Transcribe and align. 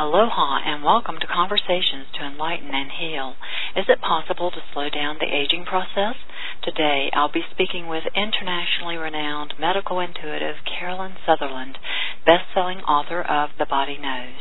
Aloha 0.00 0.64
and 0.64 0.82
welcome 0.82 1.20
to 1.20 1.26
Conversations 1.26 2.08
to 2.16 2.24
Enlighten 2.24 2.72
and 2.72 2.88
Heal. 2.88 3.36
Is 3.76 3.84
it 3.86 4.00
possible 4.00 4.50
to 4.50 4.64
slow 4.72 4.88
down 4.88 5.20
the 5.20 5.28
aging 5.28 5.66
process? 5.66 6.16
Today 6.64 7.10
I'll 7.12 7.30
be 7.30 7.44
speaking 7.52 7.86
with 7.86 8.08
internationally 8.16 8.96
renowned 8.96 9.60
medical 9.60 10.00
intuitive 10.00 10.64
Caroline 10.64 11.20
Sutherland, 11.28 11.76
best-selling 12.24 12.80
author 12.88 13.20
of 13.20 13.50
The 13.58 13.68
Body 13.68 13.98
Knows. 14.00 14.40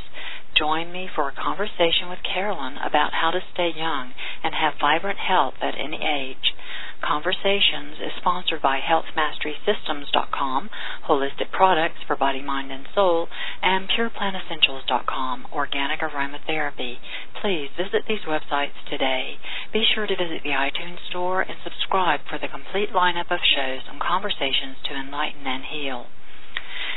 Join 0.56 0.94
me 0.94 1.10
for 1.14 1.28
a 1.28 1.36
conversation 1.36 2.08
with 2.08 2.24
Caroline 2.24 2.80
about 2.80 3.12
how 3.12 3.32
to 3.32 3.44
stay 3.52 3.76
young 3.76 4.14
and 4.42 4.56
have 4.56 4.80
vibrant 4.80 5.20
health 5.20 5.56
at 5.60 5.76
any 5.76 6.00
age. 6.00 6.56
Conversations 7.02 7.98
is 8.00 8.12
sponsored 8.18 8.62
by 8.62 8.80
HealthMasterySystems.com, 8.80 10.70
Holistic 11.08 11.52
Products 11.52 12.04
for 12.06 12.16
Body, 12.16 12.42
Mind, 12.42 12.72
and 12.72 12.88
Soul, 12.94 13.28
and 13.62 13.90
PurePlantEssentials.com, 13.90 15.48
Organic 15.54 16.02
Aromatherapy. 16.02 16.98
Please 17.42 17.70
visit 17.78 18.04
these 18.08 18.28
websites 18.28 18.78
today. 18.90 19.38
Be 19.72 19.84
sure 19.96 20.08
to 20.08 20.16
visit 20.16 20.44
the 20.44 20.50
iTunes 20.50 21.00
Store 21.10 21.42
and 21.42 21.58
subscribe 21.64 22.22
for 22.30 22.38
the 22.38 22.48
complete 22.48 22.92
lineup 22.92 23.32
of 23.32 23.40
shows 23.56 23.82
on 23.90 24.00
Conversations 24.00 24.78
to 24.86 24.96
Enlighten 24.96 25.48
and 25.48 25.64
Heal. 25.66 26.08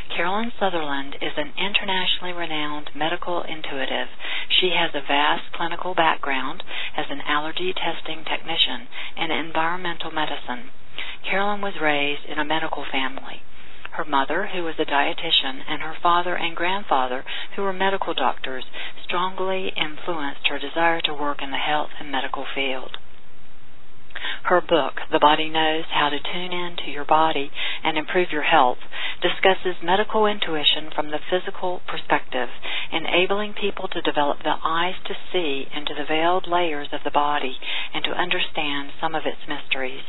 Caroline 0.09 0.53
Sutherland 0.59 1.17
is 1.23 1.33
an 1.37 1.53
internationally 1.57 2.33
renowned 2.33 2.91
medical 2.95 3.43
intuitive. 3.43 4.09
She 4.49 4.71
has 4.71 4.95
a 4.95 5.01
vast 5.01 5.53
clinical 5.53 5.95
background 5.95 6.63
as 6.97 7.07
an 7.11 7.23
allergy 7.23 7.73
testing 7.73 8.25
technician 8.25 8.89
and 9.17 9.33
environmental 9.33 10.11
medicine. 10.11 10.71
Caroline 11.25 11.61
was 11.61 11.81
raised 11.81 12.25
in 12.27 12.39
a 12.39 12.45
medical 12.45 12.85
family. 12.85 13.43
Her 13.93 14.05
mother, 14.05 14.47
who 14.47 14.65
was 14.65 14.79
a 14.79 14.87
dietitian, 14.87 15.63
and 15.69 15.83
her 15.83 15.95
father 16.03 16.35
and 16.35 16.57
grandfather, 16.57 17.25
who 17.57 17.63
were 17.63 17.73
medical 17.73 18.15
doctors, 18.15 18.65
strongly 19.05 19.69
influenced 19.77 20.49
her 20.49 20.59
desire 20.59 21.01
to 21.03 21.15
work 21.15 21.43
in 21.43 21.51
the 21.51 21.59
health 21.59 21.91
and 22.01 22.11
medical 22.11 22.47
field. 22.55 22.97
Her 24.45 24.61
book, 24.61 25.01
The 25.11 25.19
Body 25.19 25.49
Knows 25.49 25.85
How 25.91 26.09
to 26.09 26.19
Tune 26.19 26.53
In 26.53 26.77
to 26.85 26.91
Your 26.91 27.05
Body 27.05 27.51
and 27.85 27.97
Improve 27.97 28.33
Your 28.33 28.43
Health, 28.43 28.79
discusses 29.21 29.83
medical 29.83 30.27
intuition 30.27 30.91
from 30.95 31.11
the 31.11 31.21
physical 31.31 31.81
perspective, 31.87 32.49
enabling 32.93 33.55
people 33.55 33.89
to 33.89 34.03
develop 34.03 34.43
the 34.43 34.57
eyes 34.65 34.97
to 35.07 35.15
see 35.33 35.69
into 35.75 35.95
the 35.95 36.05
veiled 36.05 36.49
layers 36.49 36.89
of 36.93 37.01
the 37.05 37.11
body 37.11 37.57
and 37.95 38.05
to 38.05 38.11
understand 38.11 38.91
some 39.01 39.15
of 39.15 39.27
its 39.27 39.49
mysteries. 39.49 40.03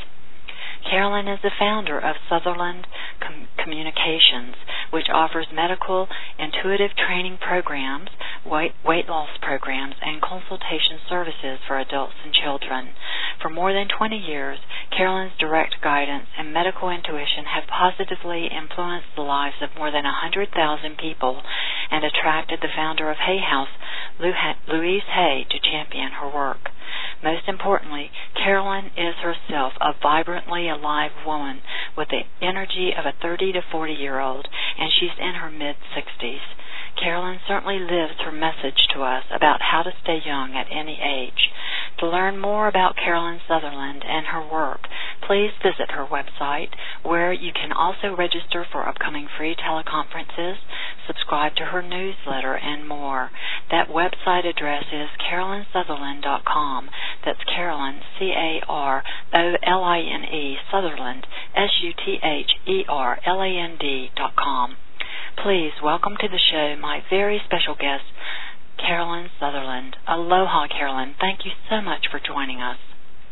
Caroline 0.89 1.27
is 1.27 1.39
the 1.41 1.51
founder 1.57 1.97
of 1.97 2.15
Sutherland 2.29 2.87
Com- 3.19 3.47
Communications, 3.57 4.55
which 4.91 5.09
offers 5.09 5.47
medical 5.53 6.07
intuitive 6.37 6.91
training 6.95 7.37
programs, 7.39 8.09
weight, 8.45 8.73
weight 8.85 9.07
loss 9.07 9.29
programs, 9.41 9.95
and 10.01 10.21
consultation 10.21 10.99
services 11.07 11.59
for 11.67 11.79
adults 11.79 12.15
and 12.23 12.33
children. 12.33 12.89
For 13.41 13.49
more 13.49 13.73
than 13.73 13.87
20 13.87 14.17
years, 14.17 14.59
Caroline's 14.91 15.37
direct 15.39 15.81
guidance 15.81 16.27
and 16.37 16.53
medical 16.53 16.89
intuition 16.89 17.45
have 17.45 17.67
positively 17.67 18.47
influenced 18.47 19.15
the 19.15 19.23
lives 19.23 19.55
of 19.61 19.75
more 19.75 19.91
than 19.91 20.03
100,000 20.03 20.97
people 20.97 21.41
and 21.91 22.03
attracted 22.03 22.59
the 22.61 22.73
founder 22.75 23.09
of 23.09 23.17
Hay 23.17 23.39
House, 23.39 23.69
Louise 24.19 25.03
Hay, 25.07 25.45
to 25.49 25.59
champion 25.59 26.11
her 26.11 26.27
work. 26.29 26.69
Most 27.23 27.47
importantly, 27.47 28.11
Caroline 28.35 28.91
is 28.97 29.15
herself 29.15 29.73
a 29.79 29.93
vibrantly 30.01 30.69
alive 30.69 31.11
woman 31.25 31.61
with 31.95 32.09
the 32.09 32.23
energy 32.41 32.93
of 32.97 33.05
a 33.05 33.13
30 33.21 33.53
to 33.53 33.61
40 33.71 33.93
year 33.93 34.19
old, 34.19 34.47
and 34.79 34.91
she's 34.91 35.17
in 35.19 35.35
her 35.35 35.49
mid 35.49 35.75
60s. 35.95 36.41
Caroline 36.95 37.39
certainly 37.47 37.79
lives 37.79 38.19
her 38.23 38.31
message 38.31 38.87
to 38.93 39.03
us 39.03 39.23
about 39.31 39.61
how 39.61 39.81
to 39.83 39.91
stay 40.03 40.21
young 40.25 40.55
at 40.55 40.67
any 40.71 40.99
age. 41.01 41.49
To 41.99 42.07
learn 42.09 42.39
more 42.39 42.67
about 42.67 42.95
Caroline 42.97 43.39
Sutherland 43.47 44.03
and 44.05 44.25
her 44.27 44.41
work, 44.51 44.87
please 45.27 45.51
visit 45.61 45.91
her 45.91 46.05
website, 46.05 46.69
where 47.03 47.31
you 47.31 47.51
can 47.53 47.71
also 47.71 48.15
register 48.15 48.65
for 48.71 48.87
upcoming 48.87 49.27
free 49.37 49.55
teleconferences, 49.55 50.55
subscribe 51.07 51.55
to 51.55 51.65
her 51.65 51.81
newsletter, 51.81 52.55
and 52.55 52.87
more. 52.87 53.31
That 53.71 53.89
website 53.89 54.45
address 54.45 54.85
is 54.91 55.09
carolinesutherland.com. 55.31 56.89
That's 57.25 57.43
Caroline, 57.45 58.01
C 58.19 58.33
A 58.35 58.61
R 58.67 59.03
O 59.33 59.53
L 59.63 59.83
I 59.83 59.99
N 59.99 60.23
E, 60.23 60.57
Sutherland, 60.71 61.27
S 61.55 61.69
U 61.81 61.93
T 61.93 62.19
H 62.23 62.51
E 62.67 62.83
R 62.89 63.19
L 63.25 63.41
A 63.41 63.47
N 63.47 63.77
D.com. 63.79 64.75
Please 65.41 65.73
welcome 65.83 66.15
to 66.19 66.27
the 66.27 66.39
show 66.51 66.75
my 66.79 67.01
very 67.09 67.41
special 67.45 67.75
guest, 67.75 68.03
Caroline 68.77 69.29
Sutherland. 69.39 69.95
Aloha, 70.07 70.67
Caroline. 70.67 71.15
Thank 71.19 71.45
you 71.45 71.51
so 71.69 71.81
much 71.81 72.07
for 72.11 72.19
joining 72.19 72.61
us. 72.61 72.77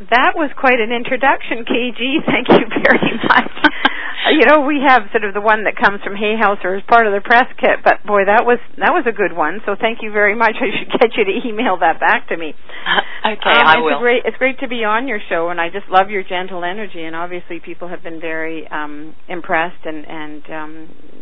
That 0.10 0.34
was 0.36 0.50
quite 0.58 0.80
an 0.80 0.92
introduction, 0.92 1.62
KG. 1.62 2.26
Thank 2.26 2.50
you 2.50 2.66
very 2.70 3.14
much. 3.22 3.52
you 4.38 4.46
know, 4.46 4.62
we 4.62 4.82
have 4.86 5.10
sort 5.12 5.24
of 5.24 5.34
the 5.34 5.42
one 5.42 5.64
that 5.66 5.76
comes 5.76 6.02
from 6.04 6.16
Hay 6.16 6.36
House 6.40 6.60
or 6.64 6.76
as 6.76 6.84
part 6.88 7.08
of 7.08 7.14
the 7.14 7.22
press 7.22 7.48
kit, 7.58 7.82
but 7.84 8.04
boy, 8.06 8.26
that 8.26 8.46
was 8.46 8.60
that 8.78 8.92
was 8.92 9.06
a 9.08 9.16
good 9.16 9.36
one. 9.36 9.62
So 9.66 9.76
thank 9.80 10.00
you 10.02 10.12
very 10.12 10.36
much. 10.36 10.56
I 10.62 10.70
should 10.72 10.92
get 10.92 11.12
you 11.18 11.26
to 11.26 11.34
email 11.48 11.78
that 11.80 12.00
back 12.00 12.28
to 12.30 12.38
me. 12.38 12.54
okay, 13.26 13.58
um, 13.58 13.68
I 13.68 13.76
it's 13.78 13.84
will. 13.84 14.00
Great, 14.00 14.24
it's 14.26 14.38
great 14.38 14.60
to 14.60 14.68
be 14.68 14.84
on 14.84 15.08
your 15.08 15.20
show, 15.30 15.50
and 15.50 15.60
I 15.60 15.70
just 15.70 15.90
love 15.90 16.10
your 16.10 16.24
gentle 16.24 16.64
energy. 16.64 17.04
And 17.04 17.16
obviously, 17.16 17.60
people 17.60 17.88
have 17.88 18.04
been 18.04 18.20
very 18.20 18.68
um, 18.68 19.16
impressed 19.28 19.86
and 19.86 20.06
and 20.08 20.44
um, 20.50 20.74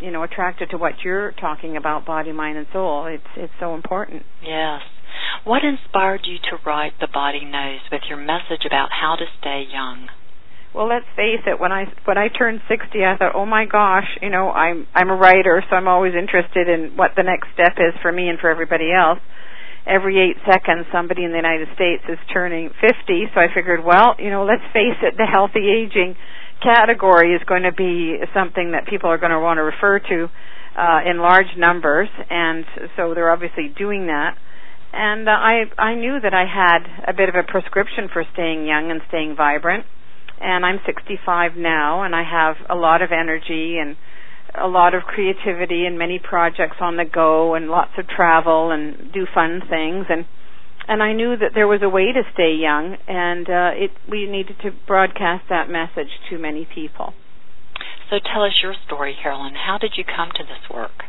you 0.02 0.12
know 0.12 0.24
attracted 0.24 0.72
to 0.72 0.78
what 0.78 0.94
you're 1.04 1.32
talking 1.34 1.78
about, 1.78 2.06
body, 2.06 2.32
mind, 2.32 2.58
and 2.58 2.68
soul. 2.74 3.06
It's 3.08 3.32
it's 3.38 3.54
so 3.60 3.76
important. 3.76 4.24
Yes. 4.42 4.82
What 5.44 5.64
inspired 5.64 6.22
you 6.26 6.38
to 6.50 6.58
write 6.66 6.94
The 7.00 7.08
Body 7.08 7.44
Knows 7.44 7.80
with 7.92 8.02
your 8.08 8.18
message 8.18 8.66
about 8.66 8.90
how 8.92 9.16
to 9.16 9.26
stay 9.40 9.64
young? 9.72 10.08
Well, 10.74 10.88
let's 10.88 11.06
face 11.16 11.42
it. 11.48 11.60
When 11.60 11.72
I 11.72 11.86
when 12.06 12.18
I 12.18 12.28
turned 12.28 12.62
60, 12.68 13.04
I 13.04 13.18
thought, 13.18 13.34
"Oh 13.34 13.46
my 13.46 13.66
gosh, 13.66 14.06
you 14.22 14.30
know, 14.30 14.52
I'm 14.52 14.88
I'm 14.94 15.10
a 15.10 15.16
writer, 15.16 15.64
so 15.70 15.76
I'm 15.76 15.88
always 15.88 16.14
interested 16.14 16.70
in 16.70 16.96
what 16.96 17.12
the 17.16 17.24
next 17.24 17.48
step 17.54 17.74
is 17.78 17.94
for 18.02 18.12
me 18.12 18.30
and 18.30 18.40
for 18.40 18.50
everybody 18.50 18.94
else." 18.94 19.20
Every 19.88 20.20
8 20.20 20.38
seconds 20.46 20.86
somebody 20.92 21.24
in 21.24 21.32
the 21.32 21.38
United 21.38 21.70
States 21.74 22.04
is 22.08 22.20
turning 22.32 22.70
50, 22.70 23.32
so 23.34 23.40
I 23.40 23.48
figured, 23.52 23.84
well, 23.84 24.14
you 24.20 24.30
know, 24.30 24.44
let's 24.46 24.62
face 24.72 25.00
it, 25.02 25.18
the 25.18 25.26
healthy 25.26 25.66
aging 25.66 26.16
category 26.62 27.34
is 27.34 27.42
going 27.48 27.64
to 27.64 27.72
be 27.72 28.20
something 28.34 28.74
that 28.74 28.86
people 28.86 29.10
are 29.10 29.18
going 29.18 29.32
to 29.32 29.40
want 29.40 29.58
to 29.58 29.64
refer 29.64 29.98
to 29.98 30.30
uh 30.78 31.00
in 31.10 31.18
large 31.18 31.58
numbers, 31.58 32.10
and 32.30 32.66
so 32.96 33.16
they're 33.16 33.32
obviously 33.32 33.70
doing 33.76 34.08
that 34.08 34.38
and 34.92 35.28
uh, 35.28 35.32
I 35.32 35.66
I 35.78 35.96
knew 35.96 36.20
that 36.20 36.34
I 36.34 36.46
had 36.46 37.10
a 37.10 37.14
bit 37.14 37.30
of 37.30 37.36
a 37.36 37.44
prescription 37.44 38.10
for 38.12 38.24
staying 38.34 38.66
young 38.66 38.92
and 38.92 39.02
staying 39.08 39.36
vibrant. 39.36 39.86
And 40.42 40.66
I'm 40.66 40.80
65 40.86 41.58
now, 41.58 42.04
and 42.04 42.16
I 42.16 42.24
have 42.24 42.56
a 42.70 42.76
lot 42.76 43.02
of 43.02 43.12
energy 43.12 43.78
and 43.80 43.98
a 44.56 44.68
lot 44.68 44.96
of 44.96 45.04
creativity 45.04 45.86
and 45.86 45.98
many 45.98 46.20
projects 46.20 46.78
on 46.82 46.98
the 46.98 47.06
go, 47.06 47.56
and 47.56 47.70
lots 47.70 47.92
of 47.98 48.08
travel 48.08 48.72
and 48.72 49.12
do 49.14 49.28
fun 49.34 49.62
things. 49.70 50.06
And 50.10 50.26
and 50.88 51.04
I 51.04 51.14
knew 51.14 51.38
that 51.38 51.52
there 51.54 51.68
was 51.68 51.82
a 51.84 51.90
way 51.90 52.12
to 52.12 52.24
stay 52.34 52.56
young, 52.60 52.98
and 53.08 53.48
uh, 53.48 53.72
it 53.76 53.92
we 54.10 54.26
needed 54.26 54.56
to 54.64 54.72
broadcast 54.88 55.46
that 55.50 55.70
message 55.70 56.10
to 56.30 56.40
many 56.40 56.68
people. 56.74 57.14
So 58.10 58.18
tell 58.18 58.44
us 58.44 58.54
your 58.64 58.74
story, 58.88 59.16
Caroline. 59.22 59.54
How 59.54 59.78
did 59.78 59.94
you 59.98 60.04
come 60.04 60.30
to 60.34 60.44
this 60.44 60.66
work? 60.74 61.04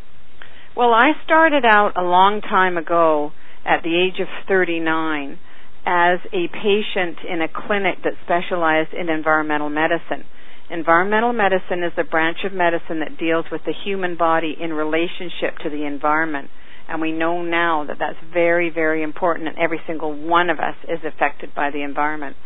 Well, 0.76 0.92
I 0.92 1.12
started 1.24 1.64
out 1.64 1.96
a 1.96 2.02
long 2.02 2.42
time 2.42 2.76
ago 2.76 3.32
at 3.64 3.82
the 3.82 3.96
age 3.96 4.20
of 4.20 4.28
39 4.46 5.38
as 5.86 6.18
a 6.32 6.48
patient 6.48 7.18
in 7.28 7.40
a 7.42 7.48
clinic 7.48 8.02
that 8.04 8.14
specialized 8.24 8.92
in 8.92 9.08
environmental 9.08 9.70
medicine. 9.70 10.24
Environmental 10.70 11.32
medicine 11.32 11.82
is 11.82 11.92
a 11.96 12.04
branch 12.04 12.38
of 12.44 12.52
medicine 12.52 13.00
that 13.00 13.18
deals 13.18 13.44
with 13.50 13.62
the 13.66 13.74
human 13.84 14.16
body 14.16 14.54
in 14.58 14.72
relationship 14.72 15.58
to 15.62 15.70
the 15.70 15.84
environment. 15.84 16.48
And 16.88 17.00
we 17.00 17.12
know 17.12 17.42
now 17.42 17.84
that 17.86 17.96
that's 17.98 18.18
very, 18.32 18.70
very 18.70 19.02
important, 19.02 19.48
and 19.48 19.58
every 19.58 19.80
single 19.86 20.12
one 20.12 20.50
of 20.50 20.58
us 20.58 20.76
is 20.88 20.98
affected 21.04 21.54
by 21.54 21.70
the 21.70 21.82
environment. 21.82 22.36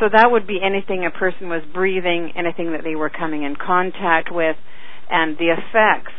So 0.00 0.08
that 0.12 0.30
would 0.30 0.46
be 0.46 0.58
anything 0.62 1.04
a 1.06 1.10
person 1.10 1.48
was 1.48 1.62
breathing, 1.72 2.32
anything 2.36 2.72
that 2.72 2.84
they 2.84 2.96
were 2.96 3.10
coming 3.10 3.42
in 3.42 3.54
contact 3.56 4.28
with, 4.32 4.56
and 5.10 5.36
the 5.38 5.52
effects 5.52 6.12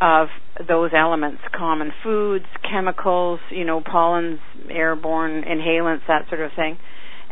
of 0.00 0.28
those 0.66 0.90
elements, 0.96 1.42
common 1.56 1.92
foods, 2.02 2.46
chemicals, 2.68 3.40
you 3.50 3.64
know, 3.64 3.80
pollens, 3.80 4.40
airborne 4.70 5.42
inhalants, 5.42 6.00
that 6.08 6.28
sort 6.28 6.40
of 6.40 6.50
thing, 6.56 6.78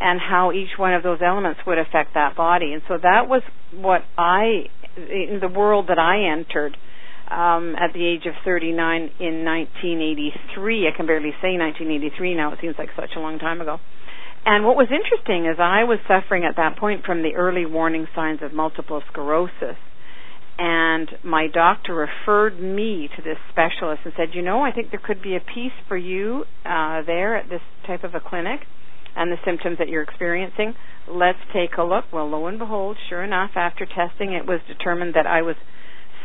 and 0.01 0.21
how 0.21 0.53
each 0.53 0.77
one 0.77 0.95
of 0.95 1.03
those 1.03 1.19
elements 1.25 1.61
would 1.67 1.79
affect 1.79 2.15
that 2.15 2.37
body. 2.37 2.73
And 2.73 2.83
so 2.89 2.99
that 3.03 3.29
was 3.29 3.43
what 3.73 4.03
I, 4.17 4.67
in 4.97 5.39
the 5.41 5.49
world 5.49 5.87
that 5.89 5.99
I 5.99 6.31
entered 6.33 6.77
um, 7.31 7.75
at 7.77 7.93
the 7.93 8.05
age 8.05 8.27
of 8.27 8.35
39 8.45 8.77
in 9.21 9.45
1983. 9.45 10.89
I 10.89 10.97
can 10.97 11.07
barely 11.07 11.33
say 11.43 11.57
1983 11.57 12.35
now, 12.35 12.53
it 12.53 12.59
seems 12.61 12.77
like 12.79 12.89
such 12.97 13.11
a 13.17 13.21
long 13.21 13.39
time 13.39 13.61
ago. 13.61 13.79
And 14.45 14.65
what 14.65 14.77
was 14.77 14.89
interesting 14.89 15.45
is 15.45 15.57
I 15.59 15.85
was 15.85 15.99
suffering 16.09 16.45
at 16.45 16.57
that 16.57 16.79
point 16.79 17.05
from 17.05 17.23
the 17.23 17.35
early 17.35 17.67
warning 17.67 18.07
signs 18.15 18.41
of 18.43 18.53
multiple 18.53 19.03
sclerosis 19.11 19.77
and 20.59 21.09
my 21.23 21.47
doctor 21.47 21.95
referred 21.95 22.61
me 22.61 23.09
to 23.17 23.23
this 23.23 23.39
specialist 23.51 24.03
and 24.05 24.13
said, 24.17 24.29
you 24.35 24.43
know, 24.43 24.65
I 24.65 24.73
think 24.73 24.91
there 24.91 25.01
could 25.03 25.23
be 25.23 25.37
a 25.37 25.41
piece 25.41 25.73
for 25.87 25.97
you 25.97 26.45
uh, 26.65 27.03
there 27.07 27.37
at 27.37 27.49
this 27.49 27.61
type 27.87 28.03
of 28.03 28.15
a 28.15 28.21
clinic 28.21 28.61
and 29.15 29.31
the 29.31 29.37
symptoms 29.45 29.79
that 29.79 29.89
you're 29.89 30.03
experiencing. 30.03 30.75
Let's 31.09 31.39
take 31.53 31.79
a 31.79 31.85
look. 31.85 32.07
Well, 32.13 32.29
lo 32.29 32.47
and 32.47 32.59
behold, 32.59 32.97
sure 33.09 33.23
enough, 33.23 33.53
after 33.55 33.87
testing, 33.87 34.33
it 34.33 34.47
was 34.47 34.61
determined 34.67 35.15
that 35.15 35.27
I 35.27 35.43
was 35.43 35.57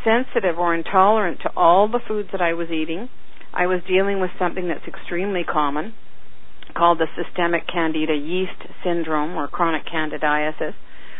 sensitive 0.04 0.58
or 0.58 0.74
intolerant 0.74 1.40
to 1.42 1.50
all 1.56 1.88
the 1.88 2.00
foods 2.06 2.28
that 2.32 2.42
I 2.42 2.54
was 2.54 2.68
eating. 2.70 3.08
I 3.52 3.66
was 3.66 3.80
dealing 3.86 4.20
with 4.20 4.30
something 4.38 4.68
that's 4.68 4.86
extremely 4.86 5.44
common 5.44 5.94
called 6.76 6.98
the 6.98 7.06
systemic 7.14 7.62
candida 7.72 8.14
yeast 8.14 8.60
syndrome 8.82 9.36
or 9.36 9.46
chronic 9.46 9.82
candidiasis. 9.86 10.74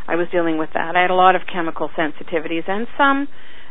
I 0.07 0.17
was 0.17 0.29
dealing 0.31 0.59
with 0.59 0.71
that. 0.75 0.97
I 0.97 1.03
had 1.03 1.11
a 1.11 1.15
lot 1.15 1.35
of 1.35 1.43
chemical 1.51 1.89
sensitivities 1.97 2.69
and 2.69 2.87
some 2.99 3.29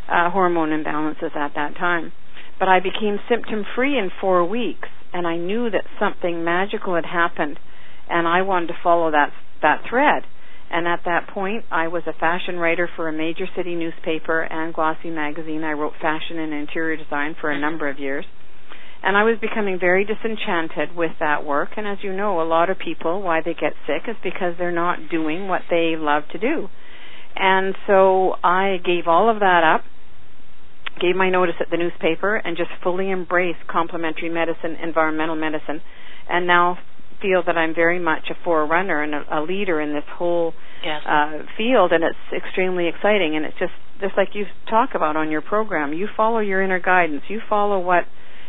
uh, 0.09 0.29
hormone 0.31 0.69
imbalances 0.69 1.35
at 1.35 1.53
that 1.55 1.75
time. 1.75 2.11
But 2.59 2.69
I 2.69 2.79
became 2.79 3.19
symptom 3.29 3.65
free 3.75 3.97
in 3.97 4.09
four 4.21 4.45
weeks, 4.45 4.87
and 5.13 5.27
I 5.27 5.37
knew 5.37 5.69
that 5.69 5.85
something 5.99 6.43
magical 6.43 6.95
had 6.95 7.05
happened, 7.05 7.59
and 8.09 8.27
I 8.27 8.41
wanted 8.41 8.67
to 8.67 8.77
follow 8.83 9.11
that 9.11 9.31
that 9.61 9.83
thread. 9.89 10.23
And 10.69 10.87
at 10.87 11.01
that 11.05 11.27
point, 11.27 11.65
I 11.71 11.87
was 11.87 12.03
a 12.07 12.13
fashion 12.13 12.57
writer 12.57 12.89
for 12.95 13.07
a 13.07 13.13
major 13.13 13.45
city 13.55 13.75
newspaper 13.75 14.41
and 14.41 14.73
glossy 14.73 15.09
magazine. 15.09 15.63
I 15.63 15.73
wrote 15.73 15.93
fashion 16.01 16.39
and 16.39 16.53
interior 16.53 16.97
design 16.97 17.35
for 17.39 17.51
a 17.51 17.59
number 17.59 17.87
of 17.87 17.99
years. 17.99 18.25
And 19.03 19.17
I 19.17 19.23
was 19.23 19.37
becoming 19.39 19.79
very 19.79 20.05
disenchanted 20.05 20.95
with 20.95 21.11
that 21.19 21.45
work. 21.45 21.71
And 21.75 21.85
as 21.85 21.97
you 22.01 22.13
know, 22.13 22.41
a 22.41 22.47
lot 22.47 22.69
of 22.69 22.79
people, 22.79 23.21
why 23.21 23.41
they 23.43 23.53
get 23.53 23.73
sick 23.85 24.03
is 24.07 24.15
because 24.23 24.55
they're 24.57 24.71
not 24.71 25.09
doing 25.11 25.49
what 25.49 25.61
they 25.69 25.95
love 25.97 26.23
to 26.31 26.39
do. 26.39 26.69
And 27.35 27.75
so 27.85 28.35
I 28.43 28.77
gave 28.83 29.07
all 29.07 29.29
of 29.29 29.39
that 29.39 29.63
up, 29.63 29.83
gave 31.01 31.15
my 31.15 31.29
notice 31.29 31.55
at 31.59 31.69
the 31.69 31.77
newspaper, 31.77 32.37
and 32.37 32.55
just 32.55 32.69
fully 32.81 33.11
embraced 33.11 33.67
complementary 33.67 34.29
medicine, 34.29 34.77
environmental 34.81 35.35
medicine, 35.35 35.81
and 36.29 36.47
now 36.47 36.77
feel 37.21 37.43
that 37.45 37.57
I'm 37.57 37.73
very 37.73 37.99
much 37.99 38.29
a 38.29 38.35
forerunner 38.43 39.01
and 39.01 39.15
a, 39.15 39.39
a 39.39 39.41
leader 39.41 39.81
in 39.81 39.93
this 39.93 40.03
whole 40.15 40.53
yes. 40.83 41.01
uh, 41.07 41.39
field, 41.57 41.91
and 41.91 42.03
it's 42.03 42.45
extremely 42.45 42.87
exciting. 42.87 43.35
And 43.35 43.45
it's 43.45 43.57
just 43.59 43.73
just 43.99 44.15
like 44.17 44.29
you 44.33 44.45
talk 44.69 44.91
about 44.95 45.15
on 45.15 45.31
your 45.31 45.41
program. 45.41 45.93
You 45.93 46.07
follow 46.15 46.39
your 46.39 46.61
inner 46.61 46.79
guidance. 46.79 47.23
You 47.29 47.41
follow 47.49 47.79
what 47.79 48.03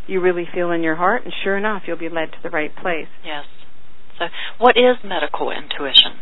you 0.06 0.20
really 0.20 0.46
feel 0.52 0.70
in 0.70 0.82
your 0.82 0.96
heart, 0.96 1.24
and 1.24 1.32
sure 1.42 1.56
enough, 1.56 1.82
you'll 1.86 1.98
be 1.98 2.08
led 2.08 2.32
to 2.32 2.38
the 2.42 2.50
right 2.50 2.74
place. 2.74 3.08
Yes. 3.24 3.44
So, 4.18 4.26
what 4.58 4.76
is 4.76 4.96
medical 5.04 5.50
intuition? 5.50 6.20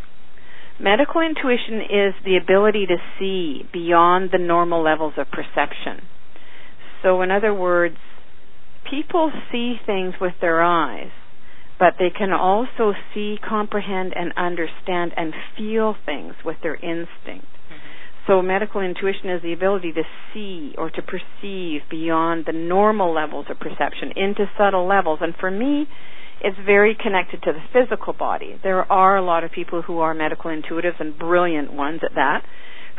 Medical 0.80 1.20
intuition 1.20 1.80
is 1.82 2.14
the 2.24 2.38
ability 2.42 2.86
to 2.86 2.96
see 3.18 3.68
beyond 3.72 4.30
the 4.32 4.38
normal 4.38 4.82
levels 4.82 5.14
of 5.16 5.26
perception. 5.30 6.08
So, 7.02 7.22
in 7.22 7.30
other 7.30 7.52
words, 7.52 7.96
people 8.88 9.30
see 9.50 9.76
things 9.84 10.14
with 10.20 10.34
their 10.40 10.62
eyes, 10.62 11.10
but 11.78 11.94
they 11.98 12.10
can 12.10 12.32
also 12.32 12.92
see, 13.12 13.36
comprehend, 13.46 14.14
and 14.16 14.32
understand 14.36 15.12
and 15.16 15.34
feel 15.56 15.94
things 16.06 16.34
with 16.44 16.56
their 16.62 16.76
instinct. 16.76 17.46
So 18.26 18.40
medical 18.40 18.80
intuition 18.80 19.30
is 19.30 19.42
the 19.42 19.52
ability 19.52 19.92
to 19.92 20.02
see 20.32 20.74
or 20.78 20.90
to 20.90 21.02
perceive 21.02 21.82
beyond 21.90 22.44
the 22.46 22.52
normal 22.52 23.12
levels 23.12 23.46
of 23.50 23.58
perception 23.58 24.12
into 24.14 24.46
subtle 24.56 24.86
levels. 24.86 25.18
And 25.22 25.34
for 25.38 25.50
me, 25.50 25.86
it's 26.40 26.56
very 26.64 26.96
connected 27.00 27.42
to 27.42 27.52
the 27.52 27.62
physical 27.72 28.12
body. 28.12 28.58
There 28.62 28.90
are 28.90 29.16
a 29.16 29.22
lot 29.22 29.44
of 29.44 29.50
people 29.52 29.82
who 29.82 29.98
are 29.98 30.14
medical 30.14 30.50
intuitives 30.50 31.00
and 31.00 31.18
brilliant 31.18 31.72
ones 31.72 32.00
at 32.04 32.14
that 32.14 32.42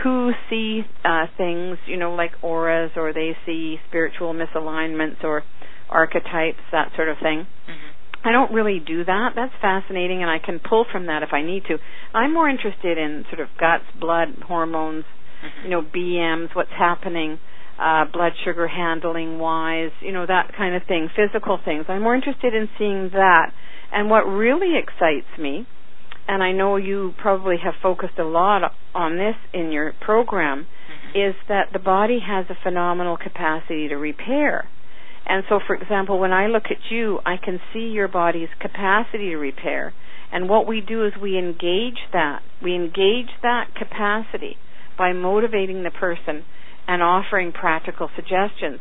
who 0.02 0.32
see 0.50 0.82
uh, 1.06 1.26
things, 1.38 1.78
you 1.86 1.98
know, 1.98 2.16
like 2.16 2.32
auras 2.42 2.92
or 2.96 3.14
they 3.14 3.38
see 3.46 3.78
spiritual 3.88 4.34
misalignments 4.34 5.24
or 5.24 5.44
archetypes, 5.90 6.60
that 6.72 6.92
sort 6.96 7.10
of 7.10 7.18
thing. 7.22 7.46
Mm-hmm. 7.70 7.93
I 8.24 8.32
don't 8.32 8.54
really 8.54 8.80
do 8.80 9.04
that. 9.04 9.30
That's 9.36 9.54
fascinating, 9.62 10.22
and 10.22 10.32
I 10.32 10.40
can 10.40 10.60
pull 10.60 10.86
from 10.90 11.08
that 11.08 11.24
if 11.24 11.30
I 11.34 11.42
need 11.44 11.64
to. 11.68 11.78
I'm 12.14 12.34
more 12.34 12.50
interested 12.50 12.98
in 12.98 13.26
sort 13.30 13.42
of 13.42 13.50
guts, 13.60 13.84
blood, 14.00 14.30
hormones, 14.48 15.04
mm-hmm. 15.44 15.66
you 15.66 15.70
know, 15.70 15.82
BMs, 15.82 16.56
what's 16.56 16.72
happening, 16.72 17.40
uh, 17.78 18.06
blood 18.12 18.32
sugar 18.46 18.68
handling 18.68 19.40
wise, 19.40 19.92
you 20.02 20.14
know, 20.14 20.26
that 20.26 20.52
kind 20.56 20.76
of 20.76 20.84
thing, 20.88 21.10
physical 21.16 21.60
things. 21.64 21.86
I'm 21.90 22.02
more 22.02 22.16
interested 22.16 22.54
in 22.54 22.70
seeing 22.78 23.10
that. 23.14 23.52
And 23.92 24.10
what 24.10 24.22
really 24.24 24.74
excites 24.78 25.38
me, 25.38 25.68
and 26.28 26.42
I 26.42 26.52
know 26.54 26.78
you 26.78 27.14
probably 27.22 27.58
have 27.64 27.74
focused 27.82 28.18
a 28.18 28.24
lot 28.24 28.62
on 28.96 29.18
this 29.18 29.36
in 29.54 29.72
your 29.72 29.94
program, 30.00 30.66
mm-hmm. 30.66 31.30
is 31.30 31.36
that 31.50 31.74
the 31.74 31.80
body 31.80 32.20
has 32.26 32.46
a 32.50 32.58
phenomenal 32.64 33.18
capacity 33.18 33.90
to 33.90 33.96
repair. 33.96 34.70
And 35.26 35.44
so, 35.48 35.60
for 35.66 35.76
example, 35.76 36.20
when 36.20 36.34
I 36.34 36.48
look 36.48 36.66
at 36.66 36.92
you, 36.92 37.20
I 37.26 37.38
can 37.38 37.60
see 37.72 37.92
your 37.92 38.08
body's 38.08 38.50
capacity 38.60 39.30
to 39.30 39.38
repair. 39.38 39.94
And 40.32 40.50
what 40.50 40.68
we 40.68 40.82
do 40.82 41.06
is 41.06 41.14
we 41.22 41.38
engage 41.38 42.00
that. 42.12 42.42
We 42.62 42.76
engage 42.76 43.30
that 43.42 43.68
capacity 43.76 44.58
by 44.98 45.14
motivating 45.14 45.84
the 45.84 45.92
person 45.92 46.44
and 46.88 47.02
offering 47.02 47.52
practical 47.52 48.10
suggestions 48.16 48.80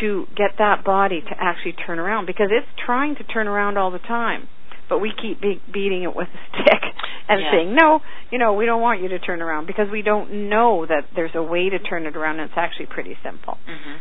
to 0.00 0.26
get 0.36 0.50
that 0.58 0.84
body 0.84 1.20
to 1.20 1.34
actually 1.40 1.74
turn 1.86 1.98
around 1.98 2.26
because 2.26 2.48
it's 2.50 2.68
trying 2.84 3.16
to 3.16 3.24
turn 3.24 3.48
around 3.48 3.76
all 3.76 3.90
the 3.90 3.98
time 3.98 4.48
but 4.88 4.98
we 4.98 5.12
keep 5.20 5.40
be- 5.40 5.62
beating 5.72 6.02
it 6.02 6.14
with 6.14 6.28
a 6.28 6.42
stick 6.54 6.82
and 7.28 7.40
yeah. 7.40 7.50
saying 7.50 7.74
no 7.74 8.00
you 8.30 8.38
know 8.38 8.54
we 8.54 8.66
don't 8.66 8.80
want 8.80 9.02
you 9.02 9.08
to 9.08 9.18
turn 9.18 9.42
around 9.42 9.66
because 9.66 9.88
we 9.90 10.02
don't 10.02 10.48
know 10.48 10.86
that 10.86 11.06
there's 11.14 11.34
a 11.34 11.42
way 11.42 11.68
to 11.70 11.78
turn 11.78 12.06
it 12.06 12.16
around 12.16 12.38
and 12.38 12.50
it's 12.50 12.58
actually 12.58 12.86
pretty 12.86 13.16
simple 13.24 13.54
mm-hmm. 13.68 13.98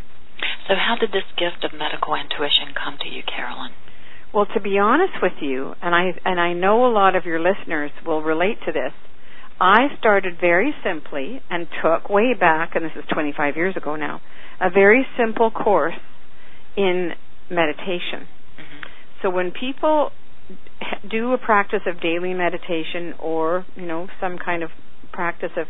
So 0.70 0.76
how 0.78 0.96
did 1.00 1.10
this 1.12 1.26
gift 1.36 1.66
of 1.66 1.74
medical 1.74 2.14
intuition 2.14 2.72
come 2.78 2.98
to 3.02 3.10
you 3.10 3.24
caroline 3.26 3.74
well 4.34 4.46
to 4.54 4.62
be 4.62 4.78
honest 4.78 5.14
with 5.22 5.34
you 5.42 5.74
and 5.82 5.96
i 5.96 6.14
and 6.24 6.40
i 6.40 6.54
know 6.54 6.86
a 6.86 6.94
lot 6.94 7.16
of 7.16 7.26
your 7.26 7.40
listeners 7.42 7.90
will 8.06 8.22
relate 8.22 8.58
to 8.66 8.72
this 8.72 8.94
I 9.62 9.88
started 10.00 10.36
very 10.40 10.74
simply 10.84 11.42
and 11.50 11.68
took 11.84 12.10
way 12.10 12.34
back, 12.34 12.76
and 12.76 12.86
this 12.86 12.94
is 12.96 13.04
25 13.14 13.58
years 13.58 13.76
ago 13.76 13.96
now, 13.98 14.22
a 14.62 14.70
very 14.70 15.06
simple 15.18 15.52
course 15.52 15.96
in 16.78 17.12
meditation. 17.50 18.22
Mm-hmm. 18.58 18.88
So 19.22 19.30
when 19.30 19.52
people 19.52 20.12
do 21.10 21.34
a 21.34 21.38
practice 21.38 21.82
of 21.86 22.00
daily 22.00 22.34
meditation 22.34 23.14
or, 23.20 23.66
you 23.76 23.86
know, 23.86 24.08
some 24.22 24.38
kind 24.38 24.64
of 24.64 24.70
practice 25.12 25.52
of 25.58 25.68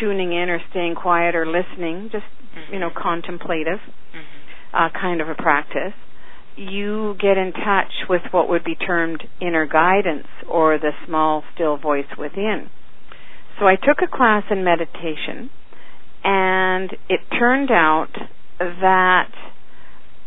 tuning 0.00 0.32
in 0.32 0.48
or 0.50 0.60
staying 0.70 0.94
quiet 0.94 1.34
or 1.34 1.46
listening, 1.46 2.08
just, 2.12 2.24
mm-hmm. 2.24 2.74
you 2.74 2.80
know, 2.80 2.90
contemplative 2.90 3.78
mm-hmm. 3.78 4.76
uh, 4.76 4.88
kind 4.98 5.20
of 5.20 5.28
a 5.28 5.34
practice, 5.34 5.94
you 6.56 7.14
get 7.20 7.38
in 7.38 7.52
touch 7.52 7.92
with 8.08 8.22
what 8.30 8.48
would 8.48 8.64
be 8.64 8.74
termed 8.74 9.22
inner 9.40 9.66
guidance 9.66 10.26
or 10.48 10.78
the 10.78 10.90
small, 11.06 11.42
still 11.54 11.76
voice 11.76 12.06
within. 12.18 12.68
So 13.58 13.66
I 13.66 13.76
took 13.76 13.98
a 14.02 14.16
class 14.16 14.44
in 14.50 14.64
meditation, 14.64 15.50
and 16.24 16.90
it 17.08 17.20
turned 17.38 17.70
out 17.70 18.12
that 18.58 19.30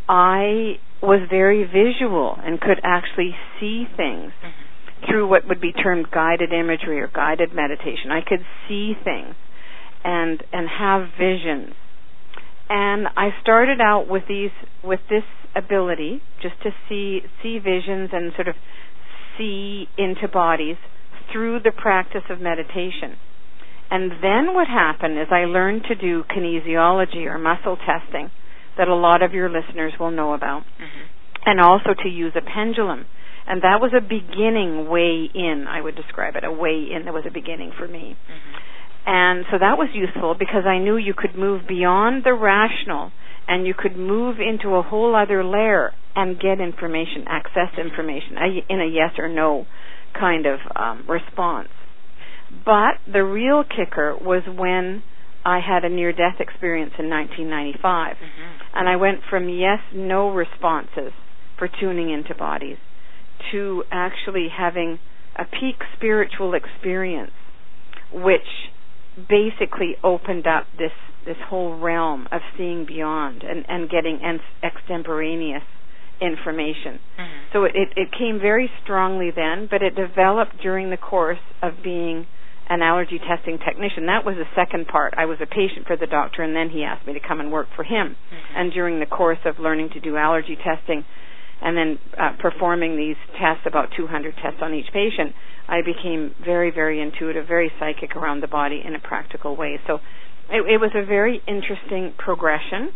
I 0.07 0.75
was 1.01 1.27
very 1.29 1.63
visual 1.63 2.37
and 2.43 2.59
could 2.59 2.79
actually 2.83 3.35
see 3.59 3.85
things 3.95 4.31
mm-hmm. 4.31 5.05
through 5.05 5.27
what 5.27 5.47
would 5.47 5.61
be 5.61 5.71
termed 5.71 6.07
guided 6.11 6.51
imagery 6.53 7.01
or 7.01 7.07
guided 7.07 7.53
meditation. 7.53 8.11
I 8.11 8.21
could 8.21 8.45
see 8.67 8.93
things 9.03 9.35
and 10.05 10.41
and 10.53 10.69
have 10.69 11.09
visions. 11.19 11.73
And 12.69 13.07
I 13.17 13.29
started 13.41 13.81
out 13.81 14.07
with 14.07 14.23
these 14.29 14.51
with 14.83 15.01
this 15.09 15.23
ability 15.55 16.21
just 16.41 16.61
to 16.63 16.69
see 16.87 17.21
see 17.41 17.57
visions 17.59 18.11
and 18.13 18.31
sort 18.35 18.47
of 18.47 18.55
see 19.37 19.87
into 19.97 20.27
bodies 20.31 20.77
through 21.33 21.59
the 21.59 21.71
practice 21.71 22.23
of 22.29 22.39
meditation. 22.39 23.17
And 23.89 24.11
then 24.23 24.53
what 24.53 24.67
happened 24.67 25.19
is 25.19 25.27
I 25.31 25.45
learned 25.45 25.83
to 25.89 25.95
do 25.95 26.23
kinesiology 26.23 27.25
or 27.25 27.37
muscle 27.37 27.77
testing 27.77 28.31
that 28.77 28.87
a 28.87 28.95
lot 28.95 29.21
of 29.21 29.33
your 29.33 29.49
listeners 29.49 29.93
will 29.99 30.11
know 30.11 30.33
about. 30.33 30.61
Mm-hmm. 30.63 31.05
And 31.45 31.61
also 31.61 31.93
to 32.03 32.09
use 32.09 32.33
a 32.35 32.41
pendulum. 32.41 33.05
And 33.47 33.61
that 33.61 33.77
was 33.79 33.93
a 33.95 34.01
beginning 34.01 34.89
way 34.89 35.29
in, 35.31 35.67
I 35.69 35.79
would 35.79 35.95
describe 35.95 36.35
it, 36.35 36.43
a 36.43 36.51
way 36.51 36.89
in 36.89 37.05
that 37.05 37.13
was 37.13 37.25
a 37.27 37.31
beginning 37.31 37.71
for 37.77 37.87
me. 37.87 38.17
Mm-hmm. 38.17 38.57
And 39.05 39.45
so 39.51 39.57
that 39.59 39.77
was 39.77 39.89
useful 39.93 40.35
because 40.37 40.65
I 40.65 40.79
knew 40.79 40.97
you 40.97 41.13
could 41.15 41.35
move 41.35 41.67
beyond 41.67 42.23
the 42.23 42.33
rational 42.33 43.11
and 43.47 43.67
you 43.67 43.73
could 43.77 43.95
move 43.95 44.37
into 44.39 44.75
a 44.75 44.81
whole 44.81 45.15
other 45.15 45.43
layer 45.43 45.91
and 46.15 46.39
get 46.39 46.59
information, 46.59 47.25
access 47.27 47.77
information 47.77 48.37
in 48.69 48.81
a 48.81 48.85
yes 48.85 49.11
or 49.19 49.29
no 49.29 49.67
kind 50.17 50.45
of 50.45 50.59
um, 50.75 51.05
response. 51.07 51.67
But 52.63 52.97
the 53.11 53.23
real 53.23 53.63
kicker 53.63 54.15
was 54.19 54.43
when 54.47 55.03
I 55.43 55.59
had 55.59 55.83
a 55.83 55.89
near 55.89 56.11
death 56.11 56.39
experience 56.39 56.93
in 56.97 57.09
1995. 57.09 58.15
Mm-hmm. 58.15 58.77
And 58.79 58.89
I 58.89 58.95
went 58.95 59.19
from 59.29 59.49
yes, 59.49 59.79
no 59.93 60.31
responses 60.31 61.11
for 61.59 61.69
tuning 61.79 62.09
into 62.09 62.33
bodies 62.33 62.77
to 63.51 63.83
actually 63.91 64.47
having 64.55 64.99
a 65.35 65.43
peak 65.43 65.75
spiritual 65.95 66.53
experience, 66.55 67.31
which 68.11 68.71
basically 69.17 69.95
opened 70.03 70.47
up 70.47 70.65
this 70.77 70.91
this 71.25 71.37
whole 71.49 71.79
realm 71.79 72.27
of 72.31 72.41
seeing 72.57 72.85
beyond 72.85 73.43
and 73.43 73.65
and 73.67 73.89
getting 73.89 74.19
extemporaneous 74.63 75.63
information. 76.21 76.99
Mm-hmm. 77.19 77.41
So 77.53 77.63
it, 77.63 77.71
it 77.75 77.89
it 77.95 78.09
came 78.17 78.39
very 78.39 78.69
strongly 78.83 79.31
then, 79.35 79.67
but 79.69 79.81
it 79.81 79.95
developed 79.95 80.61
during 80.61 80.89
the 80.89 80.97
course 80.97 81.43
of 81.61 81.73
being 81.83 82.27
an 82.67 82.81
allergy 82.81 83.19
testing 83.19 83.59
technician. 83.59 84.07
That 84.07 84.25
was 84.25 84.35
the 84.35 84.49
second 84.55 84.87
part. 84.87 85.13
I 85.17 85.25
was 85.25 85.37
a 85.41 85.45
patient 85.45 85.85
for 85.85 85.97
the 85.97 86.07
doctor, 86.07 86.41
and 86.41 86.55
then 86.55 86.69
he 86.69 86.83
asked 86.83 87.05
me 87.05 87.13
to 87.13 87.19
come 87.19 87.39
and 87.39 87.51
work 87.51 87.67
for 87.75 87.83
him. 87.83 88.15
Mm-hmm. 88.15 88.57
And 88.57 88.73
during 88.73 88.99
the 88.99 89.05
course 89.05 89.37
of 89.45 89.59
learning 89.59 89.89
to 89.93 89.99
do 89.99 90.17
allergy 90.17 90.57
testing, 90.57 91.05
and 91.61 91.77
then 91.77 91.99
uh, 92.17 92.33
performing 92.39 92.97
these 92.97 93.17
tests, 93.39 93.63
about 93.65 93.89
200 93.95 94.35
tests 94.41 94.59
on 94.61 94.73
each 94.73 94.91
patient, 94.91 95.33
I 95.67 95.81
became 95.81 96.35
very, 96.43 96.71
very 96.71 97.01
intuitive, 97.01 97.47
very 97.47 97.71
psychic 97.79 98.15
around 98.15 98.41
the 98.41 98.47
body 98.47 98.81
in 98.85 98.95
a 98.95 98.99
practical 98.99 99.55
way. 99.55 99.79
So 99.87 99.95
it, 100.49 100.61
it 100.61 100.77
was 100.79 100.91
a 100.95 101.05
very 101.05 101.41
interesting 101.47 102.13
progression. 102.17 102.89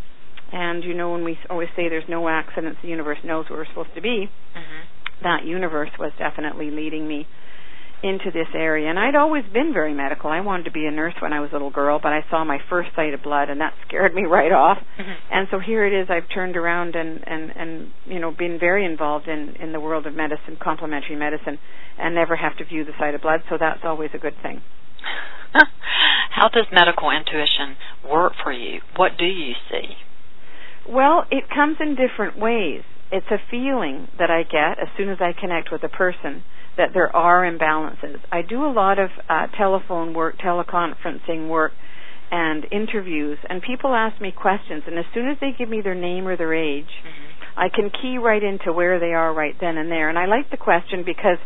And 0.52 0.84
you 0.84 0.94
know, 0.94 1.12
when 1.12 1.24
we 1.24 1.38
always 1.50 1.70
say 1.76 1.90
there's 1.90 2.10
no 2.10 2.28
accidents, 2.30 2.80
the 2.82 2.90
universe 2.90 3.20
knows 3.24 3.50
where 3.50 3.60
we're 3.60 3.68
supposed 3.68 3.96
to 3.96 4.02
be. 4.02 4.30
Mm-hmm. 4.56 5.24
That 5.24 5.46
universe 5.46 5.90
was 6.00 6.12
definitely 6.18 6.72
leading 6.72 7.08
me 7.08 7.28
into 8.04 8.32
this 8.32 8.48
area. 8.54 8.90
And 8.90 8.98
I'd 8.98 9.16
always 9.16 9.44
been 9.54 9.74
very 9.74 9.94
medical. 9.94 10.30
I 10.30 10.42
wanted 10.42 10.64
to 10.64 10.72
be 10.72 10.86
a 10.86 10.92
nurse 10.92 11.16
when 11.22 11.34
I 11.34 11.40
was 11.40 11.50
a 11.52 11.54
little 11.54 11.72
girl, 11.72 12.00
but 12.02 12.14
I 12.14 12.24
saw 12.30 12.44
my 12.44 12.60
first 12.70 12.90
sight 12.96 13.14
of 13.14 13.24
blood 13.24 13.50
and 13.50 13.60
that 13.62 13.74
scared 13.88 14.14
me 14.14 14.24
right 14.24 14.52
off. 14.52 14.78
Mm-hmm. 14.98 15.12
And 15.32 15.48
so 15.52 15.60
here 15.60 15.86
it 15.86 15.94
is 15.94 16.08
I've 16.10 16.30
turned 16.34 16.56
around 16.56 16.96
and 16.96 17.24
and 17.28 17.52
and 17.56 17.92
you 18.06 18.20
know 18.20 18.32
been 18.32 18.58
very 18.60 18.86
involved 18.86 19.28
in 19.28 19.56
in 19.60 19.72
the 19.74 19.80
world 19.80 20.06
of 20.08 20.14
medicine, 20.14 20.58
complementary 20.62 21.16
medicine 21.16 21.60
and 21.98 22.16
never 22.16 22.36
have 22.36 22.58
to 22.58 22.66
view 22.66 22.86
the 22.86 22.94
sight 22.98 23.14
of 23.14 23.22
blood, 23.22 23.42
so 23.50 23.58
that's 23.60 23.82
always 23.84 24.10
a 24.14 24.18
good 24.18 24.36
thing. 24.42 24.62
How 26.32 26.48
does 26.48 26.66
medical 26.72 27.12
intuition 27.12 27.76
work 28.10 28.34
for 28.42 28.54
you? 28.54 28.80
What 28.96 29.18
do 29.18 29.26
you 29.26 29.54
see? 29.70 29.96
Well, 30.88 31.26
it 31.30 31.44
comes 31.54 31.78
in 31.80 31.96
different 31.96 32.40
ways. 32.40 32.82
It's 33.12 33.28
a 33.30 33.38
feeling 33.52 34.08
that 34.18 34.30
I 34.30 34.44
get 34.44 34.80
as 34.80 34.88
soon 34.98 35.10
as 35.10 35.18
I 35.20 35.34
connect 35.38 35.72
with 35.72 35.84
a 35.84 35.90
person 35.90 36.44
that 36.80 36.92
there 36.94 37.14
are 37.14 37.44
imbalances. 37.44 38.20
I 38.32 38.42
do 38.42 38.66
a 38.66 38.72
lot 38.72 39.00
of 39.00 39.10
uh, 39.28 39.48
telephone 39.58 40.14
work, 40.14 40.38
teleconferencing 40.40 41.50
work, 41.50 41.74
and 42.32 42.66
interviews, 42.72 43.38
and 43.50 43.62
people 43.62 43.94
ask 43.94 44.22
me 44.22 44.32
questions, 44.32 44.84
and 44.88 44.98
as 44.98 45.06
soon 45.14 45.28
as 45.28 45.38
they 45.42 45.50
give 45.58 45.68
me 45.68 45.82
their 45.84 45.96
name 45.96 46.26
or 46.26 46.38
their 46.38 46.54
age, 46.54 46.86
mm-hmm. 46.86 47.60
I 47.60 47.68
can 47.68 47.90
key 47.90 48.18
right 48.18 48.42
into 48.42 48.72
where 48.72 48.98
they 49.00 49.14
are 49.14 49.34
right 49.34 49.56
then 49.60 49.78
and 49.78 49.92
there. 49.92 50.08
And 50.08 50.18
I 50.18 50.26
like 50.26 50.50
the 50.52 50.58
question 50.58 51.04
because 51.06 51.38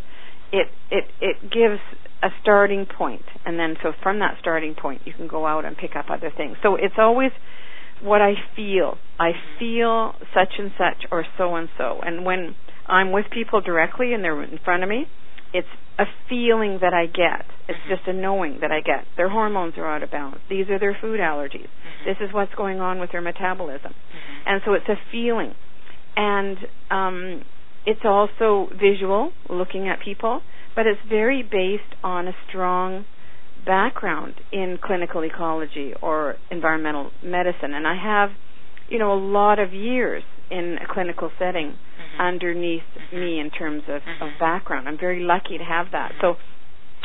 it 0.52 0.68
it 0.90 1.04
it 1.20 1.36
gives 1.50 1.80
a 2.22 2.28
starting 2.42 2.86
point, 2.86 3.24
and 3.44 3.58
then 3.58 3.74
so 3.82 3.92
from 4.02 4.20
that 4.20 4.36
starting 4.40 4.74
point, 4.74 5.02
you 5.04 5.12
can 5.14 5.26
go 5.26 5.46
out 5.46 5.64
and 5.64 5.76
pick 5.76 5.96
up 5.96 6.06
other 6.10 6.30
things. 6.36 6.56
So 6.62 6.76
it's 6.76 6.94
always 6.98 7.32
what 8.02 8.20
I 8.20 8.34
feel. 8.54 8.98
I 9.18 9.32
feel 9.58 10.12
such 10.32 10.52
and 10.58 10.70
such 10.78 11.10
or 11.10 11.24
so 11.36 11.56
and 11.56 11.68
so, 11.76 12.00
and 12.02 12.24
when 12.24 12.54
I'm 12.86 13.10
with 13.10 13.26
people 13.32 13.60
directly 13.62 14.12
and 14.12 14.22
they're 14.22 14.42
in 14.42 14.58
front 14.64 14.82
of 14.82 14.88
me, 14.88 15.06
it's 15.54 15.68
a 15.98 16.04
feeling 16.28 16.78
that 16.82 16.92
I 16.92 17.06
get. 17.06 17.46
It's 17.68 17.78
mm-hmm. 17.78 17.94
just 17.94 18.08
a 18.08 18.12
knowing 18.12 18.58
that 18.60 18.72
I 18.72 18.80
get. 18.80 19.06
Their 19.16 19.30
hormones 19.30 19.74
are 19.78 19.86
out 19.86 20.02
of 20.02 20.10
balance. 20.10 20.40
These 20.50 20.68
are 20.68 20.78
their 20.78 20.96
food 21.00 21.20
allergies. 21.20 21.70
Mm-hmm. 21.70 22.08
This 22.08 22.16
is 22.20 22.34
what's 22.34 22.54
going 22.56 22.80
on 22.80 22.98
with 22.98 23.12
their 23.12 23.22
metabolism. 23.22 23.92
Mm-hmm. 23.92 24.48
And 24.48 24.62
so 24.66 24.72
it's 24.74 24.88
a 24.88 24.96
feeling. 25.12 25.54
And 26.16 26.58
um, 26.90 27.42
it's 27.86 28.04
also 28.04 28.68
visual, 28.78 29.32
looking 29.48 29.88
at 29.88 30.00
people, 30.04 30.42
but 30.74 30.86
it's 30.86 31.00
very 31.08 31.42
based 31.42 31.94
on 32.02 32.26
a 32.26 32.32
strong 32.48 33.04
background 33.64 34.34
in 34.52 34.78
clinical 34.82 35.22
ecology 35.22 35.92
or 36.02 36.34
environmental 36.50 37.10
medicine. 37.22 37.72
And 37.72 37.86
I 37.86 37.94
have, 37.94 38.30
you 38.88 38.98
know, 38.98 39.12
a 39.12 39.20
lot 39.20 39.60
of 39.60 39.72
years 39.72 40.24
in 40.50 40.78
a 40.82 40.92
clinical 40.92 41.30
setting. 41.38 41.76
Underneath 42.18 42.82
mm-hmm. 42.96 43.16
me 43.16 43.40
in 43.40 43.50
terms 43.50 43.82
of, 43.88 44.02
mm-hmm. 44.02 44.22
of 44.22 44.30
background. 44.40 44.88
I'm 44.88 44.98
very 44.98 45.20
lucky 45.20 45.58
to 45.58 45.64
have 45.64 45.86
that. 45.92 46.12
So 46.20 46.36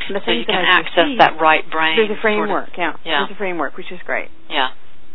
the 0.08 0.22
so 0.26 0.32
you 0.32 0.46
can 0.46 0.56
that 0.56 0.86
access 0.86 1.06
receive, 1.06 1.20
that 1.20 1.38
right 1.42 1.64
brain. 1.70 1.98
There's 1.98 2.18
a 2.18 2.22
framework, 2.22 2.74
sort 2.76 2.96
of, 2.96 3.02
yeah. 3.06 3.26
There's 3.26 3.36
a 3.36 3.38
framework, 3.38 3.78
which 3.78 3.92
is 3.92 4.00
great. 4.06 4.30
Yeah, 4.50 4.70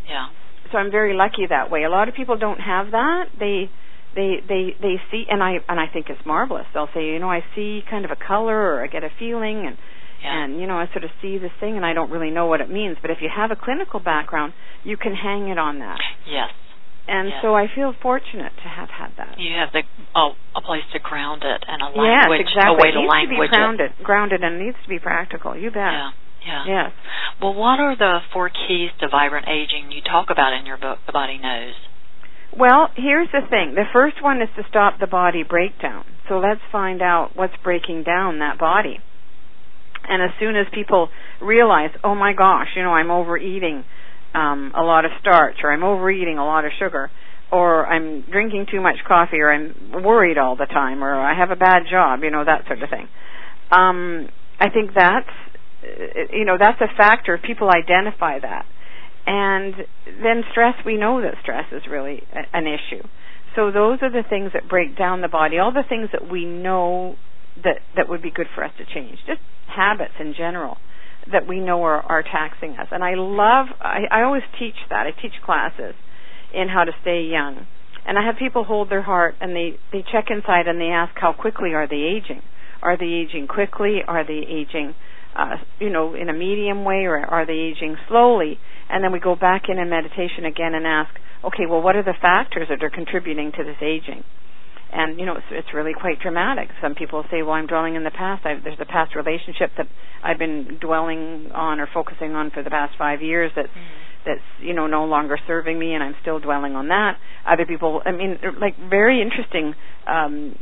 yeah. 0.09 0.29
So 0.73 0.79
I'm 0.79 0.91
very 0.91 1.15
lucky 1.15 1.47
that 1.49 1.71
way. 1.71 1.85
A 1.85 1.91
lot 1.91 2.09
of 2.09 2.15
people 2.15 2.37
don't 2.37 2.61
have 2.61 2.91
that. 2.93 3.33
They 3.39 3.71
they 4.15 4.37
they 4.47 4.77
they 4.81 4.97
see 5.11 5.25
and 5.29 5.43
I 5.43 5.59
and 5.69 5.81
I 5.81 5.87
think 5.93 6.07
it's 6.09 6.25
marvelous. 6.27 6.67
They'll 6.73 6.89
say, 6.95 7.07
you 7.07 7.19
know, 7.19 7.31
I 7.31 7.41
see 7.55 7.83
kind 7.89 8.05
of 8.05 8.11
a 8.11 8.17
color 8.17 8.57
or 8.57 8.85
I 8.85 8.87
get 8.87 9.05
a 9.05 9.11
feeling 9.19 9.67
and 9.67 9.77
yeah. 10.23 10.45
and 10.45 10.61
you 10.61 10.67
know, 10.67 10.77
I 10.77 10.87
sort 10.93 11.05
of 11.05 11.11
see 11.21 11.39
this 11.39 11.53
thing 11.61 11.77
and 11.77 11.85
I 11.85 11.93
don't 11.93 12.11
really 12.11 12.31
know 12.31 12.47
what 12.47 12.61
it 12.61 12.71
means. 12.71 12.97
But 13.01 13.11
if 13.11 13.19
you 13.21 13.29
have 13.35 13.51
a 13.51 13.57
clinical 13.57 14.01
background, 14.01 14.53
you 14.85 14.97
can 14.97 15.15
hang 15.15 15.49
it 15.49 15.59
on 15.59 15.79
that. 15.81 15.99
Yes. 16.29 16.51
And 17.07 17.29
yes. 17.29 17.39
so 17.43 17.53
I 17.55 17.69
feel 17.69 17.93
fortunate 18.01 18.57
to 18.65 18.69
have 18.69 18.89
had 18.89 19.13
that. 19.19 19.37
You 19.37 19.53
have 19.61 19.73
the 19.77 19.85
oh, 20.17 20.33
a 20.57 20.63
place 20.65 20.89
to 20.97 20.99
ground 20.99 21.45
it 21.45 21.61
and 21.69 21.83
a 21.85 21.93
yes, 21.93 22.25
language, 22.33 22.49
exactly. 22.49 22.73
a 22.73 22.81
way 22.81 22.89
it 22.89 22.97
to 22.97 23.01
needs 23.05 23.13
language 23.13 23.37
to 23.37 23.45
be 23.45 23.57
grounded, 23.57 23.91
it. 23.93 24.05
grounded, 24.05 24.41
and 24.41 24.53
needs 24.57 24.81
to 24.83 24.89
be 24.89 24.99
practical. 24.99 25.53
You 25.53 25.69
bet. 25.69 25.93
Yeah. 25.93 26.11
Yeah. 26.45 26.65
Yes. 26.67 26.91
Well, 27.41 27.55
what 27.55 27.81
are 27.81 27.97
the 27.97 28.21
four 28.33 28.49
keys 28.49 28.91
to 29.01 29.09
vibrant 29.09 29.49
aging 29.49 29.93
you 29.93 30.01
talk 30.01 30.29
about 30.29 30.53
in 30.53 30.67
your 30.67 30.77
book, 30.77 30.99
The 31.07 31.13
Body 31.13 31.39
Knows? 31.39 31.73
Well, 32.57 32.89
here's 32.97 33.29
the 33.33 33.41
thing. 33.49 33.75
The 33.75 33.89
first 33.93 34.23
one 34.23 34.41
is 34.41 34.49
to 34.57 34.63
stop 34.69 35.01
the 35.01 35.07
body 35.07 35.43
breakdown. 35.43 36.05
So 36.29 36.39
let's 36.39 36.61
find 36.71 37.03
out 37.03 37.31
what's 37.35 37.55
breaking 37.63 38.05
down 38.05 38.39
that 38.39 38.59
body. 38.59 38.99
And 40.07 40.23
as 40.23 40.31
soon 40.39 40.55
as 40.55 40.67
people 40.73 41.09
realize, 41.41 41.91
oh 42.05 42.15
my 42.15 42.33
gosh, 42.35 42.69
you 42.77 42.83
know, 42.83 42.93
I'm 42.93 43.11
overeating 43.11 43.85
um, 44.35 44.73
a 44.77 44.83
lot 44.83 45.05
of 45.05 45.13
starch, 45.21 45.57
or 45.63 45.73
I'm 45.73 45.85
overeating 45.85 46.39
a 46.39 46.45
lot 46.45 46.65
of 46.65 46.73
sugar, 46.79 47.11
or 47.53 47.87
I'm 47.87 48.23
drinking 48.23 48.67
too 48.71 48.81
much 48.81 48.97
coffee, 49.07 49.39
or 49.39 49.53
I'm 49.53 50.03
worried 50.03 50.39
all 50.39 50.57
the 50.57 50.67
time, 50.67 51.03
or 51.05 51.15
I 51.15 51.39
have 51.39 51.51
a 51.51 51.57
bad 51.57 51.85
job, 51.91 52.21
you 52.23 52.31
know, 52.31 52.45
that 52.45 52.67
sort 52.67 52.83
of 52.83 52.91
thing. 52.91 53.09
Um, 53.71 54.29
I 54.59 54.71
think 54.71 54.91
that's, 54.95 55.31
you 56.33 56.45
know, 56.45 56.57
that's 56.59 56.81
a 56.81 56.97
factor. 56.97 57.39
People 57.39 57.71
identify 57.71 58.39
that. 58.41 58.67
And 59.27 59.75
then 60.23 60.43
stress, 60.51 60.75
we 60.85 60.97
know 60.97 61.23
that 61.23 61.35
stress 61.43 61.65
is 61.73 61.83
really 61.91 62.23
a, 62.33 62.57
an 62.57 62.67
issue. 62.67 63.03
So 63.57 63.71
those 63.71 63.99
are 64.03 64.11
the 64.11 64.25
things 64.29 64.51
that 64.53 64.69
break 64.69 64.99
down 64.99 65.21
the 65.21 65.29
body, 65.29 65.59
all 65.59 65.73
the 65.73 65.85
things 65.89 66.11
that 66.13 66.29
we 66.31 66.45
know 66.45 67.17
that 67.63 67.79
that 67.97 68.09
would 68.09 68.21
be 68.21 68.31
good 68.31 68.49
for 68.55 68.65
us 68.65 68.73
to 68.79 68.85
change. 68.85 69.17
Just 69.27 69.41
habits 69.69 70.15
in 70.19 70.35
general 70.37 70.77
that 71.33 71.47
we 71.47 71.61
know 71.61 71.83
are, 71.85 72.01
are 72.03 72.23
taxing 72.23 72.73
us. 72.73 72.89
And 72.91 73.03
I 73.03 73.15
love 73.15 73.67
I, 73.81 74.03
I 74.11 74.23
always 74.23 74.43
teach 74.59 74.77
that. 74.91 75.07
I 75.07 75.11
teach 75.11 75.35
classes 75.45 75.95
in 76.53 76.69
how 76.69 76.85
to 76.85 76.93
stay 77.03 77.23
young. 77.31 77.67
And 78.07 78.19
I 78.19 78.27
have 78.27 78.37
people 78.39 78.65
hold 78.65 78.91
their 78.91 79.03
heart 79.03 79.37
and 79.41 79.57
they, 79.57 79.79
they 79.93 80.05
check 80.13 80.27
inside 80.29 80.69
and 80.69 80.81
they 80.81 80.93
ask 80.93 81.15
how 81.17 81.33
quickly 81.33 81.73
are 81.73 81.89
they 81.89 81.97
aging? 81.97 82.43
Are 82.83 82.99
they 82.99 83.07
aging 83.07 83.49
quickly? 83.49 84.01
Are 84.07 84.27
they 84.27 84.45
aging 84.47 84.95
uh, 85.37 85.57
you 85.81 85.91
know, 85.91 86.15
in 86.15 86.29
a 86.29 86.33
medium 86.33 86.85
way 86.85 87.05
or 87.05 87.19
are 87.19 87.47
they 87.47 87.55
aging 87.55 87.97
slowly? 88.09 88.59
And 88.89 89.03
then 89.03 89.13
we 89.13 89.21
go 89.21 89.35
back 89.35 89.65
in 89.69 89.79
in 89.79 89.89
meditation 89.91 90.45
again 90.45 90.75
and 90.75 90.87
ask, 90.87 91.11
okay, 91.45 91.67
well, 91.69 91.83
what 91.83 91.97
are 91.97 92.03
the 92.03 92.15
factors 92.21 92.69
that 92.69 92.83
are 92.83 92.91
contributing 92.91 93.53
to 93.57 93.65
this 93.65 93.77
aging? 93.83 94.23
And 94.95 95.19
you 95.19 95.27
know, 95.27 95.35
it's, 95.35 95.47
it's 95.51 95.75
really 95.75 95.93
quite 95.93 96.21
dramatic. 96.21 96.69
Some 96.81 96.95
people 96.95 97.25
say, 97.29 97.43
"Well, 97.43 97.55
I'm 97.55 97.67
dwelling 97.67 97.97
in 97.97 98.05
the 98.05 98.13
past. 98.13 98.47
I've, 98.47 98.63
there's 98.63 98.79
a 98.81 98.85
past 98.85 99.17
relationship 99.17 99.71
that 99.77 99.87
I've 100.23 100.39
been 100.39 100.79
dwelling 100.81 101.51
on 101.53 101.81
or 101.81 101.89
focusing 101.93 102.33
on 102.35 102.53
for 102.53 102.63
the 102.63 102.71
past 102.71 102.95
five 102.97 103.21
years 103.21 103.51
that's 103.57 103.69
mm-hmm. 103.69 104.25
that's 104.25 104.47
you 104.61 104.73
know 104.73 104.87
no 104.87 105.05
longer 105.05 105.37
serving 105.49 105.77
me, 105.77 105.95
and 105.95 106.03
I'm 106.03 106.15
still 106.23 106.39
dwelling 106.39 106.77
on 106.77 106.89
that." 106.89 107.19
Other 107.45 107.67
people, 107.67 108.03
I 108.07 108.13
mean, 108.13 108.39
like 108.61 108.79
very 108.89 109.21
interesting 109.21 109.75
um, 110.07 110.55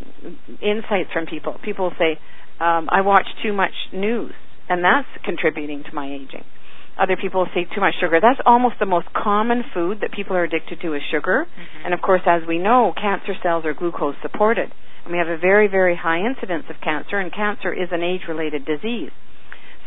insights 0.62 1.12
from 1.12 1.26
people. 1.26 1.56
People 1.62 1.92
say, 1.98 2.18
um, 2.58 2.88
"I 2.90 3.02
watch 3.02 3.26
too 3.42 3.52
much 3.52 3.74
news, 3.92 4.32
and 4.66 4.82
that's 4.82 5.08
contributing 5.26 5.84
to 5.84 5.94
my 5.94 6.06
aging." 6.06 6.44
Other 6.98 7.16
people 7.16 7.46
say 7.54 7.64
too 7.64 7.80
much 7.80 7.94
sugar. 8.00 8.20
That's 8.20 8.40
almost 8.44 8.76
the 8.78 8.86
most 8.86 9.08
common 9.14 9.62
food 9.72 10.00
that 10.02 10.12
people 10.12 10.36
are 10.36 10.44
addicted 10.44 10.80
to 10.82 10.94
is 10.94 11.02
sugar. 11.10 11.46
Mm-hmm. 11.46 11.86
And 11.86 11.94
of 11.94 12.02
course, 12.02 12.20
as 12.26 12.42
we 12.46 12.58
know, 12.58 12.92
cancer 12.94 13.32
cells 13.42 13.64
are 13.64 13.74
glucose 13.74 14.14
supported. 14.20 14.70
And 15.04 15.12
we 15.12 15.18
have 15.18 15.28
a 15.28 15.38
very, 15.38 15.68
very 15.68 15.96
high 15.96 16.20
incidence 16.20 16.64
of 16.68 16.76
cancer, 16.82 17.18
and 17.18 17.32
cancer 17.32 17.72
is 17.72 17.88
an 17.90 18.02
age-related 18.02 18.64
disease. 18.64 19.10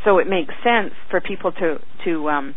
So 0.04 0.18
it 0.18 0.28
makes 0.28 0.54
sense 0.64 0.94
for 1.10 1.22
people 1.22 1.52
to, 1.52 1.78
to 2.06 2.30
um, 2.30 2.56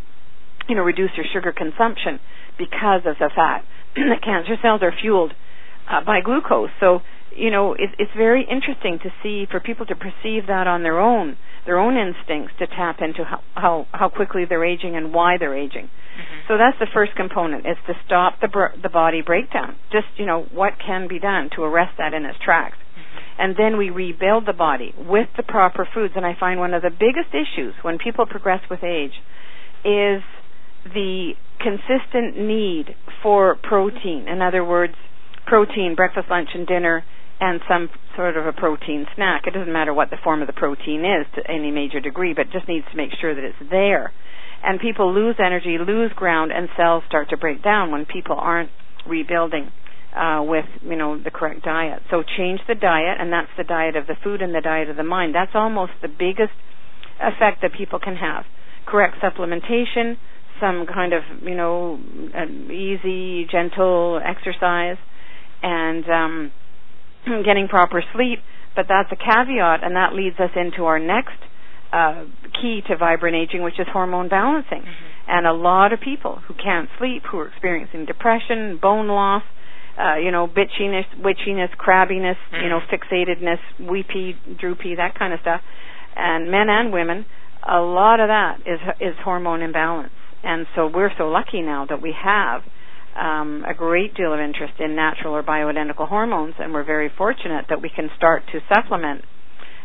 you 0.69 0.75
know, 0.75 0.83
reduce 0.83 1.11
their 1.17 1.26
sugar 1.33 1.52
consumption 1.52 2.21
because 2.59 3.02
of 3.07 3.17
the 3.19 3.31
fact 3.35 3.67
that 3.97 4.23
cancer 4.25 4.57
cells 4.62 4.81
are 4.83 4.93
fueled 4.93 5.33
uh, 5.90 6.05
by 6.05 6.21
glucose. 6.21 6.71
So, 6.81 7.00
you 7.35 7.50
know, 7.50 7.75
it, 7.75 7.90
it's 7.99 8.12
very 8.17 8.43
interesting 8.43 8.99
to 9.02 9.11
see 9.23 9.47
for 9.50 9.61
people 9.61 9.87
to 9.87 9.95
perceive 9.95 10.47
that 10.49 10.67
on 10.67 10.83
their 10.83 11.00
own 11.00 11.37
their 11.69 11.79
own 11.79 11.99
instincts 12.01 12.55
to 12.59 12.67
tap 12.67 12.97
into 13.01 13.23
how 13.25 13.41
how, 13.55 13.87
how 13.93 14.09
quickly 14.09 14.45
they're 14.49 14.65
aging 14.65 14.97
and 14.97 15.13
why 15.13 15.37
they're 15.39 15.57
aging. 15.57 15.85
Mm-hmm. 15.85 16.49
So 16.49 16.57
that's 16.57 16.79
the 16.81 16.89
first 16.95 17.13
component 17.15 17.67
is 17.67 17.77
to 17.87 17.93
stop 18.07 18.41
the 18.41 18.49
br- 18.49 18.75
the 18.83 18.89
body 18.89 19.21
breakdown. 19.21 19.77
Just 19.93 20.09
you 20.17 20.25
know 20.25 20.47
what 20.51 20.73
can 20.85 21.07
be 21.07 21.19
done 21.19 21.51
to 21.57 21.63
arrest 21.63 21.99
that 21.99 22.15
in 22.15 22.25
its 22.25 22.39
tracks. 22.43 22.79
Mm-hmm. 22.79 23.43
And 23.43 23.55
then 23.57 23.77
we 23.77 23.91
rebuild 23.91 24.47
the 24.47 24.55
body 24.55 24.95
with 24.97 25.29
the 25.37 25.43
proper 25.43 25.87
foods. 25.93 26.15
And 26.17 26.25
I 26.25 26.33
find 26.41 26.59
one 26.59 26.73
of 26.73 26.81
the 26.81 26.91
biggest 26.91 27.37
issues 27.37 27.75
when 27.83 27.99
people 27.99 28.25
progress 28.25 28.63
with 28.71 28.83
age 28.83 29.15
is 29.85 30.25
the 30.89 31.33
consistent 31.61 32.39
need 32.39 32.97
for 33.23 33.57
protein, 33.63 34.27
in 34.27 34.41
other 34.41 34.65
words, 34.65 34.95
protein, 35.47 35.95
breakfast, 35.95 36.29
lunch, 36.31 36.49
and 36.55 36.67
dinner, 36.67 37.05
and 37.40 37.61
some 37.68 37.88
sort 38.16 38.37
of 38.37 38.47
a 38.47 38.52
protein 38.52 39.07
snack. 39.14 39.47
It 39.47 39.54
doesn't 39.54 39.73
matter 39.73 39.95
what 39.95 40.11
the 40.11 40.16
form 40.23 40.40
of 40.40 40.47
the 40.47 40.52
protein 40.52 41.04
is 41.04 41.26
to 41.37 41.50
any 41.50 41.71
major 41.71 42.00
degree, 42.00 42.35
but 42.35 42.50
just 42.52 42.68
needs 42.68 42.87
to 42.90 42.97
make 42.97 43.11
sure 43.21 43.35
that 43.35 43.45
it's 43.45 43.71
there. 43.71 44.12
And 44.62 44.80
people 44.80 45.14
lose 45.14 45.37
energy, 45.38 45.78
lose 45.78 46.12
ground, 46.16 46.50
and 46.50 46.68
cells 46.76 47.04
start 47.07 47.30
to 47.30 47.37
break 47.37 47.62
down 47.62 47.92
when 47.92 48.07
people 48.07 48.37
aren't 48.37 48.71
rebuilding 49.07 49.71
uh, 50.16 50.42
with 50.42 50.64
you 50.83 50.97
know 50.97 51.23
the 51.23 51.30
correct 51.30 51.64
diet. 51.64 52.02
So 52.11 52.23
change 52.37 52.61
the 52.66 52.75
diet, 52.75 53.18
and 53.21 53.33
that's 53.33 53.50
the 53.57 53.64
diet 53.64 53.95
of 53.95 54.07
the 54.07 54.16
food 54.25 54.42
and 54.42 54.54
the 54.54 54.61
diet 54.61 54.90
of 54.90 54.97
the 54.97 55.04
mind. 55.04 55.35
That's 55.35 55.52
almost 55.54 55.92
the 56.02 56.09
biggest 56.09 56.52
effect 57.21 57.62
that 57.62 57.73
people 57.76 58.00
can 58.00 58.16
have. 58.16 58.45
Correct 58.87 59.16
supplementation, 59.23 60.16
some 60.61 60.87
kind 60.92 61.12
of 61.12 61.23
you 61.42 61.54
know 61.54 62.00
easy, 62.71 63.47
gentle 63.50 64.21
exercise, 64.25 64.97
and 65.62 66.04
um, 66.09 66.52
getting 67.45 67.69
proper 67.69 68.03
sleep. 68.15 68.41
But 68.77 68.87
that's 68.89 69.11
a 69.11 69.17
caveat, 69.17 69.83
and 69.83 69.97
that 69.97 70.15
leads 70.15 70.39
us 70.39 70.51
into 70.55 70.85
our 70.85 71.01
next 71.01 71.39
uh, 71.93 72.25
key 72.61 72.81
to 72.87 72.97
vibrant 72.97 73.35
aging, 73.35 73.63
which 73.63 73.81
is 73.81 73.87
hormone 73.93 74.29
balancing. 74.29 74.83
Mm-hmm. 74.83 75.31
And 75.31 75.47
a 75.47 75.53
lot 75.53 75.93
of 75.93 76.01
people 76.01 76.41
who 76.47 76.55
can't 76.55 76.89
sleep, 76.99 77.25
who 77.31 77.39
are 77.39 77.49
experiencing 77.49 78.07
depression, 78.07 78.79
bone 78.81 79.09
loss, 79.09 79.43
uh, 79.99 80.17
you 80.17 80.31
know, 80.31 80.47
bitchiness, 80.47 81.07
witchiness, 81.19 81.75
crabbiness, 81.77 82.37
mm-hmm. 82.53 82.63
you 82.63 82.69
know, 82.69 82.81
fixatedness, 82.93 83.59
weepy, 83.81 84.37
droopy, 84.59 84.95
that 84.97 85.19
kind 85.19 85.33
of 85.33 85.41
stuff, 85.41 85.61
and 86.15 86.51
men 86.51 86.69
and 86.69 86.93
women, 86.93 87.27
a 87.69 87.81
lot 87.81 88.21
of 88.21 88.29
that 88.29 88.59
is 88.61 88.81
is 89.01 89.15
hormone 89.25 89.63
imbalance. 89.63 90.13
And 90.45 90.67
so 90.77 90.87
we're 90.87 91.11
so 91.19 91.29
lucky 91.29 91.63
now 91.63 91.87
that 91.89 92.01
we 92.01 92.15
have 92.23 92.63
um, 93.19 93.65
a 93.69 93.75
great 93.75 94.15
deal 94.15 94.33
of 94.33 94.41
interest 94.41 94.75
in 94.79 94.95
natural 94.95 95.35
or 95.35 95.43
bioidentical 95.43 96.09
hormones, 96.09 96.55
and 96.59 96.73
we're 96.73 96.85
very 96.85 97.11
fortunate 97.17 97.67
that 97.69 97.83
we 97.83 97.91
can 97.95 98.09
start 98.17 98.43
to 98.53 98.61
supplement 98.73 99.25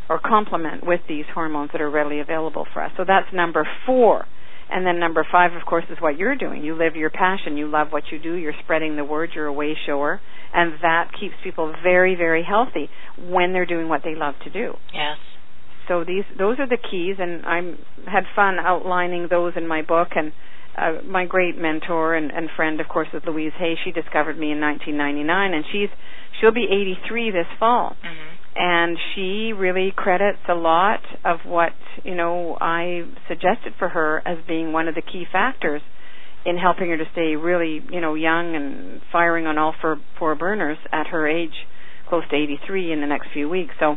or 0.09 0.19
complement 0.19 0.85
with 0.85 0.99
these 1.07 1.25
hormones 1.33 1.71
that 1.71 1.81
are 1.81 1.89
readily 1.89 2.19
available 2.19 2.65
for 2.73 2.83
us. 2.83 2.91
So 2.97 3.03
that's 3.07 3.27
number 3.33 3.67
four. 3.85 4.25
And 4.69 4.85
then 4.87 4.99
number 4.99 5.25
five, 5.31 5.53
of 5.53 5.65
course, 5.67 5.85
is 5.89 5.97
what 5.99 6.17
you're 6.17 6.35
doing. 6.35 6.63
You 6.63 6.75
live 6.75 6.95
your 6.95 7.09
passion. 7.09 7.57
You 7.57 7.67
love 7.67 7.87
what 7.91 8.03
you 8.11 8.19
do. 8.19 8.33
You're 8.33 8.55
spreading 8.63 8.95
the 8.95 9.03
word. 9.05 9.29
You're 9.35 9.45
a 9.47 9.53
way 9.53 9.75
shower. 9.85 10.19
And 10.53 10.73
that 10.81 11.11
keeps 11.19 11.35
people 11.43 11.73
very, 11.83 12.15
very 12.15 12.43
healthy 12.43 12.89
when 13.17 13.53
they're 13.53 13.65
doing 13.65 13.87
what 13.87 14.01
they 14.03 14.15
love 14.15 14.35
to 14.45 14.49
do. 14.49 14.73
Yes. 14.93 15.17
So 15.87 16.03
these, 16.05 16.23
those 16.37 16.59
are 16.59 16.67
the 16.67 16.77
keys, 16.77 17.17
and 17.19 17.45
I 17.45 17.57
had 18.09 18.23
fun 18.35 18.57
outlining 18.57 19.27
those 19.29 19.53
in 19.55 19.67
my 19.67 19.81
book. 19.81 20.09
And 20.15 20.31
uh, 20.77 21.01
my 21.05 21.25
great 21.25 21.57
mentor 21.57 22.15
and, 22.15 22.31
and 22.31 22.49
friend, 22.55 22.81
of 22.81 22.87
course, 22.87 23.07
is 23.13 23.21
Louise 23.25 23.53
Hay. 23.57 23.75
She 23.83 23.91
discovered 23.91 24.37
me 24.37 24.51
in 24.51 24.59
1999, 24.59 25.53
and 25.53 25.65
she's 25.71 25.89
she'll 26.39 26.53
be 26.53 26.65
83 26.65 27.31
this 27.31 27.47
fall. 27.59 27.95
Mm-hmm 28.03 28.33
and 28.55 28.97
she 29.15 29.51
really 29.53 29.91
credits 29.95 30.39
a 30.47 30.53
lot 30.53 31.01
of 31.25 31.39
what 31.45 31.73
you 32.03 32.15
know 32.15 32.57
I 32.59 33.01
suggested 33.27 33.73
for 33.79 33.89
her 33.89 34.21
as 34.25 34.37
being 34.47 34.71
one 34.71 34.87
of 34.87 34.95
the 34.95 35.01
key 35.01 35.25
factors 35.31 35.81
in 36.45 36.57
helping 36.57 36.89
her 36.89 36.97
to 36.97 37.05
stay 37.13 37.35
really 37.35 37.81
you 37.91 38.01
know 38.01 38.13
young 38.13 38.55
and 38.55 39.01
firing 39.11 39.47
on 39.47 39.57
all 39.57 39.73
four, 39.81 39.97
four 40.19 40.35
burners 40.35 40.77
at 40.91 41.07
her 41.07 41.27
age, 41.27 41.53
close 42.07 42.23
to 42.29 42.35
83 42.35 42.91
in 42.93 43.01
the 43.01 43.07
next 43.07 43.29
few 43.33 43.49
weeks. 43.49 43.73
So, 43.79 43.95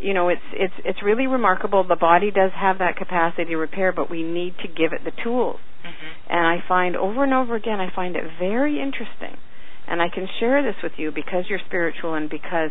you 0.00 0.14
know, 0.14 0.28
it's 0.28 0.42
it's 0.52 0.74
it's 0.84 1.02
really 1.02 1.26
remarkable. 1.26 1.84
The 1.86 1.96
body 1.96 2.30
does 2.30 2.52
have 2.54 2.78
that 2.78 2.96
capacity 2.96 3.46
to 3.46 3.56
repair, 3.56 3.92
but 3.92 4.10
we 4.10 4.22
need 4.22 4.54
to 4.62 4.68
give 4.68 4.92
it 4.92 5.04
the 5.04 5.12
tools. 5.22 5.58
Mm-hmm. 5.84 6.32
And 6.32 6.46
I 6.46 6.56
find 6.66 6.96
over 6.96 7.24
and 7.24 7.34
over 7.34 7.56
again, 7.56 7.80
I 7.80 7.94
find 7.94 8.16
it 8.16 8.24
very 8.38 8.80
interesting, 8.80 9.38
and 9.86 10.00
I 10.00 10.08
can 10.08 10.28
share 10.38 10.62
this 10.62 10.76
with 10.82 10.92
you 10.96 11.10
because 11.10 11.44
you're 11.48 11.60
spiritual 11.66 12.14
and 12.14 12.30
because 12.30 12.70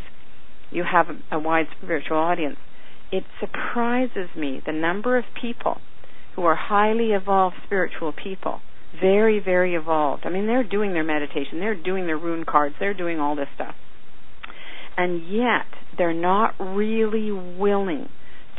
you 0.71 0.83
have 0.89 1.07
a, 1.09 1.35
a 1.35 1.39
wide 1.39 1.67
spiritual 1.81 2.17
audience. 2.17 2.57
It 3.11 3.23
surprises 3.39 4.29
me 4.35 4.61
the 4.65 4.73
number 4.73 5.17
of 5.17 5.23
people 5.39 5.79
who 6.35 6.43
are 6.43 6.55
highly 6.55 7.11
evolved 7.11 7.55
spiritual 7.65 8.13
people, 8.13 8.59
very, 8.99 9.39
very 9.39 9.75
evolved. 9.75 10.23
I 10.25 10.29
mean, 10.29 10.45
they're 10.45 10.63
doing 10.63 10.93
their 10.93 11.03
meditation, 11.03 11.59
they're 11.59 11.81
doing 11.81 12.05
their 12.05 12.17
rune 12.17 12.45
cards, 12.45 12.75
they're 12.79 12.93
doing 12.93 13.19
all 13.19 13.35
this 13.35 13.47
stuff. 13.55 13.75
And 14.97 15.31
yet, 15.31 15.67
they're 15.97 16.13
not 16.13 16.55
really 16.59 17.31
willing 17.31 18.09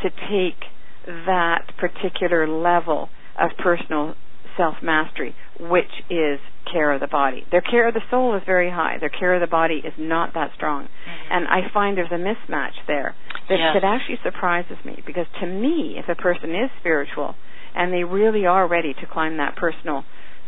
to 0.03 0.11
take 0.11 0.63
that 1.07 1.73
particular 1.79 2.47
level 2.47 3.09
of 3.39 3.51
personal 3.59 4.15
self 4.57 4.77
mastery, 4.83 5.35
which 5.59 5.91
is 6.11 6.39
care 6.71 6.93
of 6.93 7.01
the 7.01 7.07
body. 7.07 7.45
Their 7.51 7.63
care 7.63 7.89
of 7.89 7.95
the 7.95 8.03
soul 8.11 8.37
is 8.37 8.43
very 8.45 8.71
high. 8.71 8.97
Their 9.01 9.09
care 9.09 9.35
of 9.35 9.41
the 9.41 9.47
body 9.47 9.81
is 9.85 9.95
not 9.99 10.35
that 10.35 10.51
strong. 10.55 10.85
Mm-hmm. 10.85 11.33
And 11.33 11.49
I 11.49 11.73
find 11.73 11.97
there's 11.97 12.13
a 12.13 12.15
mismatch 12.15 12.77
there 12.87 13.15
that, 13.49 13.59
yes. 13.59 13.75
that 13.75 13.85
actually 13.85 14.19
surprises 14.23 14.77
me 14.85 15.03
because 15.07 15.27
to 15.41 15.47
me, 15.47 15.97
if 15.97 16.09
a 16.09 16.21
person 16.21 16.51
is 16.51 16.71
spiritual 16.81 17.35
and 17.75 17.93
they 17.93 18.05
really 18.05 18.45
are 18.47 18.69
ready 18.69 18.93
to 18.93 19.07
climb 19.11 19.39
that 19.39 19.57
personal 19.57 20.05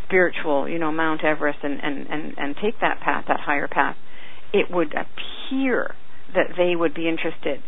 spiritual, 0.07 0.68
you 0.68 0.79
know, 0.79 0.92
Mount 0.92 1.24
Everest 1.24 1.61
and, 1.62 1.81
and, 1.83 2.07
and, 2.09 2.35
and 2.37 2.57
take 2.62 2.81
that 2.81 3.00
path, 3.00 3.24
that 3.29 3.40
higher 3.40 3.68
path, 3.68 3.96
it 4.53 4.70
would 4.70 4.88
appear 4.88 5.39
that 6.34 6.54
they 6.56 6.76
would 6.76 6.94
be 6.94 7.08
interested 7.08 7.62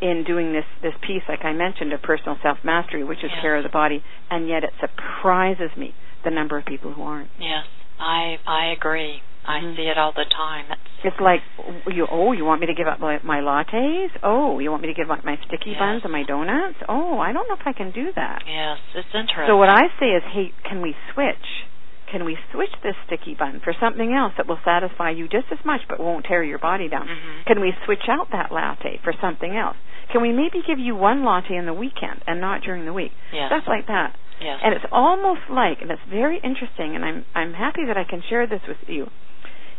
in 0.00 0.24
doing 0.26 0.52
this 0.52 0.64
this 0.82 0.94
piece, 1.06 1.22
like 1.28 1.44
I 1.44 1.52
mentioned, 1.52 1.92
of 1.92 2.02
personal 2.02 2.36
self 2.42 2.58
mastery, 2.64 3.04
which 3.04 3.18
is 3.24 3.30
yes. 3.32 3.40
care 3.42 3.56
of 3.56 3.62
the 3.62 3.68
body, 3.70 4.02
and 4.30 4.48
yet 4.48 4.64
it 4.64 4.70
surprises 4.80 5.70
me 5.76 5.94
the 6.24 6.30
number 6.30 6.58
of 6.58 6.64
people 6.66 6.92
who 6.92 7.02
aren't. 7.02 7.30
Yes, 7.38 7.64
I 7.98 8.36
I 8.46 8.66
agree. 8.76 9.22
I 9.46 9.60
Mhm. 9.60 9.76
see 9.76 9.82
it 9.88 9.98
all 9.98 10.12
the 10.12 10.24
time. 10.24 10.64
It's, 10.70 10.80
It's 11.04 11.20
like 11.20 11.42
you. 11.86 12.06
Oh, 12.10 12.32
you 12.32 12.44
want 12.46 12.60
me 12.62 12.66
to 12.66 12.74
give 12.74 12.86
up 12.86 12.98
my, 12.98 13.20
my 13.22 13.40
lattes? 13.40 14.08
Oh, 14.22 14.58
you 14.58 14.70
want 14.70 14.80
me 14.82 14.88
to 14.88 14.94
give 14.94 15.10
up 15.10 15.22
my 15.24 15.36
sticky 15.46 15.72
Yes. 15.72 15.78
buns 15.78 16.02
and 16.02 16.12
my 16.12 16.22
donuts? 16.22 16.78
Oh, 16.88 17.18
I 17.18 17.32
don't 17.32 17.46
know 17.48 17.54
if 17.60 17.66
I 17.66 17.72
can 17.74 17.90
do 17.90 18.10
that. 18.16 18.42
yes, 18.46 18.78
it's 18.94 19.14
interesting. 19.14 19.46
So 19.46 19.56
what 19.58 19.68
I 19.68 19.82
say 20.00 20.12
is, 20.12 20.22
hey, 20.32 20.52
can 20.64 20.80
we 20.80 20.96
switch? 21.12 21.66
Can 22.10 22.24
we 22.24 22.36
switch 22.52 22.70
this 22.82 22.94
sticky 23.06 23.34
bun 23.34 23.60
for 23.64 23.72
something 23.80 24.12
else 24.14 24.32
that 24.36 24.46
will 24.46 24.58
satisfy 24.64 25.10
you 25.10 25.26
just 25.28 25.46
as 25.50 25.58
much 25.64 25.80
but 25.88 25.98
won't 25.98 26.24
tear 26.26 26.42
your 26.42 26.58
body 26.58 26.88
down? 26.88 27.08
Mhm. 27.08 27.44
Can 27.46 27.60
we 27.60 27.72
switch 27.84 28.08
out 28.08 28.30
that 28.30 28.52
latte 28.52 28.98
for 28.98 29.12
something 29.14 29.56
else? 29.56 29.76
Can 30.10 30.20
we 30.22 30.30
maybe 30.32 30.62
give 30.62 30.78
you 30.78 30.94
one 30.94 31.24
latte 31.24 31.56
in 31.56 31.66
the 31.66 31.72
weekend 31.72 32.20
and 32.26 32.40
not 32.40 32.60
during 32.62 32.84
the 32.84 32.92
week? 32.92 33.12
Yes. 33.32 33.48
Stuff 33.48 33.66
like 33.66 33.86
that. 33.86 34.14
yes. 34.40 34.60
And 34.62 34.74
it's 34.74 34.84
almost 34.92 35.48
like, 35.48 35.80
and 35.80 35.90
it's 35.90 36.02
very 36.02 36.38
interesting, 36.38 36.94
and 36.94 37.04
I'm 37.04 37.24
I'm 37.34 37.54
happy 37.54 37.84
that 37.86 37.96
I 37.96 38.04
can 38.04 38.20
share 38.22 38.46
this 38.46 38.66
with 38.66 38.88
you. 38.88 39.08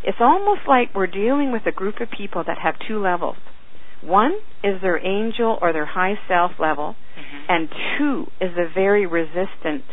It's 0.03 0.19
almost 0.21 0.61
like 0.67 0.93
we're 0.95 1.07
dealing 1.07 1.51
with 1.51 1.65
a 1.67 1.71
group 1.71 1.99
of 2.01 2.09
people 2.09 2.43
that 2.43 2.57
have 2.59 2.77
two 2.79 2.99
levels. 2.99 3.37
One 4.01 4.33
is 4.63 4.81
their 4.81 4.97
angel 5.05 5.57
or 5.61 5.73
their 5.73 5.85
high 5.85 6.17
self 6.27 6.59
level, 6.59 6.95
Mhm. 7.17 7.45
and 7.49 7.69
two 7.97 8.31
is 8.39 8.57
a 8.57 8.65
very 8.65 9.05
resistant 9.05 9.83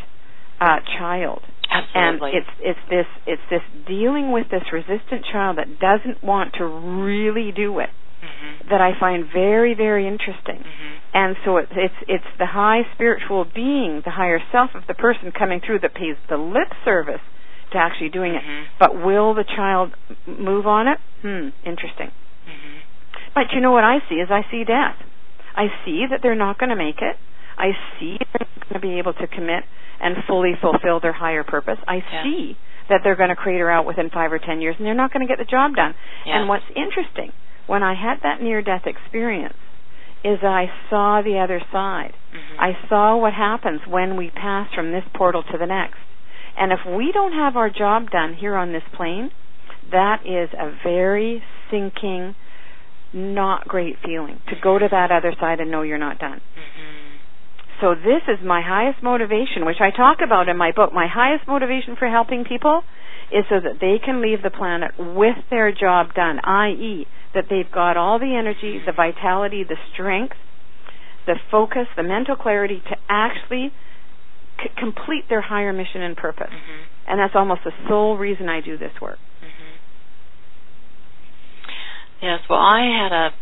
uh, 0.63 0.79
child. 0.99 1.43
Absolutely. 1.71 2.31
And 2.31 2.39
it's 2.39 2.53
it's 2.61 2.85
this 2.91 3.07
it's 3.27 3.47
this 3.51 3.63
dealing 3.89 4.31
with 4.31 4.47
this 4.51 4.63
resistant 4.73 5.25
child 5.33 5.59
that 5.59 5.81
doesn't 5.81 6.23
want 6.23 6.53
to 6.59 6.65
really 6.67 7.51
do 7.51 7.79
it 7.81 7.91
Mhm. 8.23 8.69
that 8.71 8.81
I 8.81 8.93
find 9.01 9.25
very 9.33 9.75
very 9.75 10.07
interesting. 10.07 10.61
Mhm. 10.63 10.93
And 11.15 11.37
so 11.45 11.57
it's 11.57 11.73
it's 11.75 12.01
it's 12.07 12.31
the 12.39 12.47
high 12.47 12.87
spiritual 12.95 13.45
being, 13.45 14.03
the 14.05 14.11
higher 14.11 14.41
self 14.53 14.75
of 14.75 14.87
the 14.87 14.95
person 14.95 15.33
coming 15.33 15.61
through 15.61 15.81
that 15.81 15.95
pays 15.95 16.17
the 16.29 16.37
lip 16.37 16.71
service 16.85 17.23
to 17.73 17.79
actually 17.79 18.11
doing 18.11 18.35
it. 18.35 18.45
Mhm. 18.45 18.65
But 18.79 18.91
will 19.07 19.33
the 19.35 19.45
child 19.45 19.93
move 20.27 20.67
on 20.67 20.89
it? 20.89 20.99
Hmm, 21.23 21.49
interesting. 21.65 22.11
Mhm. 22.47 22.83
But 23.35 23.53
you 23.55 23.61
know 23.61 23.73
what 23.73 23.85
I 23.85 24.01
see 24.09 24.21
is 24.21 24.31
I 24.31 24.43
see 24.51 24.63
death. 24.65 24.97
I 25.57 25.73
see 25.85 26.07
that 26.07 26.21
they're 26.23 26.35
not 26.47 26.59
going 26.59 26.71
to 26.71 26.77
make 26.77 27.01
it. 27.03 27.17
I 27.59 27.73
see 27.99 28.17
they're 28.19 28.47
not 28.49 28.69
going 28.69 28.81
to 28.81 28.81
be 28.81 28.99
able 28.99 29.13
to 29.15 29.27
commit 29.27 29.65
and 30.01 30.17
fully 30.27 30.55
fulfill 30.61 31.01
their 31.01 31.13
higher 31.13 31.45
purpose. 31.45 31.79
I 31.87 31.97
Yeah. 32.13 32.23
see 32.25 32.57
that 32.89 33.01
they're 33.05 33.15
going 33.17 33.29
to 33.31 33.37
crater 33.37 33.71
out 33.71 33.85
within 33.87 34.11
five 34.11 34.33
or 34.33 34.39
ten 34.39 34.61
years 34.61 34.77
and 34.79 34.87
they're 34.87 34.95
not 34.95 35.13
going 35.13 35.27
to 35.27 35.31
get 35.31 35.39
the 35.39 35.45
job 35.49 35.75
done. 35.77 35.95
Yes. 36.27 36.37
And 36.37 36.49
what's 36.49 36.65
interesting, 36.75 37.33
when 37.67 37.83
I 37.83 37.95
had 37.95 38.21
that 38.23 38.41
near 38.43 38.61
death 38.63 38.87
experience, 38.87 39.55
is 40.25 40.39
I 40.43 40.71
saw 40.91 41.21
the 41.23 41.39
other 41.39 41.61
side. 41.73 42.13
Mhm. 42.33 42.57
I 42.59 42.77
saw 42.89 43.17
what 43.17 43.33
happens 43.33 43.87
when 43.87 44.17
we 44.17 44.31
pass 44.31 44.73
from 44.75 44.91
this 44.93 45.05
portal 45.15 45.43
to 45.45 45.59
the 45.59 45.67
next. 45.67 45.99
And 46.57 46.73
if 46.73 46.85
we 46.85 47.13
don't 47.13 47.33
have 47.33 47.57
our 47.57 47.71
job 47.71 48.11
done 48.11 48.35
here 48.35 48.57
on 48.57 48.73
this 48.73 48.85
plane, 48.93 49.31
that 49.91 50.25
is 50.27 50.53
a 50.55 50.69
very 50.85 51.43
sinking, 51.71 52.35
not 53.13 53.67
great 53.67 53.99
feeling 53.99 54.41
to 54.49 54.55
go 54.57 54.79
to 54.79 54.89
that 54.89 55.11
other 55.11 55.33
side 55.41 55.61
and 55.61 55.71
know 55.71 55.83
you're 55.83 55.99
not 55.99 56.19
done. 56.19 56.41
Mhm. 56.57 56.92
So 57.81 57.95
this 57.95 58.23
is 58.29 58.39
my 58.45 58.61
highest 58.63 59.03
motivation, 59.03 59.65
which 59.65 59.81
I 59.81 59.91
talk 59.91 60.19
about 60.25 60.49
in 60.49 60.57
my 60.57 60.73
book. 60.73 60.93
My 60.93 61.07
highest 61.09 61.49
motivation 61.49 61.97
for 61.97 62.09
helping 62.09 62.45
people 62.45 62.83
is 63.33 63.45
so 63.49 63.59
that 63.61 63.81
they 63.81 63.99
can 63.99 64.21
leave 64.21 64.43
the 64.43 64.51
planet 64.51 64.93
with 64.99 65.37
their 65.51 65.73
job 65.73 66.15
done, 66.15 66.39
i.e., 66.45 67.07
that 67.35 67.45
they've 67.49 67.71
got 67.73 67.97
all 67.97 68.19
the 68.19 68.37
energy, 68.37 68.79
the 68.85 68.93
vitality, 68.93 69.65
the 69.65 69.77
strength, 69.93 70.37
the 71.27 71.37
focus, 71.51 71.87
the 71.97 72.03
mental 72.03 72.37
clarity 72.37 72.83
to 72.91 72.97
actually 73.09 73.73
c- 74.61 74.69
complete 74.77 75.29
their 75.29 75.41
higher 75.41 75.73
mission 75.73 76.03
and 76.03 76.17
purpose. 76.17 76.53
Mhm. 76.53 76.83
And 77.07 77.19
that's 77.19 77.35
almost 77.35 77.65
the 77.65 77.73
sole 77.89 78.17
reason 78.17 78.49
I 78.49 78.61
do 78.61 78.77
this 78.77 78.93
work. 79.01 79.19
Mhm. 79.43 79.49
Yes, 82.21 82.41
well, 82.49 82.61
I 82.61 82.83
had 82.83 83.13
a 83.13 83.33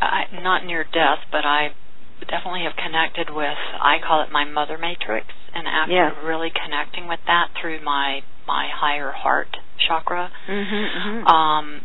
I, 0.00 0.26
not 0.42 0.64
near 0.64 0.84
death, 0.84 1.18
but 1.32 1.44
I 1.44 1.72
definitely 2.20 2.62
have 2.64 2.76
connected 2.76 3.28
with 3.34 3.58
I 3.80 3.98
call 4.06 4.22
it 4.22 4.30
my 4.32 4.44
mother 4.44 4.78
matrix 4.78 5.26
and 5.54 5.66
after 5.66 5.92
Yes. 5.92 6.12
really 6.24 6.50
connecting 6.50 7.06
with 7.08 7.20
that 7.26 7.48
through 7.60 7.82
my 7.84 8.20
my 8.46 8.68
higher 8.72 9.10
heart 9.12 9.48
chakra 9.88 10.30
Mm-hmm, 10.48 11.26
um 11.26 11.80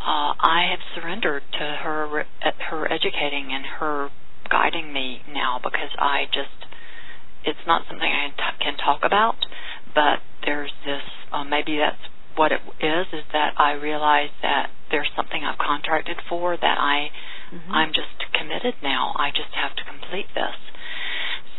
uh 0.00 0.32
I 0.40 0.68
have 0.70 0.80
surrendered 0.94 1.42
to 1.52 1.64
her 1.84 2.24
uh, 2.44 2.50
her 2.70 2.92
educating 2.92 3.52
and 3.52 3.64
her 3.80 4.10
guiding 4.50 4.92
me 4.92 5.22
now 5.32 5.60
because 5.62 5.90
I 5.98 6.24
just 6.32 6.58
it's 7.44 7.66
not 7.66 7.82
something 7.88 8.08
I 8.10 8.28
t- 8.30 8.64
can 8.64 8.76
talk 8.76 9.00
about 9.04 9.36
but 9.94 10.20
there's 10.44 10.72
this 10.84 11.02
uh, 11.32 11.44
maybe 11.44 11.78
that's 11.78 12.00
what 12.36 12.52
it 12.52 12.60
is 12.80 13.06
is 13.12 13.24
that 13.32 13.54
I 13.58 13.72
realize 13.72 14.30
that 14.42 14.70
there's 14.90 15.10
something 15.16 15.42
I've 15.44 15.58
contracted 15.58 16.16
for 16.28 16.56
that 16.56 16.78
I 16.78 17.08
mm-hmm. 17.52 17.72
I'm 17.72 17.92
just 17.92 18.14
committed 18.32 18.74
now. 18.82 19.12
I 19.16 19.30
just 19.30 19.52
have 19.54 19.74
to 19.76 19.84
complete 19.84 20.26
this. 20.34 20.56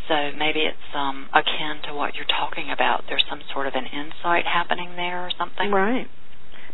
So 0.07 0.31
maybe 0.35 0.67
it's 0.67 0.91
um 0.95 1.29
akin 1.31 1.83
to 1.87 1.93
what 1.93 2.15
you're 2.15 2.25
talking 2.27 2.71
about. 2.71 3.03
There's 3.07 3.23
some 3.29 3.39
sort 3.53 3.67
of 3.67 3.73
an 3.75 3.85
insight 3.85 4.45
happening 4.45 4.95
there 4.95 5.23
or 5.23 5.31
something. 5.37 5.71
Right. 5.71 6.07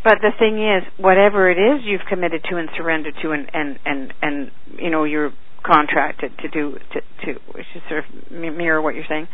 But 0.03 0.19
the 0.21 0.31
thing 0.37 0.63
is, 0.63 0.83
whatever 0.97 1.49
it 1.49 1.57
is 1.59 1.83
you've 1.83 2.05
committed 2.07 2.43
to 2.49 2.57
and 2.57 2.69
surrendered 2.77 3.15
to, 3.21 3.31
and 3.31 3.49
and 3.53 3.79
and 3.85 4.13
and 4.21 4.51
you 4.79 4.89
know 4.89 5.03
you're 5.03 5.33
contracted 5.63 6.31
to 6.39 6.47
do 6.47 6.77
to 6.93 7.01
to 7.25 7.39
which 7.53 7.65
is 7.75 7.81
sort 7.89 8.05
of 8.05 8.31
mirror 8.31 8.81
what 8.81 8.95
you're 8.95 9.09
saying. 9.09 9.27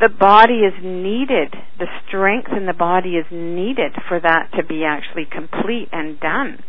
The 0.00 0.08
body 0.08 0.60
is 0.66 0.74
needed. 0.82 1.54
The 1.78 1.86
strength 2.06 2.50
in 2.50 2.66
the 2.66 2.74
body 2.74 3.16
is 3.16 3.26
needed 3.30 3.92
for 4.08 4.18
that 4.20 4.50
to 4.56 4.64
be 4.64 4.84
actually 4.84 5.26
complete 5.30 5.88
and 5.92 6.18
done. 6.18 6.64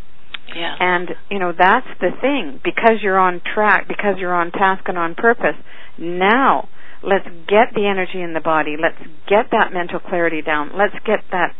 Yes. 0.48 0.78
And 0.80 1.10
you 1.30 1.40
know 1.40 1.54
that's 1.58 1.88
the 2.00 2.12
thing 2.22 2.60
because 2.64 3.02
you're 3.02 3.20
on 3.20 3.42
track, 3.54 3.88
because 3.88 4.18
you're 4.20 4.34
on 4.34 4.52
task 4.52 4.84
and 4.88 4.98
on 4.98 5.16
purpose. 5.16 5.56
Now, 5.98 6.70
let's 7.02 7.26
get 7.48 7.74
the 7.74 7.88
energy 7.88 8.22
in 8.22 8.34
the 8.34 8.42
body. 8.42 8.76
Let's 8.80 9.00
get 9.28 9.52
that 9.52 9.74
mental 9.74 10.00
clarity 10.00 10.42
down. 10.42 10.72
Let's 10.78 10.96
get 11.06 11.24
that 11.32 11.56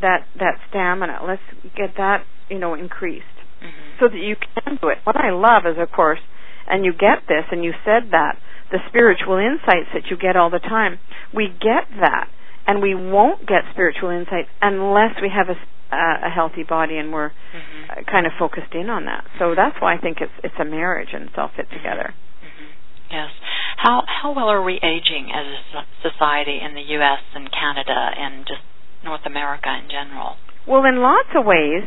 that 0.00 0.26
that 0.38 0.58
stamina. 0.70 1.20
Let's 1.26 1.42
get 1.76 1.96
that 1.96 2.24
you 2.48 2.58
know 2.58 2.74
increased 2.74 3.26
Mhm. 3.62 4.00
so 4.00 4.08
that 4.08 4.18
you 4.18 4.36
can 4.36 4.76
do 4.76 4.88
it. 4.88 4.98
What 5.04 5.16
I 5.16 5.30
love 5.30 5.66
is, 5.66 5.78
of 5.78 5.92
course, 5.92 6.20
and 6.66 6.84
you 6.84 6.92
get 6.92 7.26
this, 7.28 7.44
and 7.50 7.62
you 7.64 7.74
said 7.84 8.10
that 8.10 8.36
the 8.70 8.80
spiritual 8.88 9.36
insights 9.36 9.92
that 9.92 10.10
you 10.10 10.16
get 10.16 10.34
all 10.36 10.48
the 10.50 10.58
time. 10.58 10.98
We 11.32 11.48
get 11.48 11.86
that, 12.00 12.28
and 12.66 12.82
we 12.82 12.94
won't 12.94 13.46
get 13.46 13.62
spiritual 13.72 14.10
insight 14.10 14.46
unless 14.60 15.20
we 15.20 15.28
have 15.28 15.48
a, 15.48 15.56
uh, 15.94 16.26
a 16.26 16.30
healthy 16.30 16.62
body 16.62 16.96
and 16.98 17.12
we're 17.12 17.30
Mhm. 17.30 17.90
uh, 17.90 18.02
kind 18.10 18.26
of 18.26 18.32
focused 18.38 18.74
in 18.74 18.88
on 18.90 19.04
that. 19.06 19.24
So 19.38 19.54
that's 19.54 19.80
why 19.80 19.94
I 19.94 19.98
think 19.98 20.20
it's 20.20 20.32
it's 20.42 20.58
a 20.58 20.64
marriage 20.64 21.12
and 21.12 21.24
it's 21.28 21.36
all 21.38 21.48
fit 21.48 21.70
together. 21.70 22.14
Mhm. 22.44 22.66
Yes. 23.10 23.30
How 23.76 24.04
how 24.06 24.30
well 24.32 24.48
are 24.48 24.62
we 24.62 24.78
aging 24.82 25.32
as 25.32 25.46
a 25.74 25.84
society 26.02 26.60
in 26.60 26.74
the 26.74 26.82
U.S. 26.98 27.20
and 27.34 27.50
Canada 27.50 28.14
and 28.16 28.46
just 28.46 28.62
North 29.04 29.26
America 29.26 29.68
in 29.82 29.90
general? 29.90 30.36
Well, 30.66 30.84
in 30.84 31.02
lots 31.02 31.28
of 31.34 31.44
ways, 31.44 31.84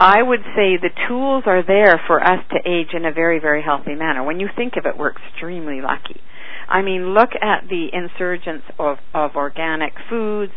I 0.00 0.22
would 0.22 0.42
say 0.54 0.76
the 0.76 0.90
tools 1.08 1.44
are 1.46 1.62
there 1.62 1.98
for 2.06 2.22
us 2.22 2.40
to 2.50 2.58
age 2.68 2.92
in 2.94 3.04
a 3.04 3.12
very, 3.12 3.38
very 3.38 3.62
healthy 3.62 3.94
manner. 3.94 4.22
When 4.22 4.40
you 4.40 4.48
think 4.48 4.76
of 4.76 4.86
it, 4.86 4.96
we're 4.96 5.10
extremely 5.12 5.80
lucky. 5.80 6.20
I 6.68 6.82
mean, 6.82 7.14
look 7.14 7.30
at 7.40 7.68
the 7.68 7.88
insurgence 7.92 8.62
of, 8.78 8.98
of 9.14 9.32
organic 9.36 9.92
foods, 10.10 10.52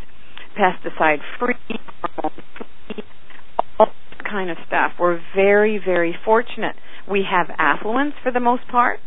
pesticide 0.57 1.19
free, 1.39 1.55
all 3.79 3.87
this 3.87 4.27
kind 4.29 4.49
of 4.49 4.57
stuff. 4.67 4.93
We're 4.99 5.19
very, 5.35 5.79
very 5.83 6.15
fortunate. 6.25 6.75
We 7.09 7.25
have 7.29 7.47
affluence 7.57 8.13
for 8.23 8.31
the 8.31 8.39
most 8.39 8.67
part. 8.69 8.99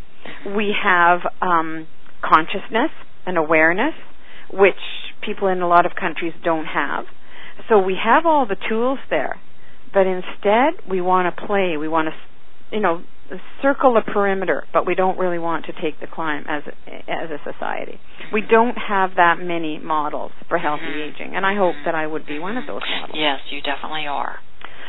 We 0.47 0.75
have 0.83 1.21
um, 1.41 1.87
consciousness 2.23 2.91
and 3.27 3.37
awareness, 3.37 3.95
which 4.53 4.75
people 5.25 5.49
in 5.49 5.61
a 5.61 5.69
lot 5.69 5.87
of 5.87 5.93
countries 5.99 6.33
don't 6.45 6.67
have. 6.67 7.05
So 7.69 7.79
we 7.79 7.97
have 8.03 8.27
all 8.27 8.47
the 8.47 8.57
tools 8.69 8.99
there, 9.11 9.41
but 9.93 10.07
instead 10.07 10.89
we 10.89 11.01
want 11.01 11.35
to 11.35 11.47
play. 11.47 11.77
We 11.77 11.89
want 11.89 12.09
to, 12.09 12.77
you 12.77 12.83
know, 12.83 13.03
circle 13.63 13.95
the 13.95 14.03
perimeter, 14.03 14.65
but 14.73 14.87
we 14.87 14.95
don't 14.95 15.19
really 15.19 15.39
want 15.39 15.67
to 15.67 15.73
take 15.73 16.01
the 16.01 16.07
climb 16.07 16.45
as 16.49 16.63
as 17.09 17.31
a 17.31 17.39
society. 17.45 18.01
We 18.33 18.41
don't 18.43 18.77
have 18.77 19.15
that 19.17 19.39
many 19.39 19.79
models 19.79 20.33
for 20.49 20.59
healthy 20.59 20.85
Mhm. 20.85 21.09
aging, 21.15 21.37
and 21.37 21.47
I 21.47 21.55
hope 21.55 21.77
that 21.85 21.95
I 21.95 22.07
would 22.07 22.27
be 22.27 22.39
one 22.39 22.57
of 22.57 22.67
those 22.67 22.83
models. 23.01 23.19
Yes, 23.19 23.41
you 23.51 23.61
definitely 23.63 24.07
are. 24.07 24.41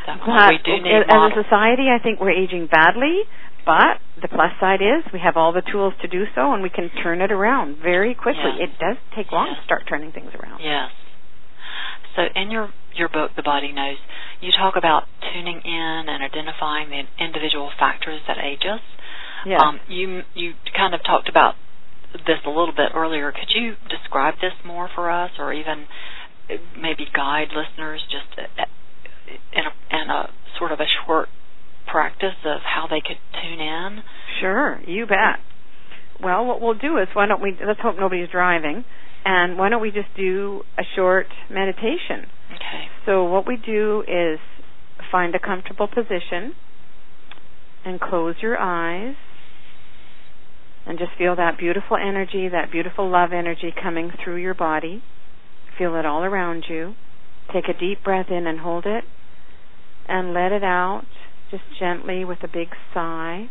Definitely. 0.05 0.33
But 0.35 0.49
we 0.51 0.57
do 0.57 0.83
need 0.83 0.91
as 0.93 1.07
models. 1.07 1.37
a 1.37 1.43
society, 1.43 1.89
I 1.89 1.97
think 1.99 2.19
we're 2.19 2.31
aging 2.31 2.67
badly. 2.67 3.23
But 3.65 3.99
the 4.21 4.27
plus 4.27 4.51
side 4.59 4.81
is 4.81 5.09
we 5.13 5.19
have 5.19 5.37
all 5.37 5.53
the 5.53 5.61
tools 5.61 5.93
to 6.01 6.07
do 6.09 6.27
so, 6.35 6.51
and 6.51 6.61
we 6.61 6.69
can 6.69 6.89
turn 6.89 7.21
it 7.21 7.31
around 7.31 7.77
very 7.77 8.13
quickly. 8.13 8.51
Yes. 8.59 8.69
It 8.69 8.79
does 8.79 8.97
take 9.15 9.31
long 9.31 9.47
Yes. 9.47 9.57
to 9.59 9.63
start 9.63 9.87
turning 9.87 10.11
things 10.11 10.35
around. 10.35 10.59
Yes. 10.59 10.91
So 12.15 12.23
in 12.35 12.51
your 12.51 12.69
your 12.95 13.09
book, 13.09 13.31
The 13.35 13.43
Body 13.43 13.71
Knows, 13.71 13.97
you 14.39 14.51
talk 14.51 14.75
about 14.75 15.03
tuning 15.33 15.61
in 15.63 16.05
and 16.07 16.23
identifying 16.23 16.89
the 16.89 17.01
individual 17.23 17.71
factors 17.79 18.21
that 18.27 18.37
age 18.37 18.61
us. 18.69 18.81
Yes. 19.45 19.61
Um, 19.63 19.79
you 19.87 20.21
you 20.35 20.53
kind 20.75 20.93
of 20.93 21.03
talked 21.03 21.29
about 21.29 21.55
this 22.13 22.39
a 22.45 22.49
little 22.49 22.73
bit 22.75 22.91
earlier. 22.93 23.31
Could 23.31 23.49
you 23.49 23.75
describe 23.89 24.35
this 24.41 24.53
more 24.63 24.89
for 24.93 25.09
us, 25.09 25.31
or 25.39 25.53
even 25.53 25.87
maybe 26.77 27.05
guide 27.13 27.49
listeners 27.49 28.01
just 28.09 28.37
in 28.37 29.63
a, 29.65 29.95
in 29.95 30.09
a 30.09 30.29
sort 30.59 30.71
of 30.71 30.79
a 30.79 30.85
short 31.05 31.29
practice 31.87 32.37
of 32.45 32.61
how 32.61 32.87
they 32.87 33.01
could 33.01 33.17
tune 33.41 33.59
in? 33.59 34.03
Sure, 34.39 34.81
you 34.85 35.05
bet. 35.05 35.39
Well, 36.21 36.45
what 36.45 36.61
we'll 36.61 36.77
do 36.77 36.97
is 36.99 37.07
why 37.13 37.25
don't 37.25 37.41
we 37.41 37.57
let's 37.65 37.79
hope 37.81 37.95
nobody's 37.99 38.29
driving 38.29 38.85
and 39.25 39.57
why 39.57 39.69
don't 39.69 39.81
we 39.81 39.91
just 39.91 40.09
do 40.17 40.63
a 40.77 40.83
short 40.95 41.27
meditation. 41.49 42.29
Okay. 42.51 42.85
So 43.05 43.23
what 43.23 43.47
we 43.47 43.57
do 43.57 44.03
is 44.07 44.39
find 45.11 45.35
a 45.35 45.39
comfortable 45.39 45.87
position 45.87 46.53
and 47.85 47.99
close 47.99 48.35
your 48.41 48.57
eyes 48.57 49.15
and 50.85 50.97
just 50.99 51.11
feel 51.17 51.35
that 51.35 51.57
beautiful 51.57 51.97
energy, 51.97 52.49
that 52.49 52.71
beautiful 52.71 53.09
love 53.09 53.31
energy 53.31 53.73
coming 53.81 54.11
through 54.23 54.37
your 54.37 54.53
body. 54.53 55.01
Feel 55.77 55.95
it 55.95 56.05
all 56.05 56.23
around 56.23 56.65
you. 56.69 56.95
Take 57.53 57.65
a 57.67 57.77
deep 57.77 58.03
breath 58.03 58.27
in 58.29 58.47
and 58.47 58.59
hold 58.59 58.85
it 58.85 59.03
and 60.07 60.33
let 60.33 60.51
it 60.51 60.63
out 60.63 61.05
just 61.49 61.63
gently 61.79 62.25
with 62.25 62.39
a 62.43 62.47
big 62.47 62.69
sigh. 62.93 63.49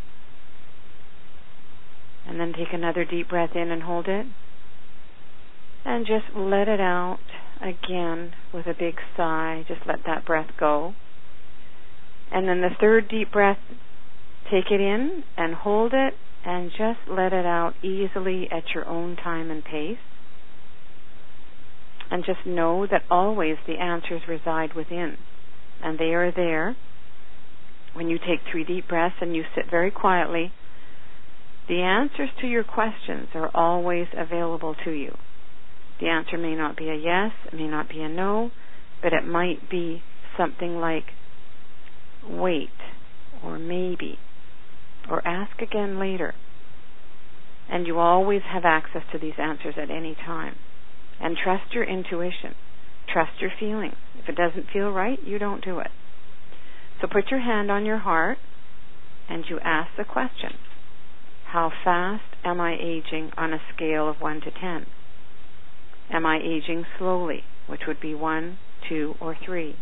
And 2.26 2.38
then 2.38 2.52
take 2.52 2.72
another 2.72 3.04
deep 3.04 3.28
breath 3.28 3.50
in 3.54 3.70
and 3.70 3.82
hold 3.82 4.06
it. 4.08 4.26
And 5.84 6.06
just 6.06 6.36
let 6.36 6.68
it 6.68 6.80
out 6.80 7.18
again 7.60 8.32
with 8.52 8.66
a 8.66 8.74
big 8.78 8.96
sigh. 9.16 9.64
Just 9.66 9.80
let 9.86 10.00
that 10.06 10.24
breath 10.24 10.50
go. 10.58 10.94
And 12.30 12.48
then 12.48 12.60
the 12.60 12.70
third 12.80 13.08
deep 13.08 13.32
breath, 13.32 13.58
take 14.50 14.70
it 14.70 14.80
in 14.80 15.24
and 15.36 15.54
hold 15.54 15.92
it 15.94 16.14
and 16.44 16.70
just 16.70 17.00
let 17.08 17.32
it 17.32 17.46
out 17.46 17.74
easily 17.82 18.48
at 18.50 18.64
your 18.74 18.86
own 18.86 19.16
time 19.16 19.50
and 19.50 19.64
pace. 19.64 19.98
And 22.10 22.24
just 22.24 22.44
know 22.44 22.86
that 22.86 23.02
always 23.10 23.56
the 23.66 23.78
answers 23.78 24.22
reside 24.28 24.74
within. 24.74 25.16
And 25.82 25.98
they 25.98 26.14
are 26.14 26.32
there. 26.32 26.76
When 27.94 28.08
you 28.08 28.18
take 28.18 28.40
three 28.50 28.64
deep 28.64 28.88
breaths 28.88 29.16
and 29.20 29.34
you 29.34 29.44
sit 29.54 29.70
very 29.70 29.90
quietly, 29.90 30.52
the 31.68 31.80
answers 31.80 32.30
to 32.40 32.46
your 32.46 32.64
questions 32.64 33.28
are 33.34 33.50
always 33.54 34.08
available 34.16 34.74
to 34.84 34.90
you. 34.90 35.16
The 36.02 36.08
answer 36.08 36.36
may 36.36 36.56
not 36.56 36.76
be 36.76 36.88
a 36.88 36.96
yes, 36.96 37.30
it 37.46 37.54
may 37.54 37.68
not 37.68 37.88
be 37.88 38.02
a 38.02 38.08
no, 38.08 38.50
but 39.00 39.12
it 39.12 39.24
might 39.24 39.70
be 39.70 40.02
something 40.36 40.80
like 40.80 41.04
wait 42.28 42.74
or 43.40 43.56
maybe 43.56 44.18
or 45.08 45.24
ask 45.24 45.62
again 45.62 46.00
later. 46.00 46.34
And 47.70 47.86
you 47.86 48.00
always 48.00 48.42
have 48.52 48.64
access 48.64 49.02
to 49.12 49.18
these 49.20 49.38
answers 49.38 49.76
at 49.80 49.92
any 49.92 50.16
time. 50.16 50.56
And 51.20 51.36
trust 51.36 51.72
your 51.72 51.84
intuition. 51.84 52.56
Trust 53.06 53.40
your 53.40 53.52
feelings. 53.60 53.94
If 54.20 54.28
it 54.28 54.34
doesn't 54.34 54.70
feel 54.72 54.90
right, 54.90 55.20
you 55.24 55.38
don't 55.38 55.64
do 55.64 55.78
it. 55.78 55.92
So 57.00 57.06
put 57.06 57.30
your 57.30 57.40
hand 57.40 57.70
on 57.70 57.86
your 57.86 57.98
heart 57.98 58.38
and 59.28 59.44
you 59.48 59.60
ask 59.60 59.90
the 59.96 60.02
question 60.04 60.54
How 61.52 61.70
fast 61.84 62.24
am 62.44 62.60
I 62.60 62.74
aging 62.74 63.30
on 63.36 63.52
a 63.52 63.62
scale 63.72 64.08
of 64.08 64.20
1 64.20 64.40
to 64.40 64.50
10? 64.50 64.86
Am 66.10 66.26
I 66.26 66.38
aging 66.38 66.84
slowly, 66.98 67.44
which 67.66 67.82
would 67.86 68.00
be 68.00 68.14
1, 68.14 68.58
2, 68.88 69.14
or 69.20 69.36
3? 69.44 69.76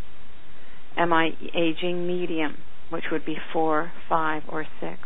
Am 0.96 1.12
I 1.12 1.30
aging 1.54 2.06
medium, 2.06 2.58
which 2.90 3.04
would 3.10 3.24
be 3.24 3.36
4, 3.52 3.92
5, 4.08 4.42
or 4.48 4.66
6? 4.80 4.98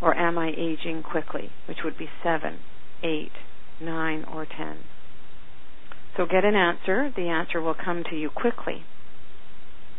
Or 0.00 0.16
am 0.16 0.36
I 0.36 0.52
aging 0.56 1.04
quickly, 1.04 1.50
which 1.68 1.78
would 1.84 1.96
be 1.96 2.08
seven, 2.24 2.58
eight, 3.04 3.30
nine, 3.80 4.24
or 4.24 4.44
10. 4.44 4.78
So 6.16 6.26
get 6.26 6.44
an 6.44 6.56
answer. 6.56 7.12
The 7.14 7.28
answer 7.28 7.60
will 7.60 7.74
come 7.74 8.02
to 8.10 8.16
you 8.16 8.28
quickly. 8.28 8.84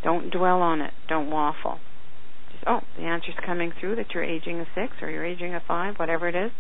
Don't 0.04 0.30
dwell 0.30 0.62
on 0.62 0.82
it. 0.82 0.94
Don't 1.08 1.32
waffle. 1.32 1.80
Just, 2.52 2.66
oh, 2.68 2.82
the 2.98 3.04
answer's 3.04 3.36
coming 3.46 3.72
through 3.80 3.96
that 3.96 4.14
you're 4.14 4.24
aging 4.24 4.60
a 4.60 4.66
6 4.76 4.94
or 5.02 5.10
you're 5.10 5.26
aging 5.26 5.56
a 5.56 5.62
5, 5.66 5.96
whatever 5.96 6.28
it 6.28 6.36
is. 6.36 6.52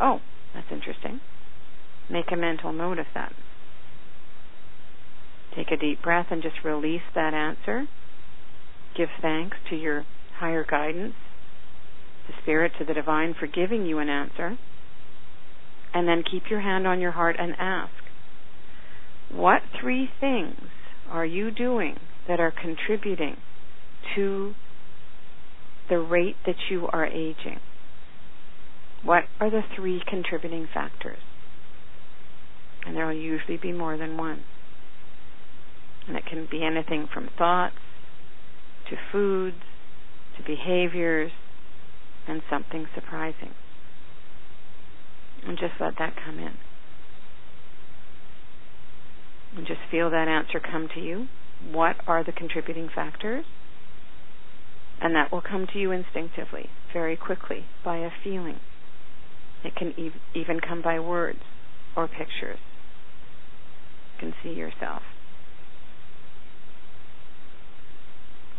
Oh, 0.00 0.20
that's 0.52 0.66
interesting. 0.72 1.20
Make 2.10 2.30
a 2.32 2.36
mental 2.36 2.72
note 2.72 2.98
of 2.98 3.06
that. 3.14 3.32
Take 5.56 5.70
a 5.70 5.76
deep 5.76 6.02
breath 6.02 6.26
and 6.30 6.42
just 6.42 6.64
release 6.64 7.02
that 7.14 7.32
answer. 7.32 7.86
Give 8.96 9.08
thanks 9.22 9.56
to 9.70 9.76
your 9.76 10.04
higher 10.38 10.64
guidance, 10.68 11.14
the 12.26 12.34
Spirit, 12.42 12.72
to 12.78 12.84
the 12.84 12.94
Divine 12.94 13.34
for 13.38 13.46
giving 13.46 13.86
you 13.86 13.98
an 13.98 14.08
answer. 14.08 14.58
And 15.92 16.08
then 16.08 16.24
keep 16.28 16.50
your 16.50 16.60
hand 16.60 16.86
on 16.86 17.00
your 17.00 17.12
heart 17.12 17.36
and 17.38 17.54
ask, 17.58 17.92
what 19.30 19.62
three 19.80 20.08
things 20.20 20.60
are 21.08 21.24
you 21.24 21.50
doing 21.50 21.96
that 22.28 22.40
are 22.40 22.52
contributing 22.52 23.36
to 24.14 24.54
the 25.88 25.98
rate 25.98 26.36
that 26.46 26.56
you 26.70 26.88
are 26.92 27.06
aging? 27.06 27.60
What 29.02 29.24
are 29.40 29.50
the 29.50 29.62
three 29.76 30.02
contributing 30.08 30.68
factors? 30.72 31.18
And 32.86 32.96
there 32.96 33.06
will 33.06 33.14
usually 33.14 33.56
be 33.56 33.72
more 33.72 33.96
than 33.96 34.16
one. 34.16 34.42
And 36.06 36.16
it 36.16 36.26
can 36.26 36.46
be 36.50 36.62
anything 36.62 37.08
from 37.12 37.30
thoughts 37.38 37.76
to 38.90 38.96
foods 39.10 39.56
to 40.36 40.42
behaviors 40.42 41.32
and 42.26 42.42
something 42.50 42.86
surprising. 42.94 43.54
And 45.46 45.58
just 45.58 45.74
let 45.80 45.94
that 45.98 46.14
come 46.24 46.38
in. 46.38 46.54
And 49.56 49.66
just 49.66 49.80
feel 49.90 50.10
that 50.10 50.28
answer 50.28 50.60
come 50.60 50.88
to 50.94 51.00
you. 51.00 51.28
What 51.70 51.96
are 52.06 52.24
the 52.24 52.32
contributing 52.32 52.88
factors? 52.94 53.44
And 55.00 55.14
that 55.14 55.30
will 55.30 55.42
come 55.42 55.66
to 55.72 55.78
you 55.78 55.92
instinctively, 55.92 56.70
very 56.92 57.16
quickly, 57.16 57.66
by 57.84 57.98
a 57.98 58.10
feeling. 58.22 58.58
It 59.62 59.74
can 59.76 59.94
ev- 59.98 60.20
even 60.34 60.60
come 60.60 60.82
by 60.82 60.98
words 60.98 61.40
or 61.96 62.08
pictures. 62.08 62.58
Can 64.24 64.32
see 64.42 64.58
yourself. 64.58 65.02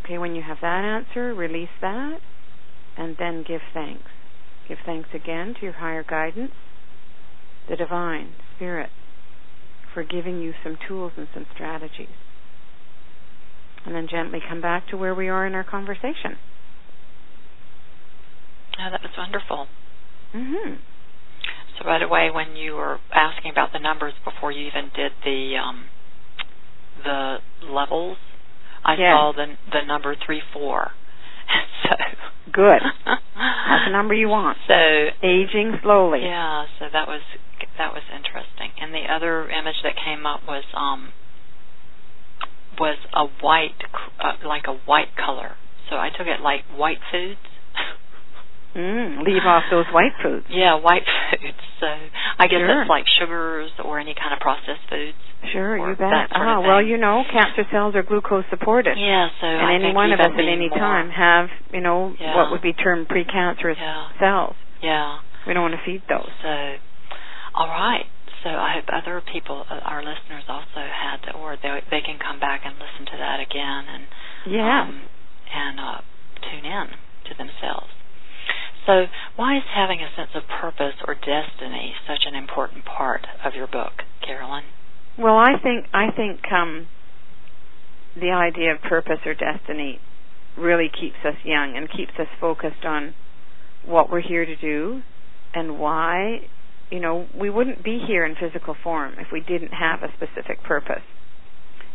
Okay, 0.03 0.19
when 0.19 0.35
you 0.35 0.43
have 0.43 0.57
that 0.61 0.83
answer, 0.85 1.33
release 1.33 1.69
that 1.81 2.19
and 2.95 3.15
then 3.17 3.43
give 3.47 3.61
thanks. 3.73 4.11
Give 4.67 4.77
thanks 4.85 5.09
again 5.15 5.55
to 5.55 5.63
your 5.63 5.73
higher 5.73 6.03
guidance, 6.03 6.51
the 7.67 7.75
divine 7.75 8.33
spirit, 8.55 8.91
for 9.91 10.03
giving 10.03 10.39
you 10.39 10.53
some 10.63 10.77
tools 10.87 11.13
and 11.17 11.27
some 11.33 11.47
strategies. 11.55 12.15
And 13.87 13.95
then 13.95 14.07
gently 14.07 14.39
come 14.47 14.61
back 14.61 14.87
to 14.89 14.97
where 14.97 15.15
we 15.15 15.29
are 15.29 15.47
in 15.47 15.55
our 15.55 15.63
conversation. 15.63 16.37
Oh, 18.79 18.91
that 18.91 19.01
was 19.01 19.11
wonderful. 19.17 19.67
Mhm. 20.31 20.77
So 21.77 21.85
right 21.85 22.01
away, 22.01 22.29
when 22.33 22.55
you 22.55 22.75
were 22.75 22.99
asking 23.13 23.51
about 23.51 23.73
the 23.73 23.79
numbers 23.79 24.13
before 24.23 24.51
you 24.51 24.67
even 24.67 24.91
did 24.95 25.11
the 25.23 25.55
um, 25.61 25.85
the 27.03 27.37
levels, 27.69 28.17
I 28.83 28.93
yes. 28.93 29.11
saw 29.11 29.33
the 29.35 29.45
the 29.71 29.85
number 29.85 30.15
three 30.25 30.41
four. 30.53 30.91
so 31.83 31.95
good. 32.51 32.81
That's 33.05 33.85
the 33.85 33.91
number 33.91 34.13
you 34.13 34.29
want. 34.29 34.57
So 34.67 34.73
aging 35.23 35.79
slowly. 35.83 36.21
Yeah. 36.23 36.65
So 36.79 36.85
that 36.91 37.07
was 37.07 37.21
that 37.77 37.93
was 37.93 38.03
interesting. 38.13 38.71
And 38.79 38.93
the 38.93 39.11
other 39.11 39.49
image 39.49 39.81
that 39.83 39.93
came 40.03 40.25
up 40.25 40.41
was 40.47 40.63
um 40.75 41.11
was 42.79 42.97
a 43.13 43.25
white 43.43 43.81
uh, 44.19 44.47
like 44.47 44.63
a 44.67 44.77
white 44.85 45.15
color. 45.15 45.55
So 45.89 45.95
I 45.95 46.09
took 46.09 46.27
it 46.27 46.41
like 46.41 46.61
white 46.75 46.99
foods. 47.11 47.39
Mm, 48.75 49.23
leave 49.23 49.47
off 49.47 49.63
those 49.71 49.85
white 49.93 50.11
foods. 50.21 50.45
Yeah, 50.49 50.75
white 50.75 51.07
foods. 51.31 51.57
So 51.79 51.87
I 51.87 52.47
guess 52.47 52.59
sure. 52.59 52.81
it's 52.81 52.89
like 52.89 53.05
sugars 53.07 53.71
or 53.83 53.99
any 53.99 54.13
kind 54.13 54.33
of 54.33 54.39
processed 54.39 54.83
foods. 54.89 55.17
Sure, 55.53 55.77
you 55.77 55.95
bet. 55.95 56.27
Ah, 56.35 56.59
well, 56.59 56.81
you 56.81 56.97
know, 56.97 57.23
cancer 57.31 57.63
cells 57.71 57.95
are 57.95 58.03
glucose 58.03 58.43
supported. 58.49 58.97
Yeah, 58.97 59.29
so 59.39 59.47
and 59.47 59.65
I 59.65 59.75
any 59.75 59.93
one 59.93 60.11
of 60.11 60.19
us 60.19 60.31
at 60.33 60.39
any 60.39 60.67
more, 60.67 60.77
time 60.77 61.09
have, 61.09 61.47
you 61.71 61.79
know, 61.79 62.13
yeah. 62.19 62.35
what 62.35 62.51
would 62.51 62.61
be 62.61 62.73
termed 62.73 63.07
precancerous 63.07 63.79
yeah. 63.79 64.09
cells. 64.19 64.55
Yeah. 64.83 65.19
We 65.47 65.53
don't 65.53 65.63
want 65.63 65.75
to 65.75 65.85
feed 65.85 66.03
those. 66.09 66.29
So, 66.43 66.53
all 67.55 67.67
right. 67.67 68.05
So 68.43 68.49
I 68.49 68.75
hope 68.75 68.85
other 68.91 69.23
people, 69.31 69.63
uh, 69.69 69.79
our 69.85 70.03
listeners, 70.03 70.43
also 70.49 70.83
had, 70.83 71.33
or 71.33 71.57
they 71.61 71.79
they 71.89 72.01
can 72.01 72.19
come 72.19 72.39
back 72.39 72.61
and 72.65 72.75
listen 72.75 73.05
to 73.09 73.17
that 73.17 73.39
again 73.39 73.83
and 73.89 74.03
yeah, 74.45 74.81
um, 74.81 75.01
and 75.49 75.79
uh, 75.79 76.01
tune 76.43 76.65
in 76.65 76.87
to 77.25 77.33
themselves. 77.37 77.89
So, 78.85 79.05
why 79.35 79.57
is 79.57 79.63
having 79.73 79.99
a 79.99 80.15
sense 80.15 80.29
of 80.35 80.43
purpose 80.61 80.93
or 81.07 81.15
destiny 81.15 81.93
such 82.07 82.25
an 82.27 82.35
important 82.35 82.85
part 82.85 83.25
of 83.43 83.55
your 83.55 83.67
book, 83.67 84.03
Caroline? 84.25 84.65
Well, 85.17 85.37
I 85.37 85.53
think 85.61 85.87
I 85.93 86.11
think 86.15 86.41
um, 86.51 86.87
the 88.15 88.31
idea 88.31 88.73
of 88.73 88.81
purpose 88.81 89.19
or 89.25 89.33
destiny 89.33 89.99
really 90.57 90.89
keeps 90.89 91.17
us 91.25 91.35
young 91.43 91.75
and 91.75 91.89
keeps 91.89 92.13
us 92.19 92.27
focused 92.39 92.85
on 92.85 93.15
what 93.85 94.11
we're 94.11 94.21
here 94.21 94.45
to 94.45 94.55
do 94.55 95.01
and 95.53 95.79
why. 95.79 96.47
You 96.91 96.99
know, 96.99 97.27
we 97.33 97.49
wouldn't 97.49 97.83
be 97.83 97.99
here 98.05 98.23
in 98.23 98.35
physical 98.35 98.75
form 98.83 99.15
if 99.17 99.27
we 99.31 99.41
didn't 99.41 99.73
have 99.73 100.03
a 100.03 100.13
specific 100.13 100.61
purpose. 100.63 101.01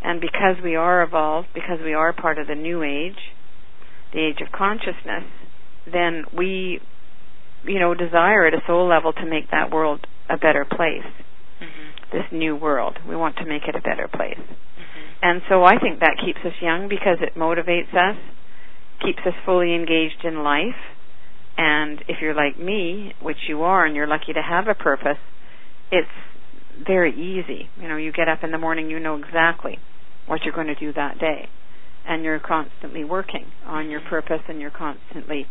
And 0.02 0.20
because 0.20 0.56
we 0.64 0.74
are 0.74 1.02
evolved, 1.02 1.48
because 1.54 1.78
we 1.84 1.94
are 1.94 2.12
part 2.12 2.38
of 2.38 2.48
the 2.48 2.54
new 2.54 2.82
age, 2.82 3.18
the 4.12 4.18
age 4.18 4.40
of 4.40 4.50
consciousness, 4.50 5.24
then 5.92 6.24
we, 6.36 6.80
you 7.64 7.78
know, 7.78 7.94
desire 7.94 8.46
at 8.46 8.54
a 8.54 8.62
soul 8.66 8.88
level 8.88 9.12
to 9.12 9.26
make 9.26 9.50
that 9.50 9.70
world 9.70 10.06
a 10.28 10.36
better 10.36 10.64
place. 10.64 11.06
Mm-hmm. 11.60 12.16
This 12.16 12.26
new 12.32 12.56
world. 12.56 12.98
We 13.08 13.16
want 13.16 13.36
to 13.36 13.46
make 13.46 13.62
it 13.68 13.76
a 13.76 13.80
better 13.80 14.08
place. 14.08 14.38
Mm-hmm. 14.38 15.00
And 15.22 15.42
so 15.48 15.64
I 15.64 15.78
think 15.78 16.00
that 16.00 16.16
keeps 16.24 16.40
us 16.44 16.54
young 16.60 16.88
because 16.88 17.18
it 17.20 17.38
motivates 17.38 17.94
us, 17.94 18.16
keeps 19.04 19.20
us 19.26 19.34
fully 19.44 19.74
engaged 19.74 20.24
in 20.24 20.42
life. 20.42 20.80
And 21.56 22.00
if 22.08 22.16
you're 22.22 22.34
like 22.34 22.58
me, 22.58 23.12
which 23.20 23.48
you 23.48 23.62
are, 23.62 23.84
and 23.84 23.94
you're 23.94 24.06
lucky 24.06 24.32
to 24.32 24.42
have 24.42 24.66
a 24.66 24.74
purpose, 24.74 25.18
it's 25.92 26.08
very 26.86 27.12
easy. 27.12 27.68
You 27.80 27.88
know, 27.88 27.96
you 27.96 28.12
get 28.12 28.28
up 28.28 28.42
in 28.42 28.50
the 28.50 28.58
morning, 28.58 28.88
you 28.88 28.98
know 28.98 29.16
exactly 29.16 29.78
what 30.26 30.40
you're 30.44 30.54
going 30.54 30.68
to 30.68 30.74
do 30.74 30.92
that 30.92 31.18
day. 31.18 31.48
And 32.06 32.24
you're 32.24 32.40
constantly 32.40 33.04
working 33.04 33.46
on 33.66 33.90
your 33.90 34.00
purpose 34.00 34.40
and 34.48 34.60
you're 34.60 34.70
constantly 34.70 35.46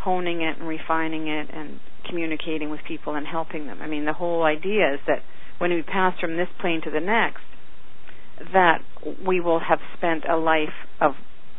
honing 0.00 0.42
it 0.42 0.58
and 0.58 0.68
refining 0.68 1.28
it 1.28 1.48
and 1.52 1.80
communicating 2.08 2.70
with 2.70 2.80
people 2.86 3.14
and 3.14 3.26
helping 3.26 3.66
them. 3.66 3.80
I 3.82 3.86
mean, 3.86 4.04
the 4.04 4.12
whole 4.12 4.42
idea 4.42 4.94
is 4.94 5.00
that 5.06 5.20
when 5.58 5.70
we 5.70 5.82
pass 5.82 6.18
from 6.20 6.36
this 6.36 6.48
plane 6.60 6.80
to 6.84 6.90
the 6.90 7.00
next, 7.00 7.42
that 8.52 8.78
we 9.26 9.40
will 9.40 9.60
have 9.60 9.80
spent 9.96 10.24
a 10.28 10.36
life 10.36 10.68
of 11.00 11.12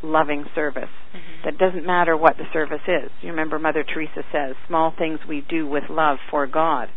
loving 0.04 0.46
service. 0.56 0.90
Mm-hmm. 1.14 1.46
That 1.46 1.58
doesn't 1.60 1.86
matter 1.86 2.18
what 2.18 2.38
the 2.38 2.46
service 2.52 2.82
is. 2.88 3.12
You 3.22 3.30
remember 3.30 3.60
Mother 3.60 3.84
Teresa 3.84 4.24
says, 4.32 4.56
small 4.68 4.94
things 4.98 5.20
we 5.28 5.46
do 5.48 5.68
with 5.68 5.84
love 5.90 6.18
for 6.32 6.48
God. 6.48 6.90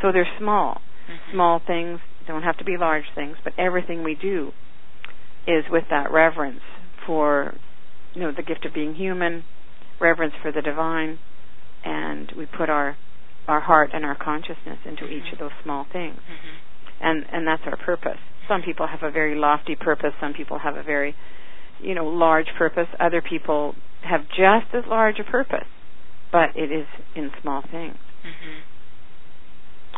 So 0.00 0.12
they're 0.12 0.28
small. 0.38 0.80
Mm-hmm. 1.10 1.34
Small 1.34 1.60
things 1.66 1.98
don't 2.26 2.42
have 2.42 2.58
to 2.58 2.64
be 2.64 2.76
large 2.78 3.04
things, 3.14 3.36
but 3.42 3.52
everything 3.58 4.04
we 4.04 4.14
do 4.14 4.52
is 5.46 5.64
with 5.70 5.84
that 5.90 6.12
reverence 6.12 6.60
for 7.04 7.54
you 8.14 8.20
know 8.22 8.32
the 8.34 8.42
gift 8.42 8.64
of 8.64 8.72
being 8.72 8.94
human, 8.94 9.42
reverence 10.02 10.34
for 10.42 10.52
the 10.52 10.60
divine, 10.60 11.18
and 11.84 12.32
we 12.36 12.46
put 12.46 12.68
our 12.68 12.96
our 13.48 13.60
heart 13.60 13.90
and 13.92 14.04
our 14.04 14.16
consciousness 14.16 14.78
into 14.84 15.02
mm-hmm. 15.02 15.26
each 15.26 15.32
of 15.32 15.38
those 15.38 15.50
small 15.64 15.86
things. 15.92 16.16
Mm-hmm. 16.16 16.56
And 17.00 17.24
and 17.32 17.46
that's 17.46 17.62
our 17.66 17.76
purpose. 17.76 18.18
Some 18.48 18.62
people 18.62 18.86
have 18.86 19.02
a 19.02 19.10
very 19.10 19.34
lofty 19.34 19.76
purpose, 19.76 20.12
some 20.20 20.34
people 20.34 20.58
have 20.58 20.76
a 20.76 20.82
very 20.82 21.14
you 21.80 21.94
know 21.94 22.06
large 22.06 22.48
purpose, 22.58 22.88
other 23.00 23.22
people 23.22 23.74
have 24.02 24.22
just 24.28 24.74
as 24.74 24.84
large 24.88 25.18
a 25.18 25.24
purpose, 25.24 25.66
but 26.30 26.50
it 26.56 26.70
is 26.72 26.86
in 27.14 27.30
small 27.40 27.62
things. 27.62 27.96
Mm-hmm. 28.22 28.58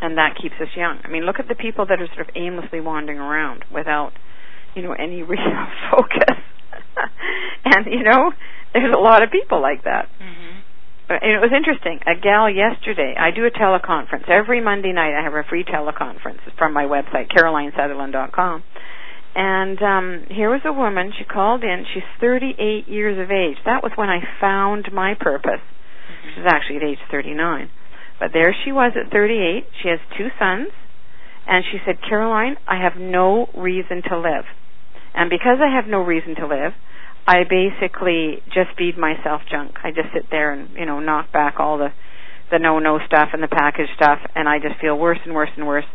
And 0.03 0.19
that 0.19 0.37
keeps 0.41 0.57
us 0.61 0.69
young. 0.77 0.99
I 1.05 1.09
mean, 1.09 1.25
look 1.25 1.37
at 1.39 1.49
the 1.49 1.55
people 1.55 1.87
that 1.87 2.01
are 2.01 2.09
sort 2.15 2.29
of 2.29 2.35
aimlessly 2.35 2.81
wandering 2.81 3.19
around 3.19 3.65
without, 3.73 4.13
you 4.75 4.83
know, 4.83 4.93
any 4.93 5.23
real 5.23 5.39
focus. 5.91 6.37
and 7.65 7.87
you 7.87 8.03
know, 8.03 8.33
there's 8.75 8.95
a 8.95 9.01
lot 9.01 9.23
of 9.23 9.31
people 9.31 9.63
like 9.63 9.85
that. 9.85 10.09
Mm-hmm. 10.21 10.61
And 11.09 11.33
it 11.37 11.41
was 11.41 11.53
interesting. 11.53 12.01
A 12.09 12.19
gal 12.19 12.49
yesterday, 12.49 13.15
I 13.19 13.31
do 13.31 13.45
a 13.45 13.51
teleconference. 13.51 14.29
Every 14.29 14.61
Monday 14.61 14.93
night 14.93 15.13
I 15.13 15.23
have 15.23 15.35
a 15.35 15.45
free 15.49 15.65
teleconference 15.65 16.41
from 16.57 16.73
my 16.73 16.85
website, 16.85 17.31
carolinesutherland.com. 17.33 18.65
And 19.37 19.83
um 19.83 20.27
here 20.31 20.49
was 20.51 20.63
a 20.65 20.73
woman, 20.73 21.13
she 21.19 21.25
called 21.25 21.63
in, 21.63 21.85
she's 21.93 22.07
38 22.21 22.89
years 22.89 23.19
of 23.19 23.31
age. 23.31 23.59
That 23.65 23.83
was 23.83 23.93
when 23.97 24.09
I 24.09 24.21
found 24.41 24.89
my 24.93 25.15
purpose. 25.19 25.61
Mm-hmm. 25.61 26.29
She 26.35 26.41
was 26.41 26.53
actually 26.53 26.77
at 26.77 26.83
age 26.85 26.99
39. 27.11 27.71
But 28.19 28.31
there 28.33 28.55
she 28.65 28.73
was 28.73 28.93
at 28.97 29.13
38. 29.13 29.65
She 29.83 29.89
has 29.89 29.99
two 30.17 30.29
sons. 30.39 30.69
And 31.47 31.65
she 31.71 31.79
said, 31.85 31.97
Caroline, 32.01 32.57
I 32.67 32.81
have 32.83 32.97
no 32.99 33.49
reason 33.55 34.03
to 34.09 34.19
live. 34.19 34.45
And 35.15 35.29
because 35.29 35.59
I 35.61 35.75
have 35.75 35.87
no 35.87 36.01
reason 36.01 36.35
to 36.37 36.47
live, 36.47 36.73
I 37.27 37.45
basically 37.49 38.43
just 38.53 38.77
feed 38.77 38.99
myself 38.99 39.43
junk. 39.51 39.77
I 39.83 39.91
just 39.91 40.13
sit 40.13 40.31
there 40.31 40.53
and, 40.53 40.77
you 40.77 40.85
know, 40.85 41.01
knock 41.01 41.33
back 41.33 41.57
all 41.59 41.79
the 41.79 41.89
the 42.51 42.59
no 42.59 42.79
no 42.79 42.99
stuff 43.07 43.31
and 43.33 43.43
the 43.43 43.49
package 43.49 43.89
stuff 43.97 44.19
and 44.35 44.47
I 44.47 44.59
just 44.59 44.79
feel 44.81 44.99
worse 44.99 45.19
and 45.25 45.35
worse 45.35 45.49
and 45.57 45.67
worse 45.67 45.87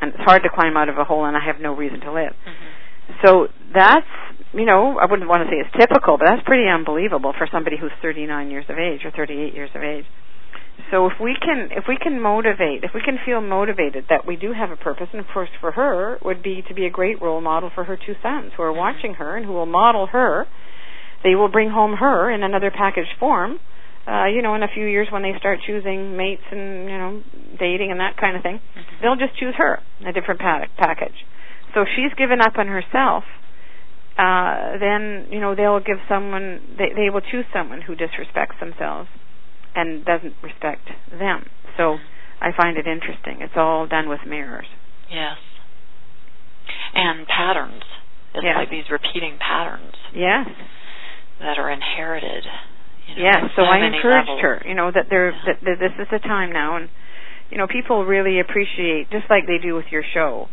and 0.00 0.14
it's 0.14 0.24
hard 0.24 0.42
to 0.42 0.48
climb 0.48 0.76
out 0.76 0.88
of 0.88 0.96
a 0.96 1.04
hole 1.04 1.26
and 1.26 1.36
I 1.36 1.44
have 1.44 1.60
no 1.60 1.76
reason 1.76 2.00
to 2.00 2.12
live. 2.12 2.32
Mm-hmm. 2.32 3.26
So 3.26 3.48
that's 3.74 4.08
you 4.54 4.64
know, 4.64 4.96
I 4.98 5.04
wouldn't 5.04 5.28
want 5.28 5.44
to 5.44 5.48
say 5.52 5.60
it's 5.60 5.74
typical, 5.76 6.16
but 6.16 6.24
that's 6.24 6.42
pretty 6.46 6.68
unbelievable 6.68 7.34
for 7.36 7.46
somebody 7.52 7.76
who's 7.76 7.92
39 8.00 8.50
years 8.50 8.64
of 8.68 8.78
age 8.78 9.04
or 9.04 9.10
38 9.10 9.54
years 9.54 9.70
of 9.74 9.82
age. 9.82 10.06
So 10.90 11.06
if 11.06 11.14
we 11.20 11.36
can 11.36 11.68
if 11.72 11.84
we 11.88 11.98
can 12.00 12.20
motivate, 12.22 12.84
if 12.84 12.92
we 12.94 13.02
can 13.04 13.18
feel 13.26 13.40
motivated 13.40 14.06
that 14.08 14.26
we 14.26 14.36
do 14.36 14.52
have 14.52 14.70
a 14.70 14.76
purpose, 14.76 15.08
and 15.12 15.20
of 15.20 15.26
course 15.32 15.50
for 15.60 15.72
her 15.72 16.18
would 16.24 16.42
be 16.42 16.62
to 16.68 16.74
be 16.74 16.86
a 16.86 16.90
great 16.90 17.20
role 17.20 17.40
model 17.40 17.70
for 17.74 17.84
her 17.84 17.96
two 17.96 18.14
sons 18.22 18.52
who 18.56 18.62
are 18.62 18.70
mm-hmm. 18.70 18.78
watching 18.78 19.14
her 19.14 19.36
and 19.36 19.44
who 19.44 19.52
will 19.52 19.66
model 19.66 20.06
her. 20.06 20.46
They 21.24 21.34
will 21.34 21.48
bring 21.48 21.70
home 21.70 21.94
her 21.94 22.30
in 22.30 22.42
another 22.42 22.70
packaged 22.70 23.18
form. 23.18 23.58
Uh, 24.06 24.26
you 24.26 24.40
know, 24.40 24.54
in 24.54 24.62
a 24.62 24.68
few 24.72 24.86
years 24.86 25.08
when 25.12 25.22
they 25.22 25.32
start 25.38 25.58
choosing 25.66 26.16
mates 26.16 26.42
and 26.50 26.88
you 26.88 26.96
know 26.96 27.22
dating 27.58 27.90
and 27.90 28.00
that 28.00 28.16
kind 28.16 28.36
of 28.36 28.42
thing, 28.42 28.56
mm-hmm. 28.56 29.02
they'll 29.02 29.16
just 29.16 29.38
choose 29.38 29.54
her, 29.58 29.80
a 30.06 30.12
different 30.12 30.40
pa- 30.40 30.64
package. 30.78 31.26
So 31.74 31.82
if 31.82 31.88
she's 31.94 32.14
given 32.16 32.40
up 32.40 32.56
on 32.56 32.68
herself, 32.68 33.24
uh, 34.16 34.78
then 34.80 35.28
you 35.30 35.40
know 35.40 35.54
they'll 35.54 35.80
give 35.80 35.98
someone 36.08 36.74
they 36.78 36.88
they 36.96 37.10
will 37.10 37.20
choose 37.20 37.44
someone 37.52 37.82
who 37.82 37.94
disrespects 37.94 38.58
themselves 38.60 39.08
and 39.74 40.04
doesn't 40.04 40.34
respect 40.42 40.88
them. 41.10 41.44
So 41.76 41.98
I 42.40 42.50
find 42.56 42.76
it 42.78 42.86
interesting. 42.86 43.40
It's 43.40 43.54
all 43.56 43.86
done 43.86 44.08
with 44.08 44.20
mirrors. 44.26 44.66
Yes. 45.10 45.36
And 46.94 47.26
patterns. 47.26 47.82
It's 48.34 48.44
yes. 48.44 48.54
like 48.56 48.70
these 48.70 48.90
repeating 48.90 49.38
patterns. 49.38 49.94
Yes. 50.14 50.48
That 51.40 51.58
are 51.58 51.70
inherited. 51.70 52.44
You 53.08 53.16
know, 53.16 53.30
yes. 53.30 53.38
So, 53.56 53.62
so 53.62 53.62
I 53.62 53.78
encouraged 53.86 54.28
levels. 54.28 54.42
her. 54.42 54.62
You 54.66 54.74
know 54.74 54.90
that 54.90 55.06
there 55.10 55.30
yeah. 55.30 55.38
that, 55.46 55.56
that 55.62 55.76
this 55.80 55.94
is 55.98 56.08
the 56.10 56.18
time 56.18 56.52
now, 56.52 56.76
and 56.76 56.88
you 57.50 57.58
know 57.58 57.66
people 57.66 58.04
really 58.04 58.40
appreciate 58.40 59.10
just 59.10 59.30
like 59.30 59.46
they 59.46 59.58
do 59.62 59.74
with 59.74 59.86
your 59.90 60.02
show 60.14 60.48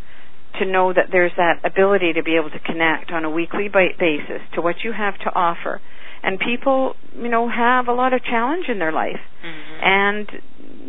to 0.59 0.65
know 0.65 0.93
that 0.93 1.07
there's 1.11 1.33
that 1.37 1.59
ability 1.65 2.13
to 2.13 2.23
be 2.23 2.35
able 2.35 2.49
to 2.49 2.59
connect 2.59 3.11
on 3.11 3.25
a 3.25 3.29
weekly 3.29 3.67
basis 3.67 4.41
to 4.53 4.61
what 4.61 4.75
you 4.83 4.93
have 4.93 5.17
to 5.19 5.29
offer 5.35 5.81
and 6.23 6.39
people 6.39 6.95
you 7.15 7.29
know 7.29 7.47
have 7.49 7.87
a 7.87 7.93
lot 7.93 8.13
of 8.13 8.23
challenge 8.23 8.65
in 8.67 8.79
their 8.79 8.91
life 8.91 9.21
mm-hmm. 9.45 9.83
and 9.83 10.27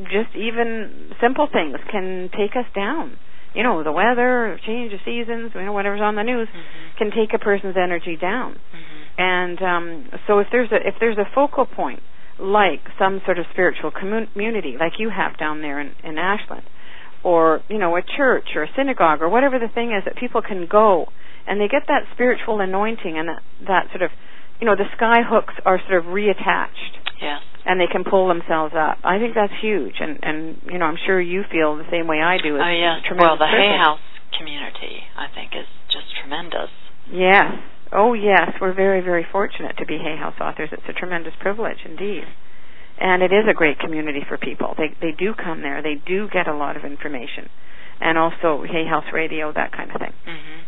just 0.04 0.34
even 0.34 1.12
simple 1.20 1.48
things 1.52 1.76
can 1.90 2.30
take 2.32 2.56
us 2.56 2.66
down 2.74 3.16
you 3.54 3.62
know 3.62 3.84
the 3.84 3.92
weather 3.92 4.58
change 4.66 4.92
of 4.92 5.00
seasons 5.04 5.52
you 5.54 5.62
know 5.62 5.72
whatever's 5.72 6.00
on 6.00 6.16
the 6.16 6.22
news 6.22 6.48
mm-hmm. 6.48 6.98
can 6.98 7.10
take 7.10 7.34
a 7.34 7.38
person's 7.38 7.76
energy 7.76 8.16
down 8.16 8.52
mm-hmm. 8.52 9.02
And 9.18 9.62
um 9.62 10.08
so 10.26 10.38
if 10.38 10.46
there's 10.50 10.70
a 10.72 10.76
if 10.86 10.94
there's 11.00 11.18
a 11.18 11.28
focal 11.34 11.66
point 11.66 12.00
like 12.38 12.80
some 12.98 13.20
sort 13.24 13.38
of 13.38 13.46
spiritual 13.52 13.90
community 13.90 14.76
like 14.78 14.92
you 14.98 15.10
have 15.10 15.38
down 15.38 15.62
there 15.62 15.80
in, 15.80 15.92
in 16.04 16.18
Ashland 16.18 16.64
or 17.24 17.60
you 17.68 17.78
know 17.78 17.96
a 17.96 18.02
church 18.02 18.48
or 18.54 18.64
a 18.64 18.68
synagogue 18.76 19.22
or 19.22 19.28
whatever 19.28 19.58
the 19.58 19.72
thing 19.72 19.92
is 19.92 20.04
that 20.04 20.16
people 20.16 20.42
can 20.42 20.66
go 20.70 21.06
and 21.46 21.60
they 21.60 21.68
get 21.68 21.82
that 21.88 22.02
spiritual 22.12 22.60
anointing 22.60 23.16
and 23.16 23.28
that 23.28 23.42
that 23.66 23.86
sort 23.90 24.02
of 24.02 24.10
you 24.60 24.66
know, 24.66 24.76
the 24.76 24.88
sky 24.96 25.20
hooks 25.20 25.54
are 25.64 25.80
sort 25.88 26.04
of 26.04 26.12
reattached. 26.12 26.94
Yes. 27.20 27.40
And 27.64 27.80
they 27.80 27.90
can 27.90 28.04
pull 28.04 28.28
themselves 28.28 28.74
up. 28.78 28.98
I 29.02 29.18
think 29.18 29.34
that's 29.34 29.52
huge, 29.60 29.98
and 29.98 30.22
and 30.22 30.62
you 30.70 30.78
know, 30.78 30.86
I'm 30.86 30.98
sure 31.04 31.20
you 31.20 31.42
feel 31.50 31.74
the 31.74 31.88
same 31.90 32.06
way 32.06 32.22
I 32.22 32.38
do. 32.38 32.54
It's 32.54 32.62
oh. 32.62 33.02
Tremendous 33.02 33.26
well, 33.26 33.36
the. 33.42 33.50
Hay 33.50 33.74
House 33.74 34.06
community, 34.38 35.02
I 35.18 35.26
think, 35.34 35.50
is 35.50 35.66
just 35.90 36.06
tremendous. 36.22 36.70
Yes. 37.10 37.58
Oh 37.92 38.14
yes, 38.14 38.52
we're 38.60 38.74
very 38.74 39.00
very 39.00 39.26
fortunate 39.30 39.76
to 39.78 39.86
be 39.86 39.98
Hay 39.98 40.16
House 40.16 40.36
authors. 40.40 40.70
It's 40.72 40.88
a 40.88 40.92
tremendous 40.92 41.34
privilege 41.40 41.78
indeed. 41.84 42.24
And 42.98 43.22
it 43.22 43.30
is 43.30 43.44
a 43.48 43.54
great 43.54 43.78
community 43.78 44.20
for 44.26 44.38
people. 44.38 44.74
They 44.76 44.94
they 45.00 45.12
do 45.16 45.34
come 45.34 45.62
there. 45.62 45.82
They 45.82 45.94
do 45.94 46.28
get 46.32 46.48
a 46.48 46.56
lot 46.56 46.76
of 46.76 46.84
information, 46.84 47.48
and 48.00 48.16
also 48.16 48.64
Hay 48.64 48.86
House 48.88 49.12
Radio, 49.12 49.52
that 49.52 49.72
kind 49.72 49.90
of 49.90 50.00
thing. 50.00 50.14
Mm-hmm. 50.26 50.60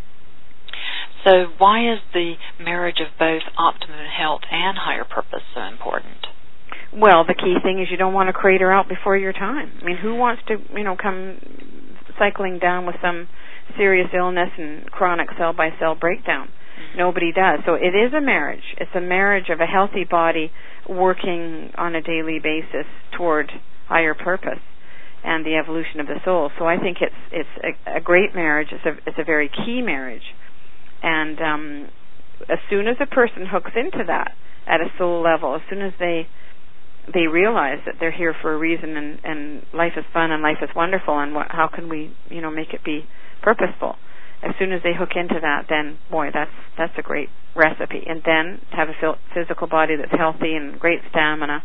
So, 1.24 1.46
why 1.58 1.92
is 1.92 1.98
the 2.14 2.34
marriage 2.60 3.00
of 3.00 3.18
both 3.18 3.42
optimum 3.56 4.06
health 4.06 4.42
and 4.50 4.78
higher 4.78 5.04
purpose 5.04 5.42
so 5.54 5.62
important? 5.62 6.26
Well, 6.92 7.24
the 7.26 7.34
key 7.34 7.56
thing 7.62 7.80
is 7.82 7.88
you 7.90 7.96
don't 7.96 8.14
want 8.14 8.28
to 8.28 8.32
crater 8.32 8.72
out 8.72 8.88
before 8.88 9.16
your 9.16 9.32
time. 9.32 9.72
I 9.82 9.84
mean, 9.84 9.96
who 9.96 10.14
wants 10.14 10.42
to, 10.48 10.56
you 10.74 10.84
know, 10.84 10.96
come 10.96 11.38
cycling 12.18 12.58
down 12.58 12.86
with 12.86 12.96
some 13.02 13.28
serious 13.76 14.08
illness 14.16 14.48
and 14.56 14.90
chronic 14.90 15.28
cell 15.36 15.52
by 15.52 15.70
cell 15.78 15.94
breakdown? 15.94 16.48
Nobody 16.96 17.32
does. 17.32 17.60
So 17.66 17.74
it 17.74 17.94
is 17.94 18.12
a 18.16 18.20
marriage. 18.20 18.62
It's 18.78 18.90
a 18.94 19.00
marriage 19.00 19.50
of 19.50 19.60
a 19.60 19.66
healthy 19.66 20.04
body 20.04 20.50
working 20.88 21.70
on 21.76 21.94
a 21.94 22.02
daily 22.02 22.38
basis 22.42 22.86
toward 23.16 23.50
higher 23.86 24.14
purpose 24.14 24.60
and 25.24 25.44
the 25.44 25.56
evolution 25.56 26.00
of 26.00 26.06
the 26.06 26.20
soul. 26.24 26.50
So 26.58 26.66
I 26.66 26.78
think 26.78 26.98
it's 27.00 27.14
it's 27.32 27.76
a, 27.86 27.98
a 27.98 28.00
great 28.00 28.34
marriage. 28.34 28.68
It's 28.72 28.84
a 28.86 29.08
it's 29.08 29.18
a 29.18 29.24
very 29.24 29.48
key 29.48 29.82
marriage 29.82 30.22
and 31.02 31.40
um, 31.40 31.88
as 32.48 32.58
soon 32.70 32.88
as 32.88 32.96
a 33.00 33.06
person 33.06 33.46
hooks 33.50 33.72
into 33.76 34.04
that 34.06 34.32
at 34.66 34.80
a 34.80 34.86
soul 34.98 35.22
level, 35.22 35.54
as 35.54 35.62
soon 35.70 35.82
as 35.82 35.92
they 35.98 36.28
they 37.12 37.26
realize 37.26 37.78
that 37.86 37.94
they're 37.98 38.12
here 38.12 38.34
for 38.42 38.52
a 38.52 38.58
reason 38.58 38.94
and, 38.94 39.18
and 39.24 39.62
life 39.72 39.92
is 39.96 40.04
fun 40.12 40.30
and 40.30 40.42
life 40.42 40.58
is 40.60 40.68
wonderful 40.76 41.18
and 41.18 41.34
what, 41.34 41.46
how 41.48 41.66
can 41.66 41.88
we 41.88 42.14
you 42.28 42.42
know 42.42 42.50
make 42.50 42.74
it 42.74 42.84
be 42.84 43.02
purposeful 43.42 43.96
as 44.42 44.54
soon 44.58 44.72
as 44.72 44.82
they 44.82 44.94
hook 44.94 45.10
into 45.16 45.38
that 45.40 45.66
then 45.68 45.98
boy 46.10 46.28
that's 46.32 46.50
that's 46.76 46.92
a 46.98 47.02
great 47.02 47.28
recipe 47.54 48.02
and 48.06 48.22
then 48.24 48.60
have 48.70 48.88
a 48.88 48.94
physical 49.34 49.66
body 49.66 49.96
that's 49.96 50.12
healthy 50.16 50.54
and 50.54 50.78
great 50.78 51.00
stamina 51.10 51.62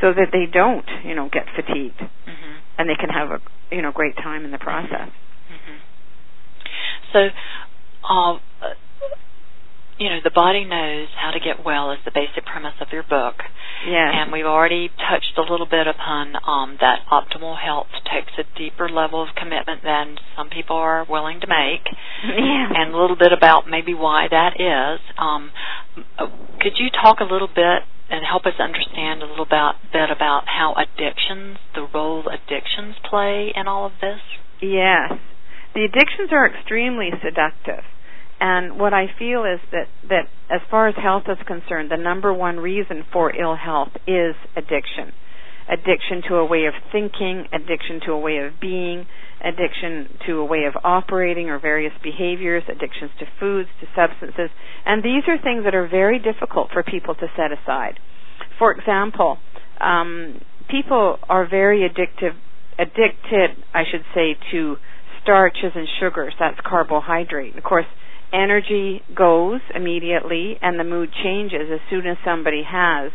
so 0.00 0.12
that 0.12 0.28
they 0.32 0.46
don't 0.50 0.88
you 1.04 1.14
know 1.14 1.28
get 1.30 1.46
fatigued 1.54 2.00
mm-hmm. 2.00 2.54
and 2.78 2.88
they 2.88 2.96
can 2.98 3.08
have 3.08 3.30
a 3.30 3.38
you 3.74 3.82
know 3.82 3.92
great 3.92 4.16
time 4.16 4.44
in 4.44 4.50
the 4.50 4.58
process 4.58 5.08
mm-hmm. 5.48 5.78
so 7.12 7.28
uh, 8.08 8.38
you 9.98 10.08
know, 10.08 10.18
the 10.24 10.30
body 10.30 10.64
knows 10.64 11.08
how 11.16 11.30
to 11.30 11.40
get 11.40 11.64
well 11.64 11.92
is 11.92 11.98
the 12.04 12.10
basic 12.10 12.44
premise 12.44 12.74
of 12.80 12.88
your 12.92 13.02
book. 13.02 13.36
Yeah. 13.86 14.22
And 14.22 14.32
we've 14.32 14.46
already 14.46 14.88
touched 14.88 15.36
a 15.36 15.42
little 15.42 15.66
bit 15.66 15.86
upon 15.86 16.34
um, 16.46 16.78
that 16.80 17.00
optimal 17.10 17.58
health 17.58 17.90
takes 18.10 18.32
a 18.38 18.44
deeper 18.58 18.88
level 18.88 19.22
of 19.22 19.34
commitment 19.36 19.82
than 19.82 20.16
some 20.36 20.50
people 20.50 20.76
are 20.76 21.04
willing 21.08 21.40
to 21.40 21.46
make. 21.46 21.86
Yeah. 22.24 22.68
And 22.74 22.94
a 22.94 22.96
little 22.96 23.16
bit 23.16 23.32
about 23.32 23.68
maybe 23.68 23.94
why 23.94 24.28
that 24.30 24.54
is. 24.58 25.00
Um, 25.18 25.50
could 26.60 26.78
you 26.78 26.88
talk 26.90 27.20
a 27.20 27.24
little 27.24 27.48
bit 27.48 27.82
and 28.10 28.24
help 28.24 28.46
us 28.46 28.54
understand 28.60 29.22
a 29.22 29.26
little 29.26 29.46
bit, 29.46 29.92
bit 29.92 30.10
about 30.10 30.44
how 30.46 30.74
addictions, 30.74 31.58
the 31.74 31.86
role 31.92 32.24
addictions 32.28 32.96
play 33.08 33.52
in 33.54 33.66
all 33.66 33.86
of 33.86 33.92
this? 34.00 34.20
Yes. 34.60 35.18
The 35.74 35.84
addictions 35.84 36.30
are 36.30 36.46
extremely 36.46 37.10
seductive. 37.22 37.84
And 38.44 38.76
what 38.76 38.92
I 38.92 39.06
feel 39.20 39.44
is 39.44 39.60
that, 39.70 39.86
that 40.08 40.26
as 40.50 40.60
far 40.68 40.88
as 40.88 40.96
health 41.00 41.22
is 41.28 41.38
concerned, 41.46 41.92
the 41.92 41.96
number 41.96 42.34
one 42.34 42.56
reason 42.56 43.04
for 43.12 43.30
ill 43.32 43.54
health 43.54 43.94
is 44.04 44.34
addiction. 44.56 45.14
Addiction 45.70 46.26
to 46.26 46.34
a 46.34 46.44
way 46.44 46.66
of 46.66 46.74
thinking, 46.90 47.46
addiction 47.52 48.00
to 48.04 48.10
a 48.10 48.18
way 48.18 48.38
of 48.38 48.58
being, 48.60 49.06
addiction 49.44 50.18
to 50.26 50.38
a 50.40 50.44
way 50.44 50.64
of 50.64 50.74
operating 50.82 51.50
or 51.50 51.60
various 51.60 51.92
behaviors, 52.02 52.64
addictions 52.66 53.12
to 53.20 53.26
foods, 53.38 53.68
to 53.80 53.86
substances. 53.94 54.50
And 54.84 55.04
these 55.04 55.22
are 55.28 55.38
things 55.40 55.62
that 55.62 55.76
are 55.76 55.86
very 55.86 56.18
difficult 56.18 56.70
for 56.72 56.82
people 56.82 57.14
to 57.14 57.26
set 57.36 57.52
aside. 57.52 58.00
For 58.58 58.72
example, 58.72 59.38
um, 59.80 60.40
people 60.68 61.18
are 61.28 61.48
very 61.48 61.88
addictive, 61.88 62.34
addicted, 62.76 63.62
I 63.72 63.84
should 63.88 64.02
say, 64.16 64.34
to 64.50 64.78
starches 65.22 65.70
and 65.76 65.86
sugars. 66.00 66.34
That's 66.40 66.58
carbohydrate. 66.66 67.56
Of 67.56 67.62
course, 67.62 67.86
energy 68.32 69.02
goes 69.16 69.60
immediately 69.74 70.56
and 70.60 70.78
the 70.78 70.84
mood 70.84 71.10
changes 71.22 71.68
as 71.72 71.80
soon 71.90 72.06
as 72.06 72.16
somebody 72.24 72.62
has 72.66 73.12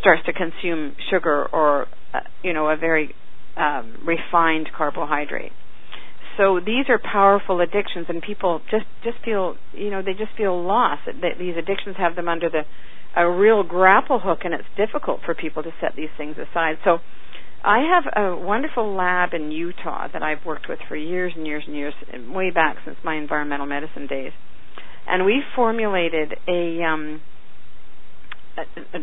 starts 0.00 0.22
to 0.26 0.32
consume 0.32 0.94
sugar 1.10 1.46
or 1.52 1.86
uh, 2.14 2.20
you 2.42 2.52
know 2.52 2.68
a 2.68 2.76
very 2.76 3.14
um, 3.56 3.96
refined 4.04 4.68
carbohydrate. 4.76 5.52
So 6.36 6.60
these 6.64 6.86
are 6.88 6.98
powerful 6.98 7.60
addictions, 7.60 8.06
and 8.08 8.22
people 8.22 8.60
just 8.70 8.86
just 9.04 9.18
feel 9.24 9.56
you 9.72 9.90
know 9.90 10.02
they 10.02 10.12
just 10.12 10.36
feel 10.36 10.62
lost. 10.62 11.02
That 11.06 11.38
these 11.38 11.56
addictions 11.56 11.96
have 11.98 12.16
them 12.16 12.28
under 12.28 12.48
the 12.48 12.62
a 13.16 13.28
real 13.28 13.64
grapple 13.64 14.20
hook, 14.20 14.40
and 14.44 14.54
it's 14.54 14.68
difficult 14.76 15.20
for 15.24 15.34
people 15.34 15.62
to 15.62 15.70
set 15.80 15.96
these 15.96 16.08
things 16.16 16.36
aside. 16.38 16.76
So 16.84 16.98
I 17.62 17.80
have 17.94 18.24
a 18.24 18.36
wonderful 18.36 18.94
lab 18.94 19.34
in 19.34 19.50
Utah 19.50 20.08
that 20.12 20.22
I've 20.22 20.44
worked 20.46 20.66
with 20.68 20.78
for 20.88 20.96
years 20.96 21.32
and 21.36 21.46
years 21.46 21.62
and 21.66 21.76
years, 21.76 21.94
way 22.28 22.50
back 22.50 22.76
since 22.84 22.96
my 23.04 23.16
environmental 23.16 23.66
medicine 23.66 24.06
days. 24.06 24.32
And 25.06 25.24
we 25.26 25.42
formulated 25.54 26.34
a 26.48 26.82
um, 26.84 27.20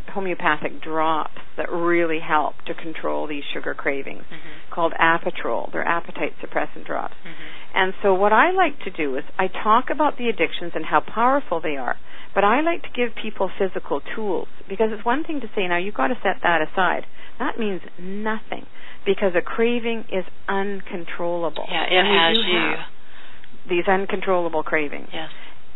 homeopathic 0.09 0.81
drops 0.81 1.39
that 1.55 1.71
really 1.71 2.19
help 2.19 2.55
to 2.65 2.73
control 2.73 3.27
these 3.27 3.43
sugar 3.53 3.73
cravings 3.73 4.23
mm-hmm. 4.23 4.73
called 4.73 4.93
Apotrol. 4.99 5.71
They're 5.71 5.87
appetite 5.87 6.33
suppressant 6.43 6.85
drops. 6.85 7.15
Mm-hmm. 7.15 7.77
And 7.77 7.93
so 8.01 8.13
what 8.13 8.33
I 8.33 8.51
like 8.51 8.79
to 8.85 8.91
do 8.91 9.15
is 9.17 9.23
I 9.37 9.47
talk 9.47 9.85
about 9.91 10.17
the 10.17 10.29
addictions 10.29 10.71
and 10.75 10.85
how 10.85 11.01
powerful 11.01 11.61
they 11.61 11.77
are, 11.77 11.95
but 12.33 12.43
I 12.43 12.61
like 12.61 12.83
to 12.83 12.89
give 12.95 13.15
people 13.21 13.49
physical 13.57 14.01
tools 14.15 14.47
because 14.67 14.89
it's 14.91 15.05
one 15.05 15.23
thing 15.23 15.41
to 15.41 15.47
say, 15.55 15.67
now 15.67 15.77
you've 15.77 15.95
got 15.95 16.07
to 16.07 16.15
set 16.23 16.41
that 16.43 16.61
aside. 16.61 17.05
That 17.39 17.59
means 17.59 17.81
nothing 17.99 18.65
because 19.05 19.33
a 19.35 19.41
craving 19.41 20.05
is 20.11 20.25
uncontrollable. 20.47 21.65
Yeah, 21.69 21.85
it 21.85 21.93
and 21.93 22.07
has 22.07 22.37
you. 22.45 23.75
These 23.77 23.87
uncontrollable 23.87 24.63
cravings. 24.63 25.09
Yes. 25.13 25.29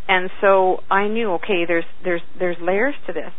And 0.07 0.29
so 0.41 0.79
I 0.89 1.07
knew, 1.07 1.34
okay, 1.34 1.65
there's 1.67 1.86
there's 2.03 2.21
there's 2.38 2.57
layers 2.61 2.95
to 3.07 3.13
this. 3.13 3.32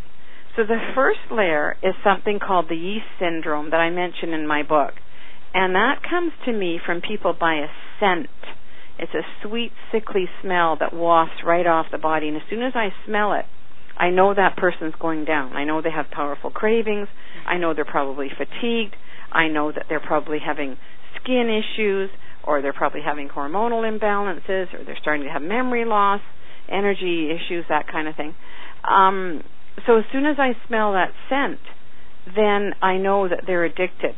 So 0.57 0.65
the 0.65 0.93
first 0.95 1.21
layer 1.31 1.77
is 1.83 1.95
something 2.05 2.39
called 2.39 2.67
the 2.69 2.77
yeast 2.77 3.07
syndrome 3.19 3.71
that 3.71 3.81
I 3.81 3.91
mention 3.91 4.35
in 4.35 4.47
my 4.47 4.63
book. 4.63 4.93
And 5.55 5.75
that 5.75 6.03
comes 6.09 6.33
to 6.45 6.53
me 6.53 6.79
from 6.85 7.01
people 7.01 7.35
by 7.39 7.55
a 7.55 7.69
scent. 8.01 8.29
It's 8.99 9.15
a 9.15 9.23
sweet, 9.43 9.73
sickly 9.91 10.27
smell 10.43 10.77
that 10.79 10.93
wafts 10.95 11.43
right 11.45 11.67
off 11.67 11.87
the 11.91 11.99
body. 11.99 12.29
And 12.29 12.37
as 12.37 12.43
soon 12.51 12.63
as 12.63 12.73
I 12.75 12.89
smell 13.07 13.33
it, 13.33 13.47
I 13.97 14.11
know 14.11 14.35
that 14.35 14.57
person's 14.57 14.95
going 15.01 15.25
down. 15.25 15.55
I 15.55 15.65
know 15.65 15.81
they 15.81 15.91
have 15.91 16.11
powerful 16.11 16.51
cravings. 16.51 17.09
I 17.47 17.57
know 17.59 17.75
they're 17.75 17.85
probably 17.85 18.29
fatigued. 18.29 18.95
I 19.31 19.49
know 19.49 19.73
that 19.73 19.87
they're 19.89 20.01
probably 20.01 20.39
having 20.45 20.77
skin 21.21 21.49
issues, 21.49 22.11
or 22.45 22.63
they're 22.63 22.73
probably 22.73 23.03
having 23.05 23.29
hormonal 23.29 23.85
imbalances, 23.89 24.73
or 24.75 24.85
they're 24.85 24.99
starting 25.01 25.25
to 25.27 25.33
have 25.33 25.43
memory 25.43 25.85
loss, 25.85 26.21
energy 26.69 27.31
issues, 27.31 27.65
that 27.69 27.87
kind 27.91 28.09
of 28.09 28.17
thing. 28.17 28.35
Um, 28.89 29.43
so 29.87 29.99
as 29.99 30.05
soon 30.13 30.27
as 30.27 30.37
I 30.39 30.53
smell 30.67 30.93
that 30.93 31.13
scent, 31.29 31.61
then 32.27 32.73
I 32.81 32.97
know 32.99 33.29
that 33.29 33.45
they're 33.47 33.65
addicted. 33.65 34.15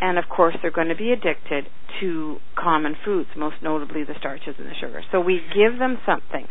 And 0.00 0.18
of 0.18 0.24
course, 0.28 0.56
they're 0.60 0.72
going 0.72 0.88
to 0.88 0.96
be 0.96 1.12
addicted 1.12 1.66
to 2.00 2.38
common 2.56 2.96
foods, 3.04 3.30
most 3.36 3.56
notably 3.62 4.02
the 4.02 4.14
starches 4.18 4.56
and 4.58 4.66
the 4.66 4.74
sugars. 4.80 5.04
So 5.12 5.20
we 5.20 5.40
give 5.54 5.78
them 5.78 5.98
something 6.04 6.48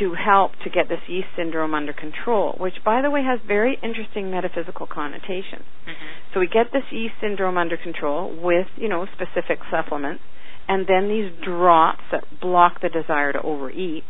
to 0.00 0.14
help 0.14 0.52
to 0.64 0.70
get 0.70 0.88
this 0.88 0.98
yeast 1.06 1.28
syndrome 1.36 1.72
under 1.72 1.92
control, 1.92 2.56
which, 2.58 2.74
by 2.84 3.00
the 3.00 3.10
way, 3.10 3.22
has 3.22 3.38
very 3.46 3.78
interesting 3.82 4.30
metaphysical 4.30 4.86
connotations. 4.86 5.62
Mm-hmm. 5.86 6.32
So 6.32 6.40
we 6.40 6.48
get 6.48 6.72
this 6.72 6.82
yeast 6.90 7.14
syndrome 7.20 7.56
under 7.56 7.76
control 7.76 8.34
with, 8.42 8.66
you 8.76 8.88
know, 8.88 9.06
specific 9.14 9.60
supplements, 9.70 10.22
and 10.66 10.86
then 10.88 11.08
these 11.08 11.30
drops 11.44 12.02
that 12.10 12.24
block 12.40 12.80
the 12.80 12.88
desire 12.88 13.32
to 13.32 13.40
overeat, 13.42 14.02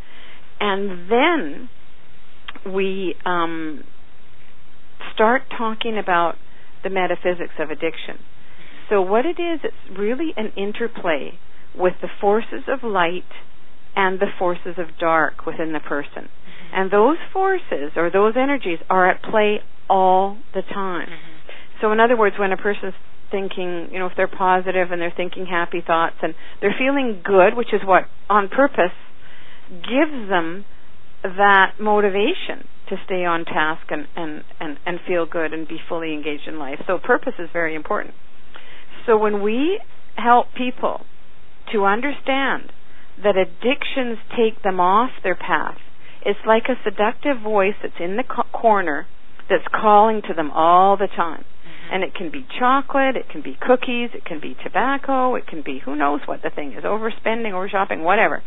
and 0.58 1.10
then 1.10 1.68
we 2.66 3.14
um, 3.24 3.84
start 5.14 5.42
talking 5.56 5.98
about 5.98 6.34
the 6.82 6.90
metaphysics 6.90 7.54
of 7.58 7.70
addiction. 7.70 8.18
So 8.90 9.00
what 9.00 9.24
it 9.24 9.40
is, 9.40 9.60
it's 9.64 9.98
really 9.98 10.32
an 10.36 10.52
interplay 10.56 11.38
with 11.74 11.94
the 12.00 12.08
forces 12.20 12.64
of 12.68 12.88
light 12.88 13.24
and 13.96 14.20
the 14.20 14.26
forces 14.38 14.74
of 14.76 14.98
dark 14.98 15.46
within 15.46 15.72
the 15.72 15.80
person. 15.80 16.24
Mm-hmm. 16.24 16.74
And 16.74 16.90
those 16.90 17.16
forces 17.32 17.92
or 17.96 18.10
those 18.10 18.34
energies 18.36 18.78
are 18.90 19.10
at 19.10 19.22
play 19.22 19.60
all 19.88 20.38
the 20.52 20.62
time. 20.62 21.08
Mm-hmm. 21.08 21.80
So 21.80 21.92
in 21.92 22.00
other 22.00 22.16
words, 22.16 22.36
when 22.38 22.52
a 22.52 22.56
person's 22.56 22.94
thinking, 23.30 23.88
you 23.90 23.98
know, 23.98 24.06
if 24.06 24.12
they're 24.16 24.28
positive 24.28 24.90
and 24.90 25.00
they're 25.00 25.12
thinking 25.16 25.46
happy 25.46 25.82
thoughts 25.84 26.16
and 26.22 26.34
they're 26.60 26.74
feeling 26.78 27.20
good, 27.24 27.56
which 27.56 27.72
is 27.72 27.80
what 27.84 28.04
on 28.28 28.48
purpose 28.48 28.94
gives 29.68 30.28
them 30.28 30.64
that 31.24 31.80
motivation 31.80 32.68
to 32.88 32.96
stay 33.06 33.24
on 33.24 33.44
task 33.46 33.82
and, 33.88 34.06
and, 34.14 34.44
and, 34.60 34.78
and 34.84 34.98
feel 35.08 35.26
good 35.26 35.52
and 35.52 35.66
be 35.66 35.78
fully 35.88 36.12
engaged 36.12 36.46
in 36.46 36.58
life. 36.58 36.78
So 36.86 36.98
purpose 36.98 37.32
is 37.38 37.48
very 37.52 37.74
important. 37.74 38.14
So 39.06 39.16
when 39.16 39.42
we 39.42 39.80
help 40.16 40.48
people 40.56 41.00
to 41.72 41.84
understand 41.84 42.72
that 43.22 43.36
addictions 43.36 44.18
take 44.36 44.62
them 44.62 44.80
off 44.80 45.10
their 45.22 45.34
path, 45.34 45.78
it's 46.26 46.40
like 46.46 46.64
a 46.68 46.76
seductive 46.84 47.40
voice 47.42 47.74
that's 47.82 48.00
in 48.00 48.16
the 48.16 48.24
co- 48.24 48.48
corner 48.52 49.06
that's 49.48 49.64
calling 49.72 50.22
to 50.28 50.34
them 50.34 50.50
all 50.50 50.96
the 50.96 51.06
time. 51.06 51.44
Mm-hmm. 51.44 51.94
And 51.94 52.04
it 52.04 52.14
can 52.14 52.30
be 52.30 52.46
chocolate, 52.58 53.16
it 53.16 53.28
can 53.30 53.42
be 53.42 53.56
cookies, 53.60 54.10
it 54.14 54.24
can 54.24 54.40
be 54.40 54.56
tobacco, 54.62 55.34
it 55.36 55.46
can 55.46 55.62
be 55.62 55.80
who 55.84 55.96
knows 55.96 56.20
what 56.26 56.42
the 56.42 56.50
thing 56.50 56.72
is, 56.72 56.84
overspending, 56.84 57.52
over 57.52 57.68
shopping, 57.68 58.02
whatever. 58.02 58.42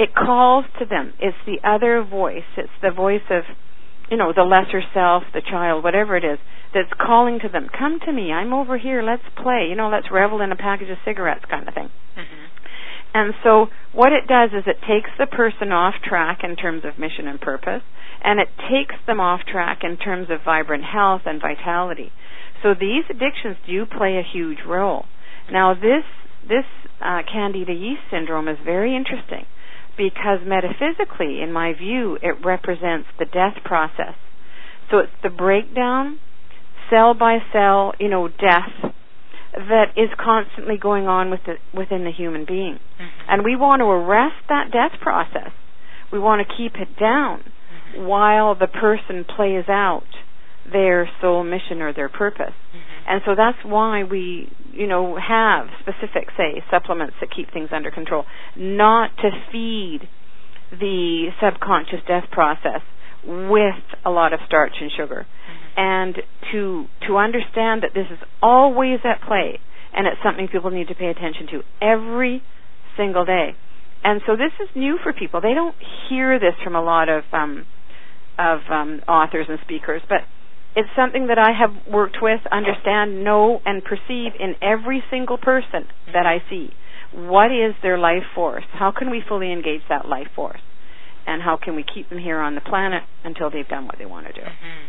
It 0.00 0.14
calls 0.14 0.64
to 0.78 0.86
them. 0.86 1.12
It's 1.20 1.36
the 1.44 1.60
other 1.62 2.02
voice. 2.02 2.48
It's 2.56 2.72
the 2.80 2.90
voice 2.90 3.28
of, 3.28 3.42
you 4.10 4.16
know, 4.16 4.32
the 4.34 4.44
lesser 4.44 4.80
self, 4.94 5.24
the 5.34 5.42
child, 5.42 5.84
whatever 5.84 6.16
it 6.16 6.24
is, 6.24 6.38
that's 6.72 6.88
calling 6.96 7.38
to 7.40 7.50
them. 7.50 7.68
Come 7.68 8.00
to 8.06 8.10
me. 8.10 8.32
I'm 8.32 8.54
over 8.54 8.78
here. 8.78 9.02
Let's 9.02 9.28
play. 9.36 9.66
You 9.68 9.76
know, 9.76 9.90
let's 9.90 10.10
revel 10.10 10.40
in 10.40 10.52
a 10.52 10.56
package 10.56 10.88
of 10.88 10.96
cigarettes 11.04 11.44
kind 11.50 11.68
of 11.68 11.74
thing. 11.74 11.90
Mm-hmm. 12.16 12.44
And 13.12 13.34
so 13.44 13.66
what 13.92 14.14
it 14.14 14.26
does 14.26 14.56
is 14.56 14.64
it 14.66 14.80
takes 14.88 15.10
the 15.18 15.26
person 15.26 15.70
off 15.70 15.96
track 16.02 16.40
in 16.44 16.56
terms 16.56 16.82
of 16.86 16.98
mission 16.98 17.28
and 17.28 17.38
purpose, 17.38 17.82
and 18.24 18.40
it 18.40 18.48
takes 18.72 18.94
them 19.06 19.20
off 19.20 19.40
track 19.44 19.80
in 19.82 19.98
terms 19.98 20.28
of 20.30 20.40
vibrant 20.46 20.84
health 20.84 21.22
and 21.26 21.42
vitality. 21.42 22.10
So 22.62 22.72
these 22.72 23.04
addictions 23.10 23.58
do 23.68 23.84
play 23.84 24.16
a 24.16 24.24
huge 24.24 24.64
role. 24.66 25.04
Now 25.52 25.74
this 25.74 26.08
this 26.48 26.64
uh, 27.04 27.20
candida 27.30 27.74
yeast 27.74 28.00
syndrome 28.10 28.48
is 28.48 28.56
very 28.64 28.96
interesting 28.96 29.44
because 29.96 30.40
metaphysically, 30.44 31.42
in 31.42 31.52
my 31.52 31.72
view, 31.72 32.18
it 32.22 32.44
represents 32.44 33.08
the 33.18 33.24
death 33.24 33.62
process. 33.64 34.14
So 34.90 34.98
it's 34.98 35.12
the 35.22 35.30
breakdown, 35.30 36.18
cell 36.90 37.14
by 37.14 37.38
cell, 37.52 37.92
you 37.98 38.08
know, 38.08 38.28
death 38.28 38.92
that 39.54 39.92
is 39.96 40.08
constantly 40.22 40.76
going 40.80 41.06
on 41.06 41.30
with 41.30 41.40
the, 41.46 41.54
within 41.76 42.04
the 42.04 42.12
human 42.12 42.44
being. 42.46 42.74
Mm-hmm. 42.74 43.26
And 43.28 43.44
we 43.44 43.56
want 43.56 43.80
to 43.80 43.86
arrest 43.86 44.36
that 44.48 44.70
death 44.72 45.00
process. 45.00 45.50
We 46.12 46.18
want 46.18 46.46
to 46.46 46.54
keep 46.56 46.74
it 46.74 46.98
down 46.98 47.42
Mm-hmm. 47.90 48.06
while 48.06 48.54
the 48.54 48.68
person 48.68 49.24
plays 49.24 49.64
out 49.68 50.06
their 50.70 51.08
soul 51.20 51.44
mission 51.44 51.80
or 51.80 51.92
their 51.92 52.08
purpose. 52.08 52.54
Mm-hmm. 52.54 53.08
And 53.08 53.22
so 53.24 53.34
that's 53.36 53.58
why 53.64 54.04
we, 54.04 54.50
you 54.72 54.86
know, 54.86 55.16
have 55.16 55.66
specific, 55.80 56.28
say, 56.36 56.62
supplements 56.70 57.14
that 57.20 57.30
keep 57.34 57.52
things 57.52 57.70
under 57.72 57.90
control, 57.90 58.24
not 58.56 59.10
to 59.18 59.30
feed 59.50 60.00
the 60.70 61.28
subconscious 61.42 62.00
death 62.06 62.24
process 62.30 62.82
with 63.24 63.82
a 64.04 64.10
lot 64.10 64.32
of 64.32 64.40
starch 64.46 64.72
and 64.80 64.90
sugar. 64.96 65.26
Mm-hmm. 65.26 65.80
And 65.80 66.14
to 66.52 66.86
to 67.08 67.16
understand 67.16 67.82
that 67.82 67.90
this 67.94 68.06
is 68.10 68.18
always 68.42 69.00
at 69.04 69.26
play 69.26 69.60
and 69.92 70.06
it's 70.06 70.18
something 70.24 70.48
people 70.48 70.70
need 70.70 70.88
to 70.88 70.94
pay 70.94 71.06
attention 71.06 71.46
to 71.52 71.62
every 71.82 72.42
single 72.96 73.24
day. 73.24 73.50
And 74.02 74.20
so 74.26 74.36
this 74.36 74.52
is 74.62 74.68
new 74.74 74.98
for 75.02 75.12
people. 75.12 75.40
They 75.40 75.54
don't 75.54 75.76
hear 76.08 76.38
this 76.38 76.54
from 76.62 76.74
a 76.76 76.82
lot 76.82 77.08
of 77.08 77.24
um 77.32 77.66
of 78.38 78.60
um, 78.70 79.00
authors 79.06 79.46
and 79.48 79.58
speakers, 79.62 80.00
but 80.08 80.20
it's 80.76 80.88
something 80.96 81.26
that 81.26 81.38
I 81.38 81.50
have 81.52 81.92
worked 81.92 82.18
with, 82.22 82.40
understand, 82.52 83.24
know, 83.24 83.60
and 83.64 83.82
perceive 83.82 84.32
in 84.38 84.54
every 84.62 85.02
single 85.10 85.36
person 85.36 85.86
that 86.12 86.26
I 86.26 86.38
see. 86.48 86.70
What 87.12 87.50
is 87.50 87.74
their 87.82 87.98
life 87.98 88.22
force? 88.34 88.64
How 88.72 88.92
can 88.96 89.10
we 89.10 89.22
fully 89.26 89.52
engage 89.52 89.82
that 89.88 90.06
life 90.06 90.28
force? 90.34 90.60
And 91.26 91.42
how 91.42 91.58
can 91.62 91.74
we 91.74 91.84
keep 91.84 92.08
them 92.08 92.18
here 92.18 92.38
on 92.38 92.54
the 92.54 92.60
planet 92.60 93.02
until 93.24 93.50
they've 93.50 93.66
done 93.66 93.86
what 93.86 93.96
they 93.98 94.06
want 94.06 94.26
to 94.28 94.32
do? 94.32 94.40
Mm-hmm. 94.40 94.86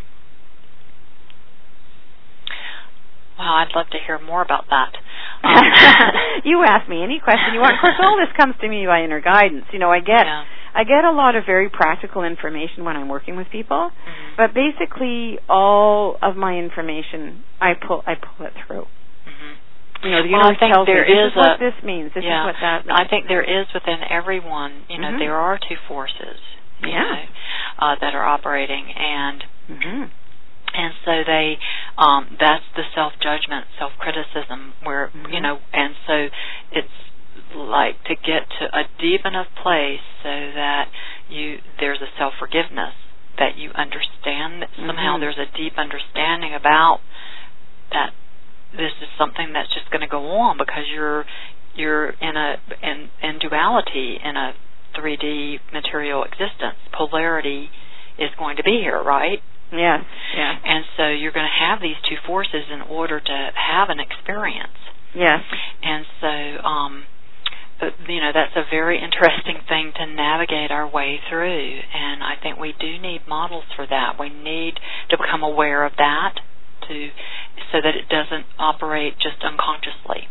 Well, 3.40 3.54
I'd 3.58 3.74
love 3.76 3.88
to 3.92 3.98
hear 4.06 4.20
more 4.20 4.44
about 4.44 4.66
that. 4.70 4.94
Um, 5.42 5.66
you 6.46 6.64
ask 6.64 6.88
me 6.88 7.02
any 7.02 7.20
question 7.20 7.58
you 7.58 7.60
want. 7.60 7.74
Of 7.74 7.82
course, 7.82 7.98
all 8.00 8.18
this 8.22 8.30
comes 8.38 8.54
to 8.62 8.70
me 8.70 8.86
by 8.86 9.02
inner 9.02 9.20
guidance. 9.20 9.66
You 9.74 9.80
know, 9.80 9.90
I 9.90 10.00
get 10.00 10.30
yeah. 10.30 10.46
I 10.74 10.84
get 10.84 11.04
a 11.04 11.12
lot 11.12 11.36
of 11.36 11.46
very 11.46 11.70
practical 11.70 12.24
information 12.24 12.84
when 12.86 12.96
I'm 12.96 13.10
working 13.10 13.36
with 13.36 13.50
people, 13.50 13.92
Mhm. 13.92 14.36
but 14.38 14.54
basically 14.54 15.40
all 15.50 16.18
of 16.22 16.36
my 16.36 16.56
information 16.58 17.44
I 17.60 17.74
pull 17.76 18.04
I 18.08 18.16
pull 18.16 18.46
it 18.48 18.54
through. 18.66 18.88
Mhm. 19.28 19.56
You 20.04 20.12
know, 20.12 20.22
the 20.24 20.30
universe 20.30 20.58
tells 20.60 20.86
there 20.88 21.06
me 21.06 21.14
this 21.14 21.26
is 21.28 21.32
is 21.32 21.36
what 21.38 21.56
a- 21.56 21.58
this 21.60 21.84
means. 21.84 22.14
This 22.14 22.24
yeah. 22.24 22.42
is 22.42 22.46
what 22.48 22.60
that 22.62 22.86
means. 22.86 23.00
I 23.00 23.06
think 23.06 23.28
there 23.28 23.44
is 23.44 23.72
within 23.74 24.04
everyone, 24.10 24.86
you 24.90 24.98
know, 24.98 25.12
Mhm. 25.12 25.20
there 25.20 25.36
are 25.36 25.58
two 25.60 25.76
forces, 25.88 26.40
Yeah. 26.82 27.04
know, 27.04 27.20
uh, 27.80 27.96
that 27.96 28.16
are 28.16 28.24
operating, 28.26 28.92
and 28.94 29.44
hmm 29.68 30.04
and 30.74 30.94
so 31.04 31.24
they, 31.26 31.60
um, 31.98 32.38
that's 32.40 32.64
the 32.76 32.86
self 32.96 33.20
judgment, 33.20 33.68
self 33.78 33.92
criticism, 34.00 34.74
where 34.84 35.12
you 35.14 35.40
Mhm. 35.40 35.42
know, 35.42 35.60
and 35.74 35.96
so 36.08 36.30
it's 36.72 37.11
like 37.72 38.04
to 38.06 38.16
get 38.16 38.44
to 38.60 38.66
a 38.78 38.84
deep 39.00 39.26
enough 39.26 39.48
place 39.64 40.04
so 40.22 40.30
that 40.30 40.90
you 41.30 41.60
there's 41.80 42.02
a 42.02 42.12
self 42.20 42.34
forgiveness 42.38 42.94
that 43.40 43.58
you 43.58 43.72
understand 43.74 44.62
that 44.62 44.70
somehow 44.76 45.16
Mhm. 45.16 45.20
there's 45.22 45.38
a 45.40 45.46
deep 45.58 45.78
understanding 45.80 46.54
about 46.54 47.00
that 47.92 48.12
this 48.74 48.92
is 49.02 49.10
something 49.18 49.52
that's 49.54 49.74
just 49.74 49.90
going 49.90 50.02
to 50.02 50.08
go 50.08 50.32
on 50.38 50.58
because 50.58 50.88
you're 50.88 51.26
you're 51.76 52.10
in 52.22 52.36
a 52.38 52.58
in 52.84 53.10
in 53.22 53.40
duality 53.40 54.20
in 54.24 54.36
a 54.38 54.54
3D 54.96 55.60
material 55.72 56.24
existence. 56.24 56.76
Polarity 56.92 57.72
is 58.18 58.30
going 58.38 58.58
to 58.58 58.64
be 58.64 58.82
here, 58.82 59.02
right? 59.02 59.42
Yes. 59.72 60.04
Yeah. 60.36 60.58
And 60.66 60.86
so 60.98 61.08
you're 61.08 61.32
going 61.32 61.48
to 61.48 61.66
have 61.66 61.80
these 61.82 61.96
two 62.10 62.18
forces 62.28 62.70
in 62.70 62.82
order 62.82 63.20
to 63.22 63.52
have 63.56 63.90
an 63.90 64.00
experience. 64.02 64.78
Yes. 65.16 65.42
And 65.82 66.06
so 66.20 66.28
um 66.68 67.06
you 68.08 68.22
know 68.22 68.32
that's 68.34 68.56
a 68.56 68.66
very 68.70 69.02
interesting 69.02 69.58
thing 69.68 69.92
to 69.98 70.06
navigate 70.06 70.72
our 70.72 70.88
way 70.88 71.20
through 71.30 71.80
and 71.94 72.24
I 72.24 72.36
think 72.42 72.60
we 72.60 72.74
do 72.80 73.00
need 73.00 73.28
models 73.28 73.66
for 73.76 73.86
that. 73.88 74.20
We 74.20 74.30
need 74.30 74.76
to 75.10 75.18
become 75.18 75.44
aware 75.44 75.86
of 75.86 75.94
that 75.98 76.36
to 76.88 77.10
so 77.72 77.78
that 77.82 77.96
it 77.96 78.10
doesn't 78.10 78.46
operate 78.60 79.16
just 79.18 79.44
unconsciously. 79.44 80.28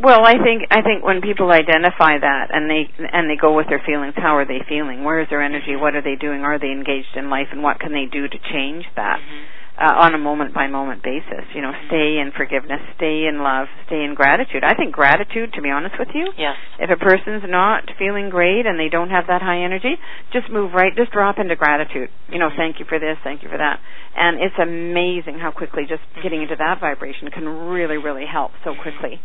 Well, 0.00 0.24
I 0.24 0.40
think 0.40 0.66
I 0.70 0.80
think 0.80 1.04
when 1.04 1.20
people 1.20 1.52
identify 1.52 2.16
that 2.16 2.48
and 2.50 2.70
they 2.70 2.88
and 2.98 3.28
they 3.28 3.36
go 3.36 3.54
with 3.54 3.68
their 3.68 3.82
feelings, 3.84 4.14
how 4.16 4.36
are 4.36 4.46
they 4.46 4.64
feeling? 4.68 5.04
Where 5.04 5.20
is 5.20 5.28
their 5.28 5.42
energy? 5.42 5.76
What 5.76 5.94
are 5.94 6.02
they 6.02 6.16
doing? 6.16 6.42
Are 6.42 6.58
they 6.58 6.72
engaged 6.72 7.14
in 7.14 7.28
life? 7.28 7.48
And 7.52 7.62
what 7.62 7.78
can 7.78 7.92
they 7.92 8.06
do 8.10 8.26
to 8.26 8.38
change 8.50 8.84
that 8.96 9.20
mm-hmm. 9.20 9.61
Uh, 9.78 10.04
on 10.04 10.14
a 10.14 10.18
moment 10.18 10.54
by 10.54 10.66
moment 10.66 11.02
basis? 11.02 11.44
You 11.54 11.62
know, 11.62 11.72
stay 11.88 12.18
in 12.20 12.32
forgiveness, 12.36 12.80
stay 12.96 13.26
in 13.26 13.42
love, 13.42 13.68
stay 13.86 14.04
in 14.04 14.14
gratitude. 14.14 14.64
I 14.64 14.74
think 14.74 14.92
gratitude, 14.92 15.52
to 15.54 15.62
be 15.62 15.70
honest 15.70 15.94
with 15.98 16.08
you, 16.14 16.32
yes. 16.36 16.56
if 16.78 16.90
a 16.90 16.96
person's 16.96 17.44
not 17.46 17.84
feeling 17.98 18.30
great 18.30 18.66
and 18.66 18.78
they 18.78 18.88
don't 18.88 19.10
have 19.10 19.26
that 19.28 19.42
high 19.42 19.62
energy, 19.64 19.96
just 20.32 20.50
move 20.50 20.72
right, 20.72 20.94
just 20.96 21.12
drop 21.12 21.38
into 21.38 21.56
gratitude. 21.56 22.10
You 22.28 22.38
know, 22.38 22.48
mm-hmm. 22.48 22.58
thank 22.58 22.78
you 22.80 22.86
for 22.88 22.98
this, 22.98 23.16
thank 23.24 23.42
you 23.42 23.48
for 23.48 23.58
that, 23.58 23.80
and 24.16 24.40
it's 24.40 24.56
amazing 24.60 25.38
how 25.40 25.50
quickly 25.50 25.84
just 25.88 26.02
getting 26.22 26.42
into 26.42 26.56
that 26.56 26.80
vibration 26.80 27.28
can 27.30 27.46
really, 27.46 27.96
really 27.96 28.26
help 28.26 28.52
so 28.64 28.74
quickly. 28.74 29.20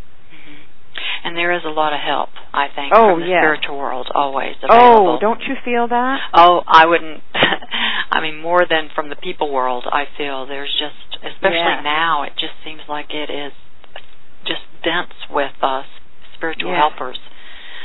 And 1.24 1.36
there 1.36 1.52
is 1.54 1.64
a 1.66 1.70
lot 1.70 1.94
of 1.94 2.00
help, 2.00 2.30
I 2.54 2.68
think, 2.74 2.94
oh, 2.96 3.14
from 3.14 3.22
the 3.22 3.28
yeah. 3.28 3.42
spiritual 3.42 3.78
world 3.78 4.08
always 4.14 4.56
available. 4.64 5.18
Oh, 5.18 5.20
don't 5.20 5.42
you 5.42 5.56
feel 5.66 5.88
that? 5.88 6.18
Oh, 6.34 6.62
I 6.68 6.86
wouldn't. 6.86 7.24
I 8.12 8.22
mean, 8.22 8.42
more 8.42 8.66
than 8.70 8.90
from 8.96 9.10
the 9.10 9.16
people 9.16 9.52
world, 9.52 9.86
I 9.92 10.06
feel 10.18 10.46
there's 10.46 10.74
just, 10.80 11.24
especially 11.24 11.58
yeah. 11.58 11.82
now, 11.84 12.24
it 12.24 12.34
just 12.40 12.54
seems 12.64 12.82
like 12.88 13.08
it 13.12 13.30
is 13.30 13.54
just 14.46 14.64
dense 14.84 15.14
with 15.30 15.52
us 15.62 15.86
spiritual 16.38 16.72
yes. 16.72 16.80
helpers. 16.80 17.20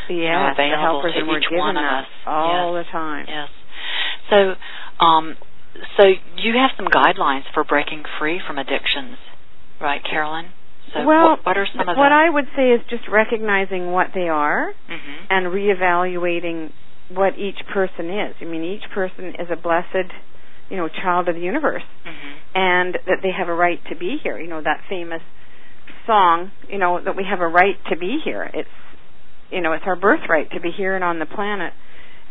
Yeah, 0.09 0.17
you 0.17 0.23
know, 0.23 0.47
the 0.57 0.63
available 0.63 1.03
helpers 1.03 1.15
to 1.15 1.37
each 1.37 1.51
one 1.51 1.77
of 1.77 1.85
us 1.85 2.07
all 2.27 2.77
yes. 2.77 2.87
the 2.87 2.93
time. 2.93 3.27
Yes. 3.29 3.49
So, 4.31 5.05
um, 5.05 5.37
so 5.97 6.07
you 6.37 6.55
have 6.59 6.71
some 6.77 6.87
guidelines 6.87 7.45
for 7.53 7.65
breaking 7.65 8.05
free 8.19 8.41
from 8.45 8.59
addictions, 8.59 9.17
right, 9.81 10.03
Caroline? 10.05 10.53
So 10.95 11.07
well, 11.07 11.31
what, 11.31 11.47
what 11.47 11.57
are 11.57 11.67
some 11.73 11.89
of 11.89 11.97
what 11.97 12.11
the... 12.11 12.15
I 12.15 12.29
would 12.29 12.47
say 12.57 12.71
is 12.71 12.81
just 12.91 13.09
recognizing 13.11 13.93
what 13.93 14.09
they 14.15 14.29
are 14.29 14.73
mm-hmm. 14.91 15.25
and 15.31 15.47
reevaluating 15.47 16.71
what 17.11 17.39
each 17.39 17.61
person 17.73 18.11
is. 18.11 18.35
I 18.41 18.45
mean, 18.45 18.65
each 18.65 18.91
person 18.95 19.35
is 19.39 19.49
a 19.51 19.57
blessed, 19.57 20.13
you 20.71 20.77
know, 20.77 20.89
child 20.89 21.29
of 21.29 21.35
the 21.35 21.41
universe, 21.41 21.83
mm-hmm. 22.07 22.33
and 22.55 22.99
that 23.07 23.19
they 23.23 23.31
have 23.37 23.49
a 23.49 23.55
right 23.55 23.81
to 23.91 23.97
be 23.97 24.19
here. 24.23 24.39
You 24.39 24.49
know, 24.49 24.63
that 24.63 24.81
famous 24.89 25.23
song, 26.07 26.51
you 26.69 26.79
know, 26.79 27.01
that 27.03 27.17
we 27.17 27.25
have 27.29 27.41
a 27.41 27.49
right 27.49 27.77
to 27.91 27.97
be 27.97 28.19
here. 28.25 28.51
It's, 28.53 28.69
you 29.51 29.61
know, 29.61 29.73
it's 29.73 29.85
our 29.87 29.97
birthright 29.97 30.51
to 30.53 30.61
be 30.61 30.71
here 30.77 30.95
and 30.95 31.05
on 31.05 31.19
the 31.19 31.27
planet, 31.27 31.73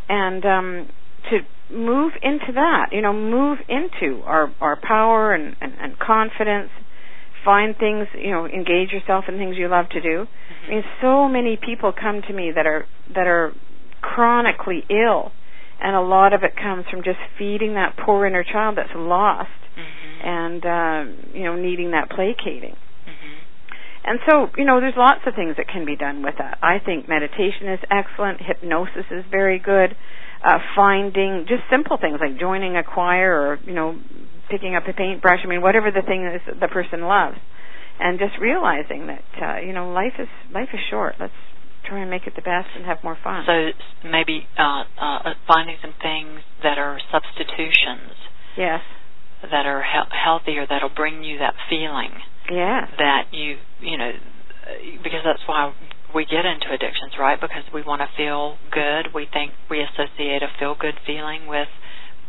and 0.09 0.45
um, 0.45 0.89
to 1.29 1.75
move 1.75 2.13
into 2.21 2.51
that. 2.53 2.87
You 2.91 3.01
know, 3.01 3.13
move 3.13 3.59
into 3.69 4.21
our 4.23 4.53
our 4.61 4.79
power 4.81 5.33
and 5.33 5.55
and, 5.61 5.73
and 5.79 5.99
confidence 5.99 6.69
find 7.43 7.75
things, 7.77 8.07
you 8.13 8.31
know, 8.31 8.45
engage 8.45 8.91
yourself 8.91 9.25
in 9.27 9.37
things 9.37 9.55
you 9.57 9.67
love 9.67 9.89
to 9.89 10.01
do. 10.01 10.25
Mm-hmm. 10.25 10.65
I 10.65 10.69
mean, 10.69 10.83
so 11.01 11.27
many 11.27 11.57
people 11.57 11.91
come 11.93 12.21
to 12.27 12.33
me 12.33 12.51
that 12.55 12.65
are 12.65 12.85
that 13.13 13.27
are 13.27 13.53
chronically 14.01 14.83
ill, 14.89 15.31
and 15.81 15.95
a 15.95 16.01
lot 16.01 16.33
of 16.33 16.43
it 16.43 16.55
comes 16.55 16.85
from 16.89 17.03
just 17.03 17.19
feeding 17.37 17.75
that 17.75 17.97
poor 17.97 18.25
inner 18.25 18.43
child 18.43 18.77
that's 18.77 18.95
lost, 18.95 19.49
mm-hmm. 19.77 20.27
and 20.27 20.65
uh, 20.65 21.33
you 21.33 21.43
know, 21.43 21.55
needing 21.55 21.91
that 21.91 22.09
placating. 22.09 22.75
Mm-hmm. 22.75 23.31
And 24.03 24.19
so, 24.27 24.47
you 24.57 24.65
know, 24.65 24.79
there's 24.79 24.97
lots 24.97 25.21
of 25.27 25.35
things 25.35 25.57
that 25.57 25.67
can 25.67 25.85
be 25.85 25.95
done 25.95 26.23
with 26.23 26.35
that. 26.39 26.57
I 26.63 26.79
think 26.83 27.07
meditation 27.07 27.69
is 27.69 27.79
excellent. 27.91 28.41
Hypnosis 28.41 29.05
is 29.11 29.23
very 29.29 29.59
good. 29.59 29.95
Uh, 30.43 30.57
finding 30.75 31.45
just 31.47 31.61
simple 31.69 31.97
things 32.01 32.17
like 32.19 32.39
joining 32.39 32.75
a 32.75 32.83
choir 32.83 33.29
or, 33.29 33.59
you 33.63 33.73
know, 33.73 33.99
picking 34.51 34.75
up 34.75 34.83
a 34.87 34.93
paintbrush. 34.93 35.39
I 35.43 35.47
mean, 35.47 35.61
whatever 35.61 35.89
the 35.89 36.03
thing 36.05 36.25
is 36.27 36.41
that 36.45 36.59
the 36.59 36.67
person 36.67 37.01
loves, 37.01 37.37
and 37.99 38.19
just 38.19 38.37
realizing 38.39 39.07
that 39.07 39.23
uh, 39.41 39.59
you 39.65 39.73
know 39.73 39.91
life 39.91 40.13
is 40.19 40.27
life 40.53 40.69
is 40.73 40.79
short. 40.89 41.15
Let's 41.19 41.33
try 41.87 42.01
and 42.01 42.09
make 42.09 42.27
it 42.27 42.35
the 42.35 42.41
best 42.41 42.67
and 42.75 42.85
have 42.85 42.97
more 43.03 43.17
fun. 43.23 43.43
So 43.47 43.71
maybe 44.07 44.45
uh, 44.57 44.83
uh, 44.99 45.33
finding 45.47 45.77
some 45.81 45.93
things 46.01 46.41
that 46.61 46.77
are 46.77 46.99
substitutions. 47.11 48.13
Yes. 48.57 48.81
That 49.41 49.65
are 49.65 49.81
he- 49.81 50.15
healthier. 50.15 50.67
That'll 50.69 50.93
bring 50.93 51.23
you 51.23 51.39
that 51.39 51.55
feeling. 51.69 52.11
Yes. 52.51 52.89
That 52.97 53.31
you 53.31 53.57
you 53.79 53.97
know 53.97 54.11
because 55.03 55.21
that's 55.25 55.41
why 55.47 55.73
we 56.13 56.25
get 56.25 56.45
into 56.45 56.67
addictions, 56.67 57.13
right? 57.19 57.39
Because 57.39 57.63
we 57.73 57.81
want 57.81 58.01
to 58.01 58.09
feel 58.17 58.57
good. 58.71 59.13
We 59.15 59.27
think 59.31 59.53
we 59.69 59.81
associate 59.81 60.43
a 60.43 60.47
feel 60.59 60.75
good 60.79 60.95
feeling 61.05 61.47
with 61.47 61.69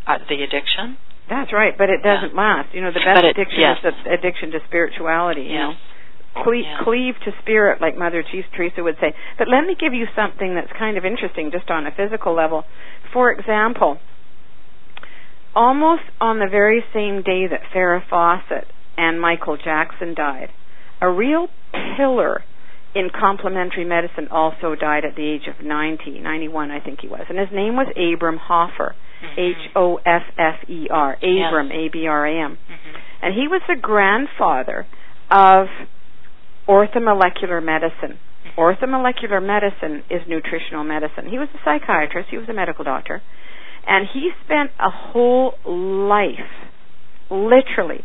uh, 0.07 0.19
the 0.29 0.43
addiction. 0.43 0.97
That's 1.33 1.51
right, 1.51 1.73
but 1.73 1.89
it 1.89 2.05
doesn't 2.05 2.37
yeah. 2.37 2.45
last. 2.61 2.75
You 2.77 2.85
know, 2.85 2.93
the 2.93 3.01
best 3.01 3.25
it, 3.25 3.33
addiction 3.33 3.57
yes. 3.57 3.81
is 3.81 3.97
the 4.05 4.13
addiction 4.13 4.53
to 4.53 4.61
spirituality. 4.69 5.49
You 5.49 5.57
yes. 5.57 5.73
know, 5.73 6.45
Cle- 6.45 6.61
yes. 6.61 6.81
cleave 6.85 7.15
to 7.25 7.33
spirit, 7.41 7.81
like 7.81 7.97
Mother 7.97 8.21
Teresa 8.21 8.83
would 8.85 8.97
say. 9.01 9.17
But 9.39 9.49
let 9.49 9.65
me 9.65 9.73
give 9.73 9.95
you 9.97 10.05
something 10.15 10.55
that's 10.55 10.69
kind 10.77 10.99
of 11.01 11.07
interesting, 11.07 11.49
just 11.51 11.71
on 11.71 11.87
a 11.87 11.91
physical 11.91 12.37
level. 12.37 12.65
For 13.17 13.33
example, 13.33 13.97
almost 15.57 16.05
on 16.21 16.39
the 16.39 16.49
very 16.51 16.85
same 16.93 17.23
day 17.23 17.49
that 17.49 17.65
Farrah 17.75 18.05
Fawcett 18.09 18.69
and 18.99 19.19
Michael 19.19 19.57
Jackson 19.57 20.13
died, 20.15 20.49
a 21.01 21.09
real 21.09 21.49
pillar 21.97 22.45
in 22.95 23.09
complementary 23.09 23.87
medicine 23.87 24.29
also 24.31 24.75
died 24.75 25.07
at 25.07 25.17
the 25.17 25.25
age 25.25 25.49
of 25.49 25.65
90, 25.65 26.21
91 26.21 26.71
I 26.71 26.81
think 26.81 27.01
he 27.01 27.09
was. 27.09 27.25
And 27.31 27.39
his 27.39 27.49
name 27.51 27.77
was 27.77 27.89
Abram 27.97 28.37
Hoffer. 28.37 28.95
H 29.37 29.71
O 29.77 29.97
F 29.97 30.23
F 30.39 30.69
E 30.69 30.89
R, 30.91 31.15
Abram. 31.15 31.71
A 31.71 31.89
B 31.93 32.07
R 32.07 32.27
A 32.27 32.45
M. 32.45 32.57
Mm-hmm. 32.57 32.97
And 33.23 33.35
he 33.35 33.49
was 33.49 33.63
the 33.69 33.77
grandfather 33.81 34.87
of 35.31 35.67
orthomolecular 36.69 37.63
medicine. 37.63 38.19
Mm-hmm. 38.19 38.61
Orthomolecular 38.61 39.43
medicine 39.45 40.03
is 40.11 40.23
nutritional 40.29 40.85
medicine. 40.85 41.29
He 41.31 41.39
was 41.39 41.49
a 41.55 41.59
psychiatrist, 41.65 42.29
he 42.31 42.37
was 42.37 42.49
a 42.49 42.55
medical 42.55 42.85
doctor, 42.85 43.23
and 43.87 44.07
he 44.13 44.31
spent 44.45 44.71
a 44.79 44.91
whole 44.91 45.55
life, 45.65 46.51
literally, 47.31 48.05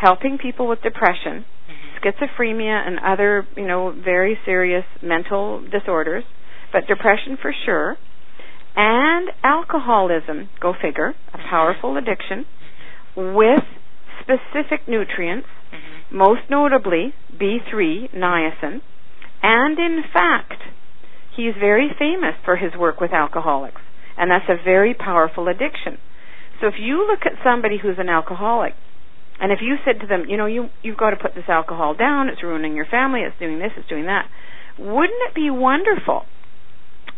helping 0.00 0.38
people 0.38 0.66
with 0.66 0.82
depression, 0.82 1.44
mm-hmm. 1.44 2.08
schizophrenia, 2.08 2.86
and 2.86 2.98
other, 3.04 3.46
you 3.56 3.66
know, 3.66 3.92
very 3.92 4.38
serious 4.44 4.84
mental 5.02 5.62
disorders, 5.70 6.24
but 6.72 6.86
depression 6.86 7.36
for 7.40 7.52
sure 7.64 7.96
and 8.76 9.30
alcoholism, 9.42 10.48
go 10.60 10.72
figure, 10.80 11.14
a 11.32 11.38
powerful 11.38 11.96
addiction, 11.96 12.44
with 13.16 13.62
specific 14.20 14.88
nutrients, 14.88 15.46
mm-hmm. 15.72 16.16
most 16.16 16.42
notably 16.50 17.14
B3, 17.32 18.14
niacin, 18.14 18.80
and 19.42 19.78
in 19.78 20.02
fact, 20.12 20.62
he's 21.36 21.54
very 21.58 21.88
famous 21.98 22.34
for 22.44 22.56
his 22.56 22.72
work 22.78 23.00
with 23.00 23.12
alcoholics, 23.12 23.80
and 24.16 24.30
that's 24.30 24.48
a 24.48 24.62
very 24.62 24.94
powerful 24.94 25.48
addiction. 25.48 25.98
So 26.60 26.68
if 26.68 26.74
you 26.78 27.06
look 27.06 27.20
at 27.26 27.32
somebody 27.44 27.76
who's 27.80 27.98
an 27.98 28.08
alcoholic, 28.08 28.74
and 29.38 29.52
if 29.52 29.58
you 29.60 29.76
said 29.84 30.00
to 30.00 30.06
them, 30.06 30.24
you 30.28 30.36
know, 30.36 30.46
you 30.46 30.70
you've 30.82 30.96
got 30.96 31.10
to 31.10 31.16
put 31.16 31.34
this 31.34 31.48
alcohol 31.48 31.94
down, 31.94 32.28
it's 32.28 32.42
ruining 32.42 32.76
your 32.76 32.86
family, 32.86 33.20
it's 33.20 33.38
doing 33.38 33.58
this, 33.58 33.72
it's 33.76 33.88
doing 33.88 34.06
that, 34.06 34.26
wouldn't 34.78 35.20
it 35.28 35.34
be 35.34 35.50
wonderful 35.50 36.22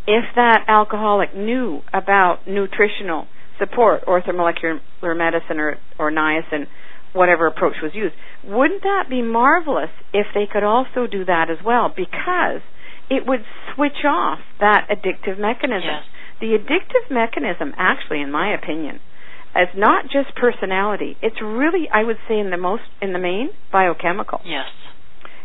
if 0.07 0.25
that 0.37 0.65
alcoholic 0.69 1.35
knew 1.35 1.81
about 1.93 2.47
nutritional 2.47 3.27
support, 3.59 4.05
orthomolecular 4.07 4.81
medicine 5.17 5.59
or, 5.59 5.77
or 5.99 6.11
niacin, 6.11 6.67
whatever 7.13 7.47
approach 7.47 7.77
was 7.83 7.93
used, 7.95 8.15
wouldn't 8.45 8.83
that 8.83 9.05
be 9.09 9.23
marvelous 9.23 9.91
if 10.13 10.27
they 10.35 10.47
could 10.51 10.63
also 10.63 11.07
do 11.11 11.25
that 11.25 11.51
as 11.51 11.59
well? 11.65 11.93
Because 11.95 12.61
it 13.11 13.27
would 13.27 13.41
switch 13.75 14.05
off 14.05 14.39
that 14.61 14.87
addictive 14.91 15.39
mechanism. 15.39 15.91
Yes. 15.91 16.05
The 16.41 16.59
addictive 16.59 17.11
mechanism, 17.11 17.73
actually, 17.79 18.21
in 18.21 18.31
my 18.31 18.55
opinion, 18.55 19.01
is 19.57 19.69
not 19.75 20.05
just 20.05 20.37
personality. 20.37 21.17
It's 21.23 21.41
really, 21.43 21.89
I 21.93 22.05
would 22.05 22.19
say, 22.29 22.39
in 22.39 22.51
the 22.51 22.59
most, 22.59 22.83
in 23.01 23.13
the 23.13 23.19
main, 23.19 23.49
biochemical. 23.73 24.41
Yes. 24.45 24.67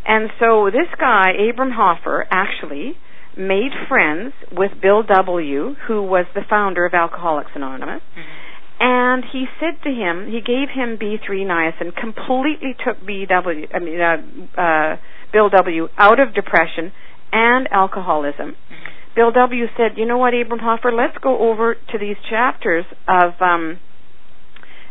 And 0.05 0.29
so 0.39 0.65
this 0.65 0.89
guy, 0.99 1.31
Abram 1.49 1.71
Hoffer, 1.71 2.27
actually 2.29 2.97
made 3.37 3.71
friends 3.87 4.33
with 4.51 4.71
Bill 4.81 5.03
W., 5.03 5.75
who 5.87 6.03
was 6.03 6.25
the 6.35 6.41
founder 6.49 6.85
of 6.85 6.93
Alcoholics 6.93 7.51
Anonymous. 7.55 8.01
Mm-hmm. 8.11 8.41
And 8.83 9.23
he 9.31 9.45
said 9.59 9.81
to 9.83 9.89
him, 9.89 10.25
he 10.25 10.41
gave 10.41 10.69
him 10.73 10.97
B3 10.97 11.45
niacin, 11.45 11.95
completely 11.95 12.75
took 12.83 12.97
BW, 13.05 13.67
I 13.73 13.79
mean, 13.79 14.01
uh, 14.01 14.59
uh, 14.59 14.97
Bill 15.31 15.49
W. 15.49 15.87
out 15.97 16.19
of 16.19 16.33
depression 16.33 16.91
and 17.31 17.67
alcoholism. 17.71 18.51
Mm-hmm. 18.51 18.91
Bill 19.15 19.31
W. 19.31 19.65
said, 19.75 19.97
"You 19.97 20.05
know 20.05 20.17
what, 20.17 20.33
Abram 20.33 20.59
Hoffer? 20.59 20.91
Let's 20.91 21.17
go 21.21 21.51
over 21.51 21.75
to 21.75 21.97
these 21.99 22.15
chapters 22.29 22.85
of 23.07 23.33
um, 23.41 23.79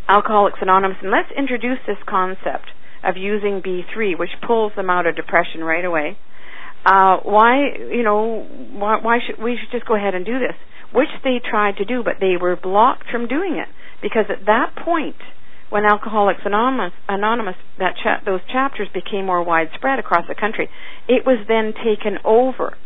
Alcoholics 0.08 0.58
Anonymous, 0.60 0.98
and 1.02 1.10
let's 1.10 1.30
introduce 1.36 1.78
this 1.86 1.96
concept 2.06 2.68
of 3.02 3.16
using 3.16 3.62
B3, 3.62 4.18
which 4.18 4.30
pulls 4.46 4.72
them 4.76 4.90
out 4.90 5.06
of 5.06 5.16
depression 5.16 5.64
right 5.64 5.84
away. 5.84 6.18
Uh, 6.84 7.18
why, 7.24 7.76
you 7.92 8.02
know, 8.02 8.46
why, 8.72 8.98
why 9.00 9.18
should 9.24 9.42
we 9.42 9.58
should 9.60 9.70
just 9.70 9.86
go 9.86 9.94
ahead 9.94 10.14
and 10.14 10.24
do 10.24 10.38
this? 10.38 10.56
Which 10.92 11.10
they 11.22 11.38
tried 11.38 11.76
to 11.76 11.84
do, 11.84 12.02
but 12.02 12.14
they 12.20 12.36
were 12.40 12.56
blocked 12.56 13.04
from 13.10 13.28
doing 13.28 13.56
it 13.56 13.68
because 14.02 14.26
at 14.28 14.46
that 14.46 14.74
point, 14.82 15.16
when 15.68 15.84
Alcoholics 15.84 16.40
Anonymous, 16.44 16.92
Anonymous 17.08 17.54
that 17.78 17.94
cha- 18.02 18.20
those 18.24 18.40
chapters 18.50 18.88
became 18.92 19.26
more 19.26 19.42
widespread 19.42 19.98
across 19.98 20.26
the 20.26 20.34
country, 20.34 20.68
it 21.06 21.24
was 21.24 21.46
then 21.46 21.72
taken 21.72 22.18
over 22.24 22.76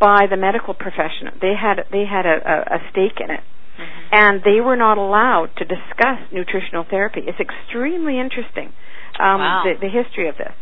by 0.00 0.26
the 0.30 0.36
medical 0.36 0.72
profession. 0.72 1.28
They 1.40 1.52
had 1.58 1.84
they 1.90 2.04
had 2.08 2.24
a, 2.24 2.38
a, 2.40 2.56
a 2.76 2.78
stake 2.90 3.20
in 3.20 3.30
it, 3.30 3.40
mm-hmm. 3.76 4.08
and 4.12 4.40
they 4.44 4.60
were 4.60 4.76
not 4.76 4.96
allowed 4.96 5.50
to 5.58 5.64
discuss 5.64 6.24
nutritional 6.32 6.86
therapy. 6.88 7.20
It's 7.26 7.38
extremely 7.38 8.18
interesting 8.18 8.72
um, 9.20 9.38
wow. 9.38 9.62
the, 9.64 9.86
the 9.86 9.92
history 9.92 10.28
of 10.28 10.36
this. 10.36 10.52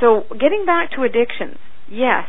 So, 0.00 0.24
getting 0.30 0.64
back 0.66 0.92
to 0.92 1.02
addictions, 1.02 1.56
yes, 1.90 2.26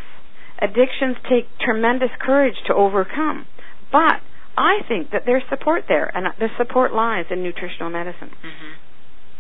addictions 0.60 1.18
take 1.30 1.48
tremendous 1.60 2.12
courage 2.20 2.56
to 2.68 2.74
overcome, 2.74 3.46
but 3.92 4.22
I 4.58 4.80
think 4.88 5.12
that 5.12 5.24
there's 5.26 5.44
support 5.50 5.84
there, 5.88 6.10
and 6.16 6.26
the 6.40 6.50
support 6.58 6.94
lies 6.94 7.26
in 7.30 7.44
nutritional 7.44 7.90
medicine. 7.90 8.32
Mm-hmm. 8.42 8.74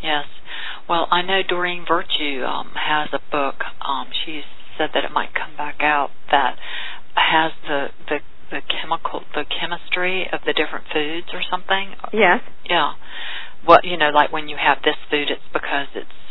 Yes. 0.03 0.25
Well, 0.87 1.07
I 1.11 1.23
know 1.23 1.41
Doreen 1.47 1.85
Virtue 1.87 2.43
um, 2.45 2.71
has 2.75 3.09
a 3.11 3.19
book. 3.31 3.55
Um, 3.81 4.07
she 4.25 4.41
said 4.77 4.89
that 4.93 5.03
it 5.03 5.11
might 5.11 5.33
come 5.33 5.57
back 5.57 5.77
out 5.81 6.09
that 6.31 6.55
has 7.15 7.51
the 7.67 7.87
the 8.07 8.19
the 8.51 8.61
chemical 8.69 9.25
the 9.33 9.43
chemistry 9.49 10.29
of 10.31 10.39
the 10.45 10.53
different 10.53 10.85
foods 10.93 11.27
or 11.33 11.41
something. 11.49 11.97
Yes. 12.13 12.45
Yeah. 12.69 12.93
Well, 13.67 13.79
you 13.83 13.97
know, 13.97 14.09
like 14.13 14.31
when 14.31 14.47
you 14.47 14.55
have 14.55 14.77
this 14.85 14.95
food, 15.09 15.29
it's 15.29 15.49
because 15.51 15.87
it's 15.95 16.26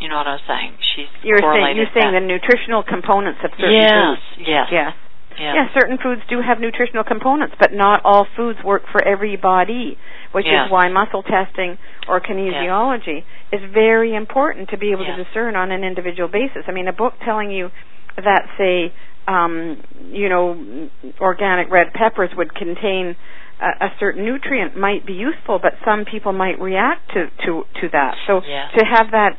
you 0.00 0.08
know 0.08 0.16
what 0.16 0.26
I 0.26 0.40
was 0.40 0.46
saying. 0.48 0.72
She's 0.96 1.10
you're 1.22 1.38
saying 1.38 1.76
you're 1.76 1.92
saying 1.92 2.12
that. 2.16 2.20
the 2.20 2.26
nutritional 2.26 2.82
components 2.82 3.40
of 3.44 3.52
certain 3.60 3.76
yes, 3.76 3.92
foods. 3.92 4.48
Yes. 4.48 4.66
Yes. 4.72 4.92
Yes. 5.38 5.54
Yeah, 5.56 5.66
certain 5.72 5.96
foods 6.02 6.20
do 6.28 6.42
have 6.44 6.60
nutritional 6.60 7.04
components, 7.04 7.54
but 7.58 7.72
not 7.72 8.02
all 8.04 8.26
foods 8.36 8.58
work 8.64 8.82
for 8.92 9.02
every 9.02 9.36
body, 9.36 9.96
which 10.32 10.44
yes. 10.44 10.66
is 10.66 10.72
why 10.72 10.88
muscle 10.90 11.22
testing 11.22 11.78
or 12.08 12.20
kinesiology 12.20 13.24
yes. 13.24 13.60
is 13.62 13.72
very 13.72 14.14
important 14.14 14.68
to 14.70 14.76
be 14.76 14.92
able 14.92 15.06
yes. 15.06 15.16
to 15.16 15.24
discern 15.24 15.56
on 15.56 15.70
an 15.70 15.82
individual 15.84 16.28
basis. 16.28 16.64
I 16.66 16.72
mean, 16.72 16.88
a 16.88 16.92
book 16.92 17.14
telling 17.24 17.50
you 17.50 17.70
that, 18.16 18.52
say, 18.58 18.92
um, 19.26 19.80
you 20.10 20.28
know, 20.28 20.90
organic 21.20 21.70
red 21.70 21.94
peppers 21.94 22.30
would 22.36 22.54
contain 22.54 23.16
a, 23.60 23.86
a 23.86 23.88
certain 24.00 24.24
nutrient 24.24 24.76
might 24.76 25.06
be 25.06 25.12
useful, 25.12 25.58
but 25.60 25.74
some 25.84 26.04
people 26.04 26.32
might 26.32 26.58
react 26.58 27.12
to 27.12 27.26
to 27.46 27.62
to 27.80 27.88
that. 27.92 28.14
So 28.26 28.40
yes. 28.46 28.72
to 28.78 28.84
have 28.84 29.10
that, 29.12 29.36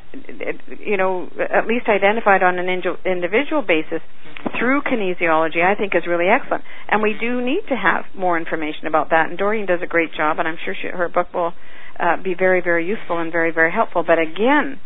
you 0.80 0.98
know, 0.98 1.28
at 1.40 1.68
least 1.68 1.88
identified 1.90 2.44
on 2.44 2.60
an 2.60 2.70
individual 2.70 3.62
basis 3.62 4.02
mm-hmm. 4.02 4.58
through 4.60 4.82
kinesiology, 4.84 5.64
I 5.64 5.76
think 5.76 5.96
is 5.96 6.04
really 6.08 6.28
excellent. 6.28 6.64
And 6.88 7.02
we 7.02 7.16
do 7.20 7.42
need 7.42 7.62
to 7.70 7.76
have 7.76 8.06
more 8.16 8.38
information 8.38 8.88
about 8.88 9.10
that. 9.10 9.30
And 9.30 9.38
Doreen 9.38 9.66
does 9.66 9.80
a 9.82 9.88
great 9.88 10.14
job, 10.14 10.40
and 10.40 10.48
I'm 10.48 10.58
sure 10.64 10.76
she, 10.80 10.88
her 10.88 11.10
book 11.10 11.34
will 11.34 11.54
uh, 12.00 12.22
be 12.22 12.36
very 12.38 12.62
very 12.62 12.88
useful 12.88 13.18
and 13.20 13.32
very 13.32 13.52
very 13.52 13.72
helpful. 13.72 14.04
But 14.06 14.20
again 14.20 14.80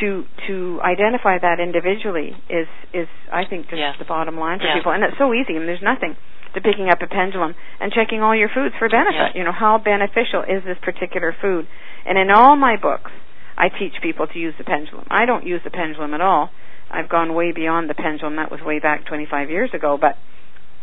to 0.00 0.24
to 0.48 0.80
identify 0.82 1.38
that 1.38 1.60
individually 1.60 2.32
is 2.50 2.68
is 2.92 3.08
I 3.32 3.44
think 3.48 3.66
just 3.70 3.78
yes. 3.78 3.94
the 3.98 4.04
bottom 4.04 4.38
line 4.38 4.58
for 4.58 4.66
yes. 4.66 4.76
people, 4.78 4.92
and 4.92 5.04
it's 5.04 5.18
so 5.18 5.32
easy. 5.32 5.56
and 5.56 5.68
there's 5.68 5.82
nothing 5.82 6.16
to 6.54 6.60
picking 6.60 6.88
up 6.88 6.98
a 7.02 7.06
pendulum 7.06 7.54
and 7.80 7.92
checking 7.92 8.22
all 8.22 8.34
your 8.34 8.48
foods 8.48 8.74
for 8.78 8.88
benefit. 8.88 9.36
You 9.36 9.44
know 9.44 9.52
how 9.52 9.78
beneficial 9.78 10.42
is 10.42 10.64
this 10.64 10.78
particular 10.82 11.34
food? 11.40 11.66
And 12.06 12.18
in 12.18 12.30
all 12.30 12.56
my 12.56 12.76
books, 12.80 13.10
I 13.56 13.68
teach 13.68 13.94
people 14.02 14.26
to 14.26 14.38
use 14.38 14.54
the 14.58 14.64
pendulum. 14.64 15.06
I 15.10 15.26
don't 15.26 15.46
use 15.46 15.60
the 15.64 15.70
pendulum 15.70 16.14
at 16.14 16.20
all. 16.20 16.50
I've 16.90 17.08
gone 17.08 17.34
way 17.34 17.52
beyond 17.52 17.88
the 17.88 17.94
pendulum. 17.94 18.36
That 18.36 18.50
was 18.50 18.60
way 18.60 18.78
back 18.78 19.06
25 19.06 19.50
years 19.50 19.70
ago, 19.74 19.98
but 20.00 20.16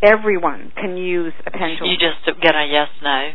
everyone 0.02 0.72
can 0.76 0.98
use 0.98 1.34
a 1.46 1.52
pendulum. 1.52 1.92
You 1.92 1.98
just 1.98 2.26
get 2.42 2.56
a 2.56 2.66
yes 2.70 2.90
no. 3.04 3.32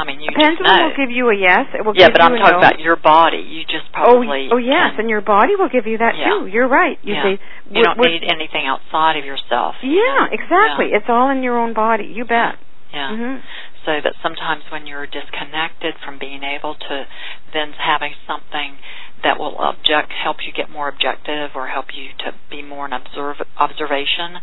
I 0.00 0.04
mean, 0.08 0.20
you 0.24 0.32
a 0.32 0.38
pendulum 0.40 0.64
know. 0.64 0.84
will 0.88 0.96
give 0.96 1.12
you 1.12 1.28
a 1.28 1.36
yes. 1.36 1.68
It 1.76 1.84
will 1.84 1.92
yeah, 1.92 2.08
but 2.08 2.24
I'm 2.24 2.32
talking 2.32 2.56
no. 2.56 2.64
about 2.64 2.80
your 2.80 2.96
body. 2.96 3.44
You 3.44 3.68
just 3.68 3.84
Oh, 3.92 4.16
probably. 4.24 4.48
oh 4.48 4.56
oh 4.56 4.56
yes, 4.56 4.96
can, 4.96 5.04
and 5.04 5.10
your 5.12 5.20
body 5.20 5.56
will 5.60 5.68
give 5.68 5.84
you 5.86 5.98
that 6.00 6.16
Yeah. 6.16 6.40
too. 6.40 6.46
You're 6.48 6.68
right. 6.68 6.96
You 7.04 7.14
Yeah. 7.14 7.22
say 7.22 7.32
you 7.68 7.84
don't 7.84 8.00
need 8.00 8.24
anything 8.24 8.64
outside 8.66 9.20
of 9.20 9.24
yourself. 9.28 9.76
you 9.82 10.00
Yeah, 10.00 10.24
know? 10.24 10.28
exactly. 10.32 10.90
Yeah. 10.90 10.96
It's 11.04 11.08
all 11.12 11.28
in 11.28 11.42
your 11.42 11.58
own 11.60 11.74
body. 11.76 12.04
You 12.08 12.24
bet. 12.24 12.56
Yeah. 12.96 13.14
hmm 13.14 13.36
So 13.84 14.00
that 14.00 14.14
sometimes 14.22 14.64
when 14.72 14.86
you're 14.86 15.06
disconnected 15.06 15.94
from 16.04 16.18
being 16.18 16.42
able 16.42 16.74
to 16.74 17.06
then 17.52 17.72
having 17.76 18.14
something 18.26 18.78
that 19.22 19.38
will 19.38 19.56
object 19.58 20.12
help 20.12 20.38
you 20.46 20.52
get 20.52 20.70
more 20.70 20.88
objective 20.88 21.50
or 21.54 21.66
help 21.68 21.86
you 21.94 22.08
to 22.24 22.32
be 22.50 22.62
more 22.62 22.86
an 22.86 22.92
observe 22.94 23.36
observation. 23.58 24.40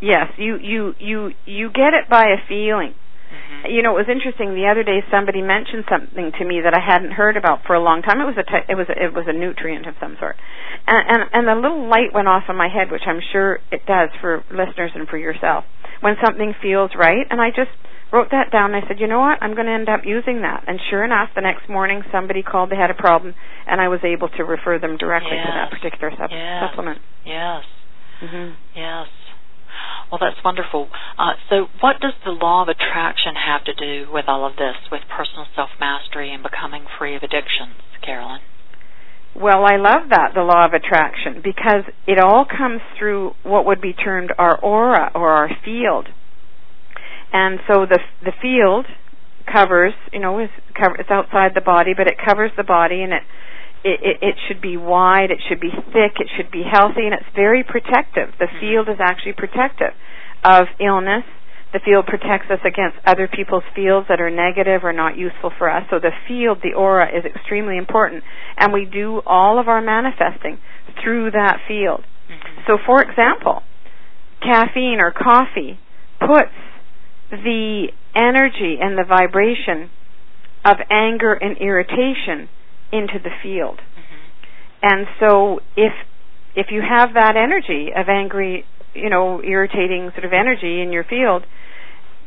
Yes, 0.00 0.30
you 0.38 0.56
you 0.58 0.94
you 1.00 1.32
you 1.44 1.70
get 1.70 1.92
it 1.94 2.08
by 2.08 2.26
a 2.30 2.38
feeling. 2.48 2.94
Mm-hmm. 3.28 3.70
You 3.70 3.82
know, 3.82 3.92
it 3.96 4.08
was 4.08 4.10
interesting. 4.10 4.56
The 4.56 4.68
other 4.72 4.82
day, 4.82 5.04
somebody 5.12 5.44
mentioned 5.44 5.84
something 5.88 6.32
to 6.40 6.44
me 6.44 6.64
that 6.64 6.72
I 6.72 6.80
hadn't 6.80 7.12
heard 7.12 7.36
about 7.36 7.64
for 7.68 7.76
a 7.76 7.82
long 7.82 8.02
time. 8.02 8.20
It 8.20 8.28
was 8.28 8.40
a 8.40 8.46
te- 8.46 8.68
it 8.68 8.76
was 8.76 8.88
a, 8.88 8.96
it 8.96 9.12
was 9.12 9.28
a 9.28 9.36
nutrient 9.36 9.86
of 9.86 9.94
some 10.00 10.16
sort, 10.18 10.36
and 10.86 11.04
and 11.04 11.20
and 11.32 11.44
a 11.48 11.60
little 11.60 11.88
light 11.88 12.12
went 12.12 12.28
off 12.28 12.48
in 12.48 12.56
my 12.56 12.68
head, 12.68 12.90
which 12.90 13.04
I'm 13.06 13.20
sure 13.20 13.60
it 13.70 13.84
does 13.84 14.08
for 14.20 14.44
listeners 14.50 14.92
and 14.94 15.06
for 15.06 15.18
yourself 15.18 15.64
when 16.00 16.14
something 16.24 16.54
feels 16.62 16.90
right. 16.96 17.26
And 17.30 17.40
I 17.40 17.50
just 17.50 17.70
wrote 18.12 18.28
that 18.30 18.50
down. 18.50 18.74
I 18.74 18.86
said, 18.86 19.00
you 19.00 19.06
know 19.06 19.20
what, 19.20 19.42
I'm 19.42 19.54
going 19.54 19.66
to 19.66 19.72
end 19.72 19.88
up 19.88 20.00
using 20.04 20.42
that. 20.42 20.64
And 20.66 20.80
sure 20.90 21.04
enough, 21.04 21.30
the 21.34 21.42
next 21.42 21.68
morning 21.68 22.02
somebody 22.12 22.42
called. 22.42 22.70
They 22.70 22.76
had 22.76 22.90
a 22.90 22.98
problem, 22.98 23.34
and 23.66 23.80
I 23.80 23.88
was 23.88 24.00
able 24.04 24.28
to 24.36 24.44
refer 24.44 24.78
them 24.78 24.96
directly 24.96 25.36
yes. 25.36 25.46
to 25.46 25.52
that 25.52 25.70
particular 25.70 26.10
sup- 26.16 26.30
yes. 26.32 26.62
supplement. 26.64 26.98
Yes. 27.24 27.64
Mm-hmm. 28.22 28.54
Yes. 28.74 29.06
Well, 30.10 30.20
that's 30.20 30.42
wonderful. 30.44 30.88
Uh, 31.18 31.34
so, 31.50 31.66
what 31.80 32.00
does 32.00 32.14
the 32.24 32.32
law 32.32 32.62
of 32.62 32.68
attraction 32.68 33.34
have 33.36 33.64
to 33.64 33.74
do 33.74 34.10
with 34.10 34.24
all 34.28 34.46
of 34.46 34.56
this, 34.56 34.76
with 34.90 35.02
personal 35.08 35.46
self 35.54 35.70
mastery 35.78 36.32
and 36.32 36.42
becoming 36.42 36.86
free 36.98 37.14
of 37.16 37.22
addictions, 37.22 37.76
Caroline? 38.04 38.40
Well, 39.36 39.64
I 39.64 39.76
love 39.76 40.08
that, 40.10 40.32
the 40.34 40.42
law 40.42 40.64
of 40.64 40.72
attraction, 40.72 41.42
because 41.44 41.84
it 42.06 42.18
all 42.18 42.44
comes 42.44 42.80
through 42.98 43.32
what 43.44 43.66
would 43.66 43.80
be 43.80 43.92
termed 43.92 44.32
our 44.38 44.58
aura 44.58 45.12
or 45.14 45.30
our 45.30 45.50
field. 45.64 46.08
And 47.32 47.60
so 47.68 47.84
the 47.84 48.00
the 48.24 48.32
field 48.40 48.86
covers, 49.50 49.92
you 50.12 50.20
know, 50.20 50.40
is 50.40 50.50
cover, 50.74 50.96
it's 50.96 51.10
outside 51.10 51.52
the 51.54 51.60
body, 51.60 51.92
but 51.96 52.06
it 52.06 52.14
covers 52.18 52.50
the 52.56 52.64
body 52.64 53.02
and 53.02 53.12
it 53.12 53.22
it, 53.84 54.00
it, 54.02 54.16
it 54.22 54.34
should 54.48 54.60
be 54.60 54.76
wide, 54.76 55.30
it 55.30 55.38
should 55.48 55.60
be 55.60 55.70
thick, 55.70 56.18
it 56.18 56.28
should 56.36 56.50
be 56.50 56.62
healthy, 56.62 57.04
and 57.06 57.14
it's 57.14 57.28
very 57.34 57.62
protective. 57.64 58.34
The 58.38 58.46
Mm-hmm. 58.46 58.60
field 58.60 58.88
is 58.88 58.96
actually 59.00 59.34
protective 59.34 59.94
of 60.44 60.66
illness. 60.80 61.24
The 61.72 61.80
field 61.84 62.06
protects 62.06 62.50
us 62.50 62.60
against 62.64 62.96
other 63.04 63.28
people's 63.28 63.62
fields 63.76 64.06
that 64.08 64.20
are 64.20 64.30
negative 64.30 64.84
or 64.84 64.92
not 64.94 65.18
useful 65.18 65.52
for 65.58 65.68
us. 65.68 65.84
So 65.90 65.98
the 66.00 66.12
field, 66.26 66.58
the 66.62 66.72
aura, 66.72 67.06
is 67.08 67.24
extremely 67.26 67.76
important. 67.76 68.24
And 68.56 68.72
we 68.72 68.86
do 68.86 69.20
all 69.26 69.58
of 69.60 69.68
our 69.68 69.82
manifesting 69.82 70.58
through 71.04 71.32
that 71.32 71.58
field. 71.68 72.00
Mm-hmm. 72.30 72.60
So, 72.66 72.78
for 72.86 73.02
example, 73.02 73.62
caffeine 74.40 74.98
or 75.00 75.12
coffee 75.12 75.78
puts 76.20 76.56
the 77.30 77.88
energy 78.16 78.78
and 78.80 78.96
the 78.96 79.04
vibration 79.06 79.90
of 80.64 80.76
anger 80.90 81.34
and 81.34 81.58
irritation 81.58 82.48
into 82.92 83.18
the 83.22 83.30
field. 83.42 83.78
Mm-hmm. 83.78 84.18
And 84.82 85.06
so 85.20 85.60
if 85.76 85.92
if 86.54 86.68
you 86.70 86.82
have 86.82 87.14
that 87.14 87.36
energy 87.36 87.90
of 87.94 88.08
angry, 88.08 88.64
you 88.94 89.10
know, 89.10 89.42
irritating 89.42 90.10
sort 90.12 90.24
of 90.24 90.32
energy 90.32 90.80
in 90.82 90.90
your 90.92 91.04
field 91.04 91.44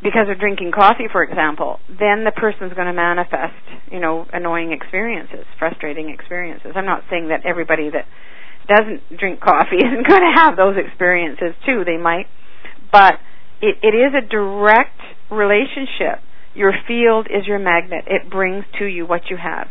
because 0.02 0.30
of 0.32 0.40
drinking 0.40 0.72
coffee, 0.74 1.12
for 1.12 1.22
example, 1.22 1.80
then 1.90 2.24
the 2.24 2.32
person's 2.32 2.74
going 2.74 2.88
to 2.88 2.94
manifest, 2.94 3.60
you 3.92 4.00
know, 4.00 4.26
annoying 4.32 4.72
experiences, 4.72 5.46
frustrating 5.60 6.10
experiences. 6.10 6.72
I'm 6.76 6.86
not 6.86 7.04
saying 7.10 7.28
that 7.28 7.46
everybody 7.46 7.90
that 7.90 8.06
doesn't 8.68 9.20
drink 9.20 9.42
coffee 9.42 9.78
isn't 9.84 10.08
going 10.08 10.24
to 10.24 10.34
have 10.36 10.56
those 10.56 10.76
experiences 10.78 11.54
too. 11.66 11.84
They 11.86 11.98
might, 11.98 12.28
but 12.92 13.16
it, 13.62 13.78
it 13.84 13.94
is 13.94 14.14
a 14.16 14.26
direct 14.26 15.00
relationship. 15.30 16.24
Your 16.56 16.74
field 16.88 17.28
is 17.28 17.48
your 17.48 17.60
magnet. 17.60 18.06
It 18.08 18.30
brings 18.30 18.66
to 18.80 18.86
you 18.86 19.06
what 19.06 19.30
you 19.30 19.38
have 19.38 19.68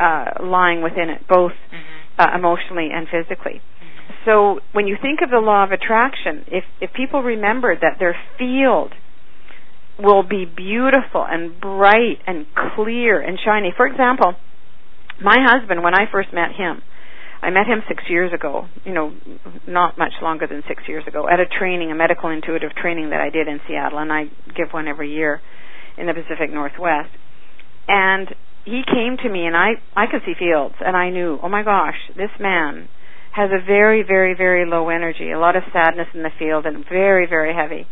uh, 0.00 0.24
lying 0.44 0.82
within 0.82 1.10
it, 1.10 1.20
both 1.28 1.52
Mm-hmm. 1.52 2.20
uh, 2.22 2.36
emotionally 2.36 2.88
and 2.92 3.06
physically. 3.08 3.60
Mm-hmm. 3.60 4.12
So 4.26 4.60
when 4.72 4.86
you 4.86 4.96
think 5.00 5.20
of 5.22 5.30
the 5.30 5.38
law 5.38 5.64
of 5.64 5.70
attraction, 5.72 6.44
if 6.48 6.64
if 6.80 6.90
people 6.92 7.22
remember 7.22 7.70
that 7.74 7.96
their 7.98 8.16
field 8.38 8.92
will 9.98 10.22
be 10.22 10.44
beautiful 10.44 11.24
and 11.28 11.60
bright 11.60 12.18
and 12.26 12.46
clear 12.74 13.20
and 13.20 13.38
shiny. 13.44 13.72
For 13.76 13.86
example, 13.86 14.34
my 15.22 15.36
husband 15.40 15.82
when 15.82 15.94
I 15.94 16.04
first 16.10 16.32
met 16.32 16.52
him, 16.56 16.82
I 17.42 17.50
met 17.50 17.66
him 17.66 17.80
6 17.88 18.04
years 18.08 18.32
ago, 18.32 18.66
you 18.84 18.92
know, 18.92 19.12
not 19.66 19.96
much 19.98 20.12
longer 20.22 20.46
than 20.46 20.62
6 20.68 20.82
years 20.88 21.04
ago 21.06 21.28
at 21.28 21.40
a 21.40 21.46
training, 21.46 21.90
a 21.90 21.94
medical 21.94 22.28
intuitive 22.30 22.72
training 22.74 23.10
that 23.10 23.20
I 23.20 23.30
did 23.30 23.48
in 23.48 23.60
Seattle 23.66 23.98
and 23.98 24.12
I 24.12 24.24
give 24.56 24.68
one 24.72 24.88
every 24.88 25.12
year 25.12 25.40
in 25.96 26.06
the 26.06 26.14
Pacific 26.14 26.50
Northwest. 26.52 27.10
And 27.88 28.28
he 28.70 28.82
came 28.86 29.16
to 29.18 29.28
me 29.28 29.46
and 29.46 29.56
I 29.56 29.82
I 29.96 30.06
could 30.06 30.22
see 30.24 30.34
fields 30.38 30.76
and 30.80 30.96
I 30.96 31.10
knew, 31.10 31.38
oh 31.42 31.48
my 31.48 31.62
gosh, 31.62 31.98
this 32.16 32.30
man 32.38 32.88
has 33.32 33.50
a 33.50 33.64
very 33.64 34.02
very 34.02 34.34
very 34.34 34.64
low 34.64 34.88
energy, 34.88 35.30
a 35.30 35.38
lot 35.38 35.56
of 35.56 35.64
sadness 35.72 36.08
in 36.14 36.22
the 36.22 36.30
field 36.38 36.66
and 36.66 36.84
very 36.88 37.26
very 37.26 37.52
heavy. 37.54 37.86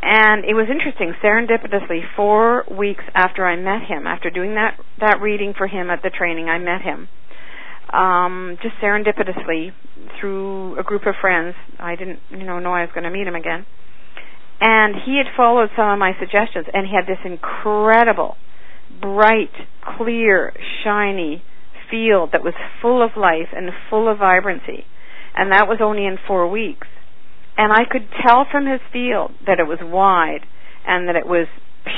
And 0.00 0.44
it 0.44 0.54
was 0.54 0.68
interesting, 0.70 1.12
serendipitously 1.20 2.02
4 2.14 2.66
weeks 2.70 3.02
after 3.14 3.44
I 3.44 3.56
met 3.56 3.82
him, 3.88 4.06
after 4.06 4.30
doing 4.30 4.54
that 4.54 4.78
that 5.00 5.20
reading 5.20 5.54
for 5.58 5.66
him 5.66 5.90
at 5.90 6.02
the 6.02 6.10
training, 6.10 6.48
I 6.48 6.58
met 6.58 6.82
him. 6.82 7.08
Um 7.92 8.56
just 8.62 8.76
serendipitously 8.80 9.72
through 10.20 10.78
a 10.78 10.84
group 10.84 11.06
of 11.06 11.14
friends. 11.20 11.54
I 11.80 11.96
didn't, 11.96 12.20
you 12.30 12.44
know, 12.44 12.58
know 12.60 12.72
I 12.72 12.82
was 12.82 12.90
going 12.94 13.04
to 13.04 13.10
meet 13.10 13.26
him 13.26 13.34
again. 13.34 13.66
And 14.60 14.94
he 15.06 15.18
had 15.18 15.26
followed 15.36 15.70
some 15.76 15.88
of 15.88 15.98
my 15.98 16.12
suggestions 16.18 16.66
and 16.72 16.86
he 16.86 16.94
had 16.94 17.06
this 17.06 17.22
incredible 17.24 18.36
bright, 19.00 19.52
clear, 19.96 20.52
shiny 20.84 21.42
field 21.90 22.30
that 22.32 22.44
was 22.44 22.54
full 22.82 23.02
of 23.02 23.10
life 23.16 23.48
and 23.54 23.70
full 23.90 24.10
of 24.10 24.18
vibrancy. 24.18 24.84
And 25.34 25.52
that 25.52 25.68
was 25.68 25.78
only 25.80 26.04
in 26.04 26.18
four 26.26 26.48
weeks. 26.50 26.86
And 27.56 27.72
I 27.72 27.84
could 27.90 28.08
tell 28.26 28.46
from 28.50 28.66
his 28.66 28.80
field 28.92 29.32
that 29.46 29.58
it 29.58 29.66
was 29.66 29.78
wide 29.82 30.46
and 30.86 31.08
that 31.08 31.16
it 31.16 31.26
was 31.26 31.46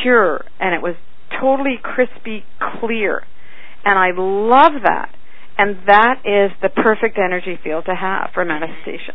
pure 0.03 0.45
and 0.59 0.75
it 0.75 0.83
was 0.83 0.95
totally 1.41 1.77
crispy 1.83 2.45
clear. 2.81 3.23
And 3.85 3.99
I 3.99 4.11
love 4.17 4.83
that. 4.85 5.15
And 5.59 5.87
that 5.87 6.25
is 6.25 6.57
the 6.63 6.71
perfect 6.71 7.19
energy 7.19 7.59
field 7.63 7.85
to 7.87 7.95
have 7.95 8.31
for 8.33 8.45
manifestation. 8.45 9.15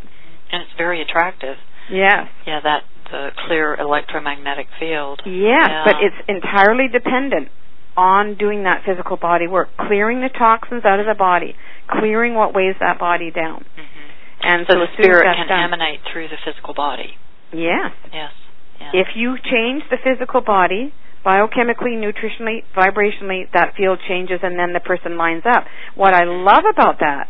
And 0.52 0.62
it's 0.62 0.78
very 0.78 1.02
attractive. 1.02 1.56
Yes. 1.90 2.30
Yeah, 2.46 2.60
that 2.64 2.84
the 3.12 3.30
clear 3.48 3.76
electromagnetic 3.76 4.68
field. 4.80 5.22
Yes, 5.26 5.70
yeah. 5.70 5.84
but 5.86 5.96
it's 6.02 6.18
entirely 6.28 6.88
dependent 6.92 7.50
on 7.98 8.36
doing 8.36 8.64
that 8.64 8.84
physical 8.86 9.18
body 9.18 9.48
work, 9.48 9.70
clearing 9.88 10.22
the 10.22 10.30
toxins 10.30 10.84
out 10.84 11.00
of 11.00 11.06
the 11.06 11.16
body, 11.18 11.56
clearing 11.90 12.36
what 12.36 12.54
weighs 12.54 12.76
that 12.80 13.00
body 13.00 13.32
down. 13.32 13.64
Mm-hmm. 13.64 14.06
And 14.42 14.66
so, 14.68 14.74
so 14.74 14.80
the 14.80 14.92
spirit 15.00 15.24
can 15.24 15.48
done, 15.48 15.72
emanate 15.72 16.02
through 16.12 16.28
the 16.28 16.38
physical 16.44 16.74
body. 16.74 17.16
Yes. 17.54 17.96
Yes. 18.12 18.32
yes. 18.80 18.92
If 18.94 19.08
you 19.16 19.38
change 19.42 19.84
the 19.90 19.98
physical 20.04 20.42
body, 20.42 20.94
biochemically, 21.26 21.98
nutritionally, 21.98 22.64
vibrationally, 22.76 23.50
that 23.54 23.74
field 23.76 24.00
changes 24.08 24.40
and 24.44 24.60
then 24.60 24.74
the 24.74 24.80
person 24.80 25.18
lines 25.18 25.44
up. 25.50 25.66
What 25.96 26.14
I 26.14 26.26
love 26.26 26.64
about 26.70 27.00
that 27.00 27.28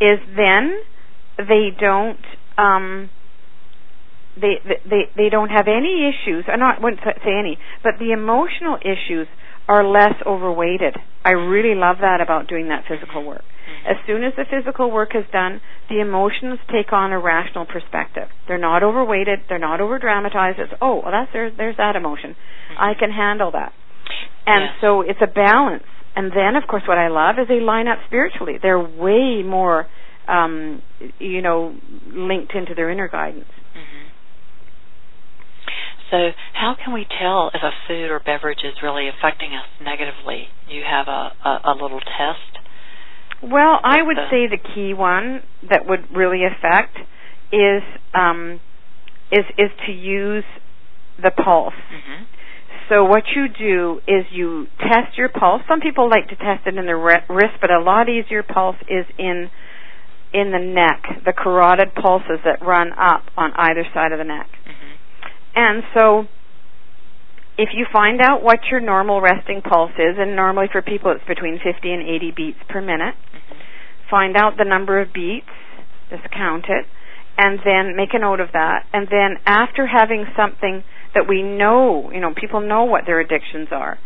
is 0.00 0.18
then 0.36 0.80
they 1.38 1.68
don't 1.78 2.24
um 2.58 3.10
they 4.36 4.60
they 4.84 5.02
they 5.16 5.28
don't 5.28 5.48
have 5.48 5.68
any 5.68 6.10
issues. 6.10 6.44
I 6.48 6.56
not 6.56 6.82
wouldn't 6.82 7.00
say 7.04 7.38
any, 7.38 7.58
but 7.82 7.94
the 7.98 8.12
emotional 8.12 8.76
issues 8.82 9.28
are 9.68 9.84
less 9.84 10.14
overweighted. 10.24 10.96
I 11.24 11.32
really 11.32 11.74
love 11.74 11.96
that 12.00 12.20
about 12.20 12.48
doing 12.48 12.68
that 12.68 12.84
physical 12.88 13.24
work. 13.24 13.42
Mm-hmm. 13.42 13.90
As 13.90 13.96
soon 14.06 14.22
as 14.22 14.32
the 14.36 14.44
physical 14.48 14.90
work 14.90 15.10
is 15.14 15.24
done, 15.32 15.60
the 15.88 16.00
emotions 16.00 16.58
take 16.70 16.92
on 16.92 17.12
a 17.12 17.18
rational 17.18 17.66
perspective. 17.66 18.28
They're 18.46 18.58
not 18.58 18.82
overweighted, 18.82 19.40
they're 19.48 19.58
not 19.58 19.80
over 19.80 19.98
dramatized. 19.98 20.58
It's 20.58 20.72
oh, 20.80 21.02
well 21.02 21.10
that's 21.10 21.32
there's 21.32 21.52
there's 21.56 21.76
that 21.78 21.96
emotion. 21.96 22.30
Mm-hmm. 22.30 22.82
I 22.82 22.94
can 22.98 23.10
handle 23.10 23.50
that. 23.52 23.72
And 24.46 24.70
yes. 24.70 24.74
so 24.80 25.00
it's 25.00 25.18
a 25.20 25.26
balance. 25.26 25.84
And 26.14 26.30
then 26.30 26.54
of 26.54 26.68
course 26.68 26.84
what 26.86 26.98
I 26.98 27.08
love 27.08 27.36
is 27.42 27.48
they 27.48 27.60
line 27.60 27.88
up 27.88 27.98
spiritually. 28.06 28.58
They're 28.62 28.78
way 28.80 29.42
more 29.42 29.86
um 30.28 30.80
you 31.18 31.42
know 31.42 31.74
linked 32.06 32.54
into 32.54 32.74
their 32.74 32.90
inner 32.90 33.08
guidance. 33.08 33.50
So, 36.10 36.30
how 36.54 36.76
can 36.82 36.94
we 36.94 37.04
tell 37.04 37.50
if 37.52 37.62
a 37.62 37.72
food 37.88 38.10
or 38.10 38.20
beverage 38.20 38.60
is 38.64 38.74
really 38.82 39.08
affecting 39.08 39.50
us 39.52 39.66
negatively? 39.82 40.46
You 40.68 40.82
have 40.88 41.08
a, 41.08 41.32
a, 41.44 41.60
a 41.64 41.74
little 41.74 42.00
test? 42.00 42.62
Well, 43.42 43.80
I 43.82 44.02
would 44.02 44.16
the 44.16 44.26
say 44.30 44.46
the 44.46 44.62
key 44.74 44.94
one 44.94 45.42
that 45.68 45.86
would 45.86 46.14
really 46.14 46.42
affect 46.44 46.96
is 47.52 47.82
um, 48.14 48.60
is 49.30 49.44
is 49.58 49.70
to 49.86 49.92
use 49.92 50.44
the 51.22 51.30
pulse. 51.30 51.74
Mm-hmm. 51.74 52.24
So 52.88 53.04
what 53.04 53.24
you 53.34 53.46
do 53.48 54.00
is 54.06 54.24
you 54.30 54.66
test 54.78 55.18
your 55.18 55.28
pulse. 55.28 55.62
Some 55.68 55.80
people 55.80 56.08
like 56.08 56.28
to 56.28 56.36
test 56.36 56.66
it 56.66 56.76
in 56.76 56.86
the 56.86 56.94
wrist, 56.94 57.58
but 57.60 57.70
a 57.70 57.80
lot 57.80 58.08
easier 58.08 58.44
pulse 58.44 58.76
is 58.88 59.04
in 59.18 59.50
in 60.32 60.52
the 60.52 60.58
neck, 60.58 61.24
the 61.24 61.32
carotid 61.32 61.94
pulses 61.94 62.40
that 62.44 62.60
run 62.60 62.92
up 62.92 63.22
on 63.36 63.52
either 63.56 63.84
side 63.94 64.12
of 64.12 64.18
the 64.18 64.24
neck. 64.24 64.48
Mm-hmm. 64.68 64.85
And 65.56 65.82
so 65.94 66.28
if 67.58 67.70
you 67.74 67.86
find 67.90 68.20
out 68.20 68.42
what 68.42 68.58
your 68.70 68.80
normal 68.80 69.20
resting 69.20 69.62
pulse 69.62 69.96
is, 69.98 70.16
and 70.18 70.36
normally 70.36 70.66
for 70.70 70.82
people 70.82 71.10
it's 71.10 71.26
between 71.26 71.58
50 71.58 71.90
and 71.90 72.02
80 72.02 72.32
beats 72.36 72.58
per 72.68 72.80
minute, 72.80 73.14
mm-hmm. 73.16 74.10
find 74.10 74.36
out 74.36 74.58
the 74.58 74.68
number 74.68 75.00
of 75.00 75.12
beats, 75.12 75.48
just 76.10 76.30
count 76.30 76.66
it, 76.68 76.84
and 77.38 77.58
then 77.64 77.96
make 77.96 78.12
a 78.12 78.18
note 78.18 78.40
of 78.40 78.52
that. 78.52 78.84
And 78.92 79.08
then 79.10 79.40
after 79.44 79.86
having 79.86 80.26
something 80.36 80.84
that 81.14 81.24
we 81.28 81.42
know, 81.42 82.10
you 82.12 82.20
know, 82.20 82.32
people 82.38 82.60
know 82.60 82.84
what 82.84 83.04
their 83.06 83.20
addictions 83.20 83.68
are, 83.72 83.98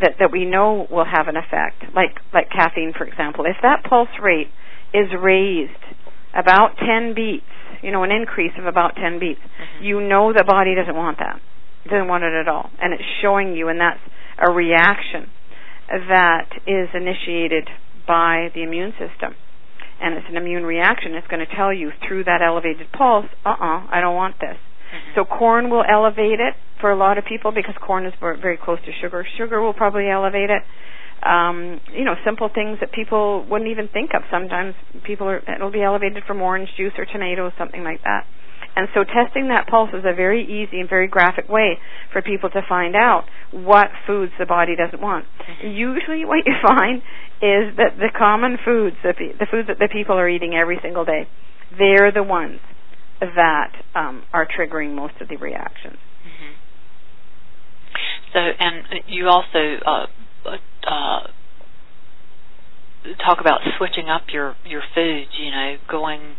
that, 0.00 0.16
that 0.20 0.30
we 0.30 0.44
know 0.44 0.86
will 0.90 1.04
have 1.04 1.26
an 1.28 1.36
effect, 1.36 1.82
like, 1.94 2.20
like 2.32 2.50
caffeine, 2.50 2.92
for 2.96 3.04
example. 3.04 3.44
If 3.46 3.56
that 3.62 3.84
pulse 3.88 4.12
rate 4.22 4.48
is 4.94 5.08
raised 5.18 5.82
about 6.34 6.76
10 6.78 7.14
beats, 7.14 7.50
you 7.82 7.92
know, 7.92 8.02
an 8.04 8.10
increase 8.10 8.52
of 8.58 8.66
about 8.66 8.96
10 8.96 9.18
beats, 9.18 9.40
mm-hmm. 9.40 9.84
you 9.84 10.00
know 10.00 10.32
the 10.32 10.44
body 10.44 10.74
doesn't 10.74 10.96
want 10.96 11.18
that. 11.18 11.40
It 11.84 11.88
doesn't 11.90 12.08
want 12.08 12.24
it 12.24 12.34
at 12.34 12.48
all. 12.48 12.70
And 12.80 12.92
it's 12.92 13.04
showing 13.22 13.54
you, 13.54 13.68
and 13.68 13.80
that's 13.80 14.00
a 14.38 14.50
reaction 14.50 15.30
that 15.88 16.50
is 16.66 16.88
initiated 16.94 17.68
by 18.06 18.48
the 18.54 18.62
immune 18.62 18.92
system. 18.92 19.34
And 20.00 20.14
it's 20.14 20.26
an 20.28 20.36
immune 20.36 20.64
reaction. 20.64 21.14
It's 21.14 21.26
going 21.26 21.44
to 21.44 21.56
tell 21.56 21.72
you 21.72 21.90
through 22.06 22.24
that 22.24 22.40
elevated 22.42 22.92
pulse, 22.92 23.26
uh-uh, 23.44 23.86
I 23.90 24.00
don't 24.00 24.14
want 24.14 24.36
this. 24.38 24.54
Mm-hmm. 24.54 25.10
So 25.16 25.24
corn 25.24 25.70
will 25.70 25.84
elevate 25.84 26.40
it 26.40 26.54
for 26.80 26.90
a 26.90 26.96
lot 26.96 27.18
of 27.18 27.24
people 27.24 27.52
because 27.52 27.74
corn 27.84 28.06
is 28.06 28.14
very 28.20 28.56
close 28.56 28.78
to 28.84 28.92
sugar. 29.00 29.26
Sugar 29.36 29.60
will 29.60 29.74
probably 29.74 30.08
elevate 30.08 30.50
it 30.50 30.62
um, 31.22 31.80
you 31.92 32.04
know, 32.04 32.14
simple 32.24 32.48
things 32.52 32.78
that 32.80 32.92
people 32.92 33.44
wouldn't 33.50 33.70
even 33.70 33.88
think 33.88 34.10
of. 34.14 34.22
Sometimes 34.30 34.74
people 35.04 35.28
are 35.28 35.42
it'll 35.50 35.72
be 35.72 35.82
elevated 35.82 36.24
from 36.26 36.40
orange 36.42 36.68
juice 36.76 36.92
or 36.96 37.06
tomatoes, 37.06 37.52
something 37.58 37.82
like 37.82 38.02
that. 38.04 38.26
And 38.76 38.86
so 38.94 39.02
testing 39.02 39.48
that 39.48 39.66
pulse 39.66 39.90
is 39.92 40.04
a 40.06 40.14
very 40.14 40.44
easy 40.44 40.78
and 40.78 40.88
very 40.88 41.08
graphic 41.08 41.48
way 41.48 41.78
for 42.12 42.22
people 42.22 42.48
to 42.50 42.62
find 42.68 42.94
out 42.94 43.24
what 43.50 43.88
foods 44.06 44.30
the 44.38 44.46
body 44.46 44.76
doesn't 44.76 45.02
want. 45.02 45.24
Mm-hmm. 45.24 45.74
Usually 45.74 46.24
what 46.24 46.46
you 46.46 46.54
find 46.62 47.02
is 47.42 47.74
that 47.76 47.98
the 47.98 48.10
common 48.16 48.56
foods, 48.64 48.94
the, 49.02 49.14
the 49.38 49.46
foods 49.50 49.66
that 49.66 49.78
the 49.80 49.88
people 49.92 50.16
are 50.16 50.28
eating 50.28 50.54
every 50.54 50.78
single 50.80 51.04
day, 51.04 51.26
they're 51.76 52.12
the 52.12 52.22
ones 52.22 52.60
that 53.20 53.72
um, 53.96 54.22
are 54.32 54.46
triggering 54.46 54.94
most 54.94 55.14
of 55.20 55.28
the 55.28 55.36
reactions. 55.36 55.98
Mm-hmm. 56.22 56.54
So, 58.32 58.38
and 58.38 59.02
you 59.08 59.26
also 59.26 59.58
uh, 59.84 60.06
uh, 60.54 61.20
talk 63.24 63.40
about 63.40 63.60
switching 63.76 64.08
up 64.08 64.22
your 64.32 64.56
your 64.64 64.82
foods. 64.94 65.30
You 65.38 65.50
know, 65.50 65.76
going 65.90 66.36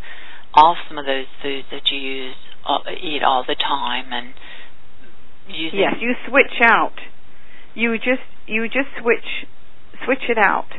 off 0.53 0.77
some 0.87 0.97
of 0.97 1.05
those 1.05 1.27
foods 1.41 1.67
that 1.71 1.91
you 1.91 1.99
use 1.99 2.35
uh, 2.67 2.89
eat 2.91 3.21
all 3.23 3.43
the 3.47 3.55
time, 3.55 4.11
and 4.11 4.33
using. 5.47 5.79
Yes, 5.79 5.95
you 6.01 6.13
switch 6.27 6.61
out. 6.63 6.95
You 7.75 7.97
just 7.97 8.25
you 8.47 8.65
just 8.65 8.89
switch 9.01 9.47
switch 10.05 10.23
it 10.29 10.37
out 10.37 10.69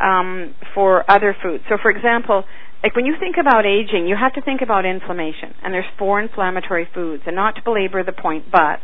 um, 0.00 0.54
for 0.74 1.08
other 1.10 1.36
foods. 1.42 1.64
So, 1.68 1.76
for 1.80 1.90
example, 1.90 2.44
like 2.82 2.94
when 2.94 3.06
you 3.06 3.14
think 3.18 3.36
about 3.40 3.64
aging, 3.66 4.06
you 4.06 4.16
have 4.16 4.34
to 4.34 4.42
think 4.42 4.60
about 4.62 4.84
inflammation, 4.84 5.54
and 5.62 5.72
there's 5.72 5.88
four 5.98 6.20
inflammatory 6.20 6.88
foods. 6.92 7.22
And 7.26 7.36
not 7.36 7.56
to 7.56 7.62
belabor 7.62 8.02
the 8.02 8.12
point, 8.12 8.50
but 8.50 8.80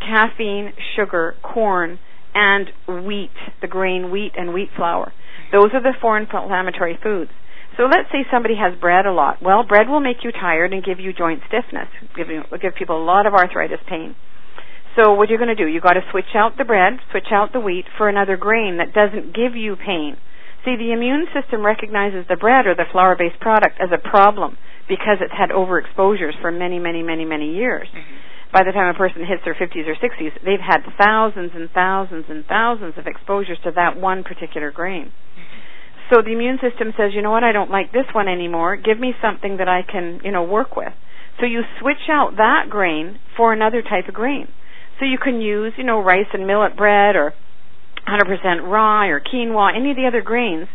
caffeine, 0.00 0.72
sugar, 0.96 1.34
corn, 1.42 1.98
and 2.34 2.68
wheat, 3.06 3.34
the 3.60 3.68
grain 3.68 4.10
wheat 4.10 4.32
and 4.36 4.54
wheat 4.54 4.70
flour. 4.76 5.12
Those 5.52 5.70
are 5.74 5.82
the 5.82 5.92
four 6.00 6.18
inflammatory 6.18 6.98
foods. 7.02 7.30
So 7.76 7.84
let's 7.84 8.08
say 8.12 8.24
somebody 8.30 8.54
has 8.56 8.78
bread 8.78 9.06
a 9.06 9.12
lot. 9.12 9.42
Well, 9.42 9.64
bread 9.64 9.88
will 9.88 10.00
make 10.00 10.24
you 10.24 10.32
tired 10.32 10.72
and 10.72 10.84
give 10.84 11.00
you 11.00 11.12
joint 11.12 11.40
stiffness, 11.48 11.88
give 12.16 12.28
you, 12.28 12.42
give 12.60 12.74
people 12.74 13.02
a 13.02 13.04
lot 13.04 13.26
of 13.26 13.32
arthritis 13.32 13.80
pain. 13.88 14.14
So 14.96 15.14
what 15.14 15.28
are 15.28 15.30
you're 15.32 15.40
going 15.40 15.54
to 15.54 15.56
do, 15.56 15.68
you've 15.68 15.82
got 15.82 15.96
to 15.96 16.04
switch 16.10 16.36
out 16.36 16.58
the 16.58 16.64
bread, 16.64 17.00
switch 17.10 17.32
out 17.32 17.52
the 17.52 17.60
wheat 17.60 17.86
for 17.96 18.10
another 18.10 18.36
grain 18.36 18.76
that 18.76 18.92
doesn't 18.92 19.34
give 19.34 19.56
you 19.56 19.76
pain. 19.76 20.16
See, 20.66 20.76
the 20.76 20.92
immune 20.92 21.26
system 21.32 21.64
recognizes 21.64 22.26
the 22.28 22.36
bread 22.36 22.66
or 22.66 22.74
the 22.74 22.84
flour-based 22.92 23.40
product 23.40 23.80
as 23.80 23.88
a 23.88 23.98
problem 23.98 24.58
because 24.88 25.16
it's 25.20 25.32
had 25.32 25.48
overexposures 25.48 26.38
for 26.40 26.52
many, 26.52 26.78
many, 26.78 27.02
many, 27.02 27.24
many 27.24 27.56
years. 27.56 27.88
Mm-hmm 27.88 28.21
by 28.52 28.64
the 28.64 28.72
time 28.72 28.94
a 28.94 28.98
person 28.98 29.24
hits 29.24 29.42
their 29.44 29.54
50s 29.54 29.88
or 29.88 29.96
60s, 29.96 30.32
they've 30.44 30.60
had 30.60 30.84
thousands 31.00 31.52
and 31.54 31.70
thousands 31.70 32.26
and 32.28 32.44
thousands 32.44 32.94
of 32.98 33.06
exposures 33.06 33.58
to 33.64 33.72
that 33.74 33.98
one 33.98 34.22
particular 34.24 34.70
grain. 34.70 35.12
So 36.12 36.20
the 36.20 36.32
immune 36.32 36.58
system 36.60 36.92
says, 36.96 37.12
you 37.14 37.22
know 37.22 37.30
what, 37.30 37.44
I 37.44 37.52
don't 37.52 37.70
like 37.70 37.92
this 37.92 38.04
one 38.12 38.28
anymore. 38.28 38.76
Give 38.76 39.00
me 39.00 39.14
something 39.22 39.56
that 39.56 39.68
I 39.68 39.80
can, 39.80 40.20
you 40.22 40.30
know, 40.30 40.42
work 40.42 40.76
with. 40.76 40.92
So 41.40 41.46
you 41.46 41.62
switch 41.80 42.10
out 42.10 42.36
that 42.36 42.66
grain 42.68 43.18
for 43.36 43.52
another 43.54 43.80
type 43.80 44.08
of 44.08 44.14
grain. 44.14 44.48
So 45.00 45.06
you 45.06 45.16
can 45.16 45.40
use, 45.40 45.72
you 45.78 45.84
know, 45.84 46.02
rice 46.02 46.28
and 46.34 46.46
millet 46.46 46.76
bread 46.76 47.16
or 47.16 47.32
100% 48.06 48.68
rye 48.68 49.06
or 49.06 49.20
quinoa, 49.20 49.74
any 49.74 49.92
of 49.92 49.96
the 49.96 50.06
other 50.06 50.20
grains, 50.20 50.68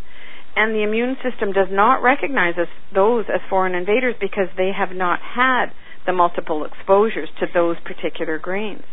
and 0.56 0.74
the 0.74 0.82
immune 0.82 1.18
system 1.22 1.52
does 1.52 1.68
not 1.70 2.02
recognize 2.02 2.58
us, 2.58 2.68
those 2.94 3.26
as 3.32 3.42
foreign 3.50 3.76
invaders 3.76 4.16
because 4.20 4.48
they 4.58 4.72
have 4.76 4.96
not 4.96 5.20
had 5.22 5.68
the 6.08 6.14
multiple 6.14 6.66
exposures 6.66 7.30
to 7.40 7.46
those 7.54 7.76
particular 7.86 8.40
grains. 8.40 8.84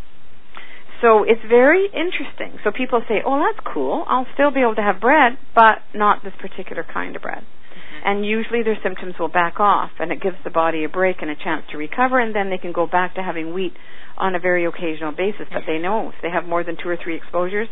So 1.01 1.25
it's 1.25 1.41
very 1.49 1.87
interesting. 1.87 2.59
So 2.65 2.71
people 2.71 3.03
say, 3.09 3.23
"Oh, 3.25 3.41
that's 3.41 3.65
cool. 3.73 4.05
I'll 4.09 4.27
still 4.35 4.51
be 4.51 4.61
able 4.61 4.75
to 4.77 4.83
have 4.83 5.01
bread, 5.01 5.39
but 5.55 5.83
not 5.95 6.23
this 6.23 6.35
particular 6.39 6.83
kind 6.83 7.17
of 7.17 7.23
bread." 7.23 7.45
Mm-hmm. 7.45 8.09
And 8.09 8.27
usually 8.27 8.63
their 8.63 8.79
symptoms 8.83 9.15
will 9.19 9.29
back 9.29 9.61
off, 9.61 9.91
and 9.99 10.13
it 10.13 10.21
gives 10.21 10.37
the 10.45 10.51
body 10.51 10.85
a 10.85 10.89
break 10.89 11.23
and 11.23 11.31
a 11.31 11.37
chance 11.37 11.65
to 11.71 11.79
recover, 11.79 12.21
and 12.21 12.35
then 12.35 12.51
they 12.51 12.59
can 12.59 12.73
go 12.73 12.87
back 12.87 13.15
to 13.15 13.23
having 13.23 13.53
wheat 13.53 13.75
on 14.17 14.35
a 14.35 14.39
very 14.39 14.65
occasional 14.65 15.13
basis. 15.13 15.47
But 15.53 15.65
they 15.67 15.79
know 15.79 16.09
if 16.09 16.15
they 16.23 16.31
have 16.31 16.47
more 16.47 16.65
than 16.65 16.77
two 16.77 16.89
or 16.89 16.97
three 16.97 17.17
exposures, 17.17 17.69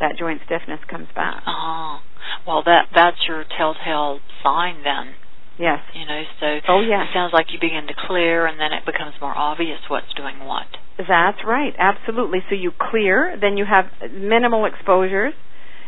that 0.00 0.16
joint 0.18 0.40
stiffness 0.44 0.80
comes 0.90 1.08
back. 1.14 1.42
Oh, 1.46 2.00
well, 2.46 2.62
that 2.64 2.88
that's 2.94 3.28
your 3.28 3.44
telltale 3.44 4.20
sign 4.42 4.82
then. 4.82 5.14
Yes. 5.58 5.80
You 5.94 6.06
know, 6.06 6.22
so 6.40 6.46
oh, 6.68 6.80
yes. 6.80 7.08
it 7.08 7.14
sounds 7.14 7.32
like 7.32 7.46
you 7.52 7.58
begin 7.60 7.86
to 7.88 7.94
clear, 8.08 8.46
and 8.46 8.58
then 8.58 8.72
it 8.72 8.86
becomes 8.86 9.14
more 9.20 9.36
obvious 9.36 9.78
what's 9.88 10.12
doing 10.16 10.40
what. 10.40 10.66
That's 10.96 11.38
right, 11.44 11.74
absolutely. 11.78 12.40
So 12.48 12.54
you 12.54 12.72
clear, 12.72 13.36
then 13.40 13.56
you 13.56 13.64
have 13.68 13.86
minimal 14.12 14.64
exposures, 14.64 15.34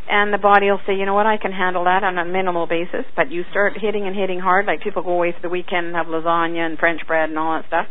and 0.09 0.33
the 0.33 0.39
body 0.39 0.69
will 0.69 0.81
say, 0.87 0.95
you 0.95 1.07
know 1.07 1.15
what, 1.15 1.27
I 1.27 1.37
can 1.39 1.53
handle 1.53 1.85
that 1.85 2.05
on 2.05 2.19
a 2.19 2.25
minimal 2.25 2.67
basis. 2.67 3.09
But 3.17 3.31
you 3.31 3.45
start 3.51 3.75
hitting 3.81 4.07
and 4.07 4.15
hitting 4.15 4.41
hard, 4.41 4.67
like 4.67 4.83
people 4.83 5.03
go 5.03 5.17
away 5.17 5.33
for 5.33 5.41
the 5.41 5.49
weekend 5.49 5.89
and 5.89 5.97
have 5.97 6.07
lasagna 6.07 6.67
and 6.67 6.79
French 6.79 7.01
bread 7.07 7.31
and 7.31 7.39
all 7.39 7.57
that 7.57 7.67
stuff. 7.69 7.87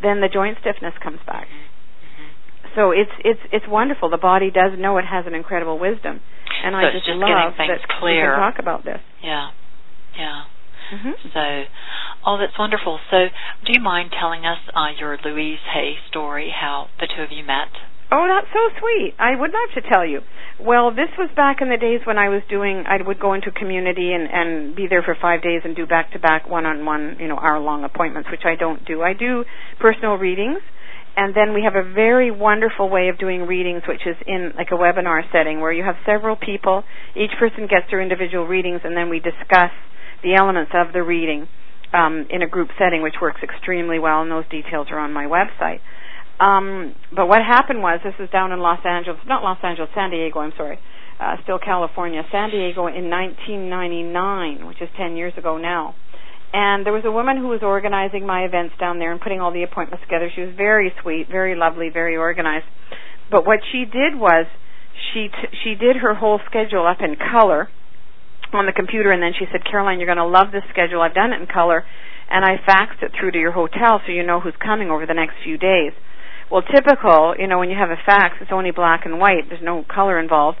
Then 0.00 0.20
the 0.20 0.28
joint 0.32 0.56
stiffness 0.60 0.94
comes 1.02 1.20
back. 1.26 1.46
Mm-hmm. 1.46 1.72
So 2.74 2.90
it's 2.90 3.12
it's 3.20 3.40
it's 3.52 3.68
wonderful. 3.68 4.08
The 4.08 4.16
body 4.16 4.50
does 4.50 4.72
know 4.78 4.96
it 4.96 5.04
has 5.04 5.26
an 5.26 5.34
incredible 5.34 5.78
wisdom, 5.78 6.24
and 6.64 6.72
so 6.72 6.80
I 6.80 6.88
just, 6.88 7.04
just 7.04 7.20
love 7.20 7.52
that 7.60 7.84
clear. 8.00 8.32
we 8.32 8.32
can 8.32 8.40
talk 8.40 8.56
about 8.58 8.84
this. 8.84 9.00
Yeah, 9.22 9.52
yeah. 10.16 10.48
Mm-hmm. 10.92 11.28
So, 11.32 11.44
oh, 12.26 12.36
that's 12.38 12.58
wonderful. 12.58 13.00
So, 13.10 13.32
do 13.64 13.72
you 13.72 13.80
mind 13.80 14.12
telling 14.12 14.44
us 14.44 14.58
uh, 14.76 14.92
your 14.98 15.16
Louise 15.24 15.64
Hay 15.72 15.94
story, 16.10 16.52
how 16.52 16.88
the 17.00 17.08
two 17.08 17.22
of 17.22 17.32
you 17.32 17.44
met? 17.44 17.72
Oh, 18.12 18.28
that's 18.28 18.52
so 18.52 18.60
sweet. 18.78 19.14
I 19.18 19.32
would 19.32 19.52
love 19.56 19.72
to 19.72 19.88
tell 19.88 20.04
you. 20.04 20.20
Well, 20.60 20.90
this 20.90 21.08
was 21.16 21.30
back 21.34 21.62
in 21.62 21.70
the 21.70 21.78
days 21.78 22.04
when 22.04 22.18
I 22.18 22.28
was 22.28 22.42
doing, 22.50 22.84
I 22.86 23.00
would 23.00 23.18
go 23.18 23.32
into 23.32 23.50
community 23.50 24.12
and, 24.12 24.28
and 24.28 24.76
be 24.76 24.86
there 24.86 25.02
for 25.02 25.16
five 25.16 25.42
days 25.42 25.62
and 25.64 25.74
do 25.74 25.86
back 25.86 26.12
to 26.12 26.18
back 26.18 26.48
one 26.48 26.66
on 26.66 26.84
one, 26.84 27.16
you 27.18 27.26
know, 27.26 27.38
hour 27.38 27.58
long 27.58 27.84
appointments, 27.84 28.28
which 28.30 28.44
I 28.44 28.54
don't 28.54 28.84
do. 28.84 29.00
I 29.00 29.14
do 29.14 29.44
personal 29.80 30.20
readings. 30.20 30.60
And 31.16 31.34
then 31.34 31.54
we 31.54 31.64
have 31.64 31.74
a 31.74 31.92
very 31.92 32.30
wonderful 32.30 32.88
way 32.88 33.08
of 33.08 33.18
doing 33.18 33.42
readings, 33.42 33.82
which 33.88 34.00
is 34.06 34.16
in 34.26 34.52
like 34.56 34.68
a 34.72 34.76
webinar 34.76 35.22
setting 35.32 35.60
where 35.60 35.72
you 35.72 35.82
have 35.82 35.96
several 36.04 36.36
people. 36.36 36.84
Each 37.16 37.32
person 37.38 37.66
gets 37.66 37.88
their 37.90 38.00
individual 38.00 38.46
readings, 38.46 38.80
and 38.84 38.96
then 38.96 39.08
we 39.08 39.20
discuss 39.20 39.72
the 40.22 40.34
elements 40.34 40.72
of 40.74 40.92
the 40.92 41.02
reading 41.02 41.48
um, 41.92 42.26
in 42.30 42.42
a 42.42 42.48
group 42.48 42.68
setting, 42.78 43.02
which 43.02 43.16
works 43.20 43.40
extremely 43.42 43.98
well, 43.98 44.22
and 44.22 44.30
those 44.30 44.48
details 44.50 44.88
are 44.90 44.98
on 44.98 45.12
my 45.12 45.24
website. 45.26 45.80
Um, 46.40 46.94
but 47.14 47.26
what 47.26 47.38
happened 47.46 47.82
was, 47.82 48.00
this 48.02 48.14
is 48.18 48.30
down 48.30 48.52
in 48.52 48.58
Los 48.58 48.80
Angeles, 48.84 49.20
not 49.26 49.42
Los 49.42 49.58
Angeles, 49.62 49.90
San 49.94 50.10
Diego, 50.10 50.40
I'm 50.40 50.52
sorry, 50.56 50.78
uh, 51.20 51.36
still 51.44 51.58
California, 51.58 52.22
San 52.32 52.50
Diego 52.50 52.86
in 52.88 53.10
1999, 53.10 54.66
which 54.66 54.80
is 54.80 54.88
10 54.96 55.14
years 55.16 55.32
ago 55.36 55.58
now. 55.58 55.94
And 56.52 56.84
there 56.84 56.92
was 56.92 57.04
a 57.06 57.10
woman 57.12 57.36
who 57.38 57.48
was 57.48 57.60
organizing 57.62 58.26
my 58.26 58.44
events 58.44 58.74
down 58.78 58.98
there 58.98 59.12
and 59.12 59.20
putting 59.20 59.40
all 59.40 59.52
the 59.52 59.62
appointments 59.62 60.04
together. 60.04 60.28
She 60.34 60.42
was 60.42 60.52
very 60.56 60.92
sweet, 61.02 61.28
very 61.30 61.54
lovely, 61.56 61.88
very 61.92 62.16
organized. 62.16 62.66
But 63.30 63.46
what 63.46 63.60
she 63.72 63.84
did 63.84 64.18
was, 64.18 64.46
she 65.14 65.28
t- 65.28 65.56
she 65.64 65.74
did 65.74 65.96
her 65.96 66.14
whole 66.14 66.40
schedule 66.46 66.86
up 66.86 66.98
in 67.00 67.16
color 67.16 67.68
on 68.54 68.66
the 68.66 68.72
computer, 68.72 69.12
and 69.12 69.22
then 69.22 69.32
she 69.38 69.46
said, 69.50 69.64
Caroline, 69.64 69.98
you're 69.98 70.10
going 70.10 70.22
to 70.22 70.26
love 70.26 70.52
this 70.52 70.64
schedule. 70.70 71.02
I've 71.02 71.14
done 71.14 71.32
it 71.32 71.40
in 71.40 71.46
color, 71.46 71.84
and 72.30 72.44
I 72.44 72.56
faxed 72.62 73.02
it 73.02 73.12
through 73.18 73.32
to 73.32 73.38
your 73.38 73.52
hotel 73.52 74.00
so 74.04 74.12
you 74.12 74.22
know 74.22 74.40
who's 74.40 74.56
coming 74.58 74.90
over 74.90 75.06
the 75.06 75.14
next 75.14 75.36
few 75.44 75.58
days. 75.58 75.92
Well, 76.50 76.62
typical, 76.62 77.34
you 77.38 77.48
know, 77.48 77.58
when 77.58 77.70
you 77.70 77.76
have 77.80 77.90
a 77.90 78.00
fax, 78.04 78.36
it's 78.40 78.52
only 78.52 78.72
black 78.72 79.06
and 79.06 79.18
white. 79.18 79.48
There's 79.48 79.64
no 79.64 79.84
color 79.88 80.20
involved. 80.20 80.58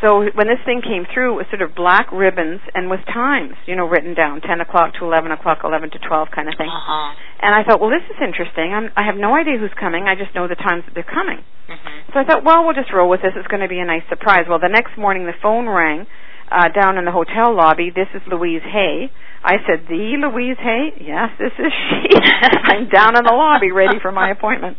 So 0.00 0.22
when 0.22 0.46
this 0.46 0.60
thing 0.64 0.80
came 0.80 1.04
through, 1.08 1.34
it 1.34 1.36
was 1.44 1.48
sort 1.50 1.62
of 1.62 1.74
black 1.74 2.12
ribbons 2.12 2.60
and 2.74 2.88
with 2.88 3.00
times, 3.08 3.56
you 3.66 3.76
know, 3.76 3.88
written 3.88 4.14
down, 4.14 4.40
10 4.40 4.60
o'clock 4.60 4.94
to 5.00 5.04
11 5.04 5.32
o'clock, 5.32 5.64
11 5.64 5.90
to 5.90 5.98
12 5.98 6.28
kind 6.32 6.48
of 6.48 6.54
thing. 6.56 6.68
Uh-huh. 6.68 7.12
And 7.42 7.52
I 7.54 7.64
thought, 7.64 7.80
well, 7.80 7.90
this 7.90 8.04
is 8.08 8.16
interesting. 8.20 8.72
I'm, 8.72 8.92
I 8.96 9.04
have 9.04 9.16
no 9.16 9.36
idea 9.36 9.58
who's 9.58 9.74
coming. 9.74 10.04
I 10.08 10.14
just 10.14 10.34
know 10.34 10.48
the 10.48 10.56
times 10.56 10.84
that 10.86 10.94
they're 10.94 11.06
coming. 11.06 11.44
Mm-hmm. 11.68 12.12
So 12.12 12.20
I 12.20 12.24
thought, 12.24 12.44
well, 12.44 12.64
we'll 12.64 12.76
just 12.76 12.92
roll 12.92 13.08
with 13.08 13.20
this. 13.20 13.32
It's 13.36 13.48
going 13.48 13.64
to 13.64 13.72
be 13.72 13.80
a 13.80 13.88
nice 13.88 14.04
surprise. 14.08 14.46
Well, 14.48 14.60
the 14.60 14.72
next 14.72 14.96
morning 14.96 15.26
the 15.26 15.36
phone 15.42 15.68
rang 15.68 16.06
uh, 16.50 16.68
down 16.74 16.98
in 16.98 17.04
the 17.04 17.12
hotel 17.12 17.54
lobby. 17.54 17.90
This 17.94 18.08
is 18.14 18.22
Louise 18.30 18.62
Hay. 18.62 19.10
I 19.42 19.62
said, 19.62 19.86
the 19.86 20.18
Louise 20.18 20.58
Hay? 20.58 20.90
Yes, 21.00 21.30
this 21.38 21.54
is 21.58 21.70
she. 21.70 22.10
I'm 22.18 22.88
down 22.88 23.16
in 23.16 23.22
the 23.22 23.34
lobby 23.34 23.70
ready 23.70 23.98
for 24.02 24.10
my 24.10 24.30
appointment. 24.30 24.76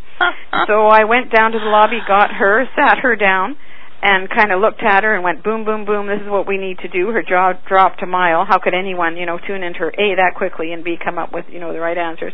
so 0.68 0.88
I 0.88 1.05
went 1.05 1.32
down 1.32 1.51
to 1.51 1.59
the 1.59 1.72
lobby, 1.72 1.99
got 2.05 2.32
her, 2.32 2.68
sat 2.76 2.99
her 2.99 3.15
down, 3.15 3.55
and 4.01 4.30
kind 4.30 4.51
of 4.51 4.59
looked 4.59 4.84
at 4.84 5.03
her 5.03 5.15
and 5.15 5.24
went, 5.24 5.43
boom, 5.43 5.63
boom, 5.63 5.86
boom, 5.86 6.07
this 6.07 6.20
is 6.22 6.30
what 6.30 6.47
we 6.47 6.57
need 6.57 6.80
to 6.80 6.88
do. 6.88 7.09
Her 7.09 7.24
jaw 7.24 7.53
dropped 7.68 8.03
a 8.03 8.07
mile. 8.07 8.45
How 8.45 8.59
could 8.59 8.74
anyone, 8.74 9.15
you 9.15 9.26
know, 9.26 9.39
tune 9.39 9.63
into 9.63 9.80
her 9.80 9.91
A 9.91 10.15
that 10.20 10.36
quickly 10.36 10.74
and 10.74 10.84
B 10.84 10.97
come 11.01 11.18
up 11.18 11.34
with, 11.34 11.45
you 11.49 11.59
know, 11.59 11.74
the 11.74 11.80
right 11.80 11.97
answers? 11.97 12.34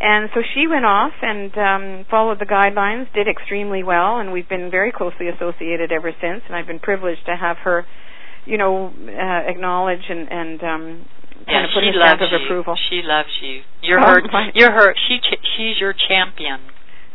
And 0.00 0.30
so 0.32 0.40
she 0.54 0.66
went 0.68 0.84
off 0.84 1.12
and 1.22 1.50
um, 1.58 2.06
followed 2.08 2.38
the 2.38 2.46
guidelines, 2.46 3.12
did 3.12 3.26
extremely 3.26 3.82
well, 3.82 4.18
and 4.18 4.32
we've 4.32 4.48
been 4.48 4.70
very 4.70 4.92
closely 4.92 5.26
associated 5.26 5.90
ever 5.90 6.12
since. 6.22 6.42
And 6.46 6.54
I've 6.54 6.68
been 6.68 6.78
privileged 6.78 7.26
to 7.26 7.34
have 7.34 7.56
her 7.64 7.84
you 8.48 8.56
know, 8.56 8.88
uh, 8.88 9.42
acknowledge 9.44 10.08
and 10.08 10.24
and 10.32 10.58
um, 10.64 10.84
kind 11.44 11.62
yeah, 11.62 11.64
of 11.64 11.70
put 11.76 11.84
a 11.84 11.92
stamp 11.92 12.20
of 12.24 12.32
you. 12.32 12.44
approval. 12.44 12.74
She 12.88 13.04
loves 13.04 13.28
you. 13.44 13.60
You're 13.82 14.00
oh, 14.00 14.08
her. 14.08 14.22
My. 14.32 14.50
You're 14.54 14.72
her. 14.72 14.94
She. 15.06 15.20
She's 15.56 15.76
your 15.78 15.92
champion. 15.92 16.60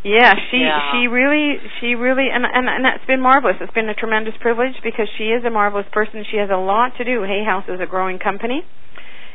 Yeah, 0.03 0.36
she 0.51 0.59
yeah. 0.59 0.91
she 0.91 1.07
really 1.07 1.57
she 1.79 1.95
really 1.95 2.27
and 2.27 2.43
and 2.43 2.67
and 2.67 2.84
that's 2.84 3.05
been 3.07 3.21
marvelous. 3.21 3.55
It's 3.61 3.73
been 3.73 3.88
a 3.88 3.95
tremendous 3.95 4.36
privilege 4.39 4.75
because 4.84 5.07
she 5.17 5.31
is 5.31 5.45
a 5.45 5.49
marvelous 5.49 5.88
person. 5.91 6.25
She 6.29 6.38
has 6.38 6.49
a 6.51 6.59
lot 6.59 6.97
to 6.97 7.05
do. 7.05 7.23
Hay 7.23 7.43
House 7.43 7.63
is 7.69 7.79
a 7.79 7.88
growing 7.88 8.19
company. 8.19 8.63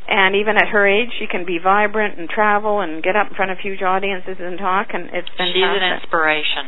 And 0.08 0.36
even 0.36 0.56
at 0.56 0.68
her 0.68 0.88
age, 0.88 1.12
she 1.18 1.26
can 1.26 1.44
be 1.44 1.58
vibrant 1.62 2.18
and 2.18 2.30
travel 2.30 2.80
and 2.80 3.02
get 3.02 3.14
up 3.14 3.28
in 3.28 3.34
front 3.34 3.50
of 3.50 3.58
huge 3.58 3.82
audiences 3.82 4.36
and 4.40 4.56
talk, 4.56 4.88
and 4.94 5.04
it's 5.12 5.28
fantastic. 5.36 5.52
She's 5.52 5.82
an 5.84 6.00
inspiration. 6.00 6.64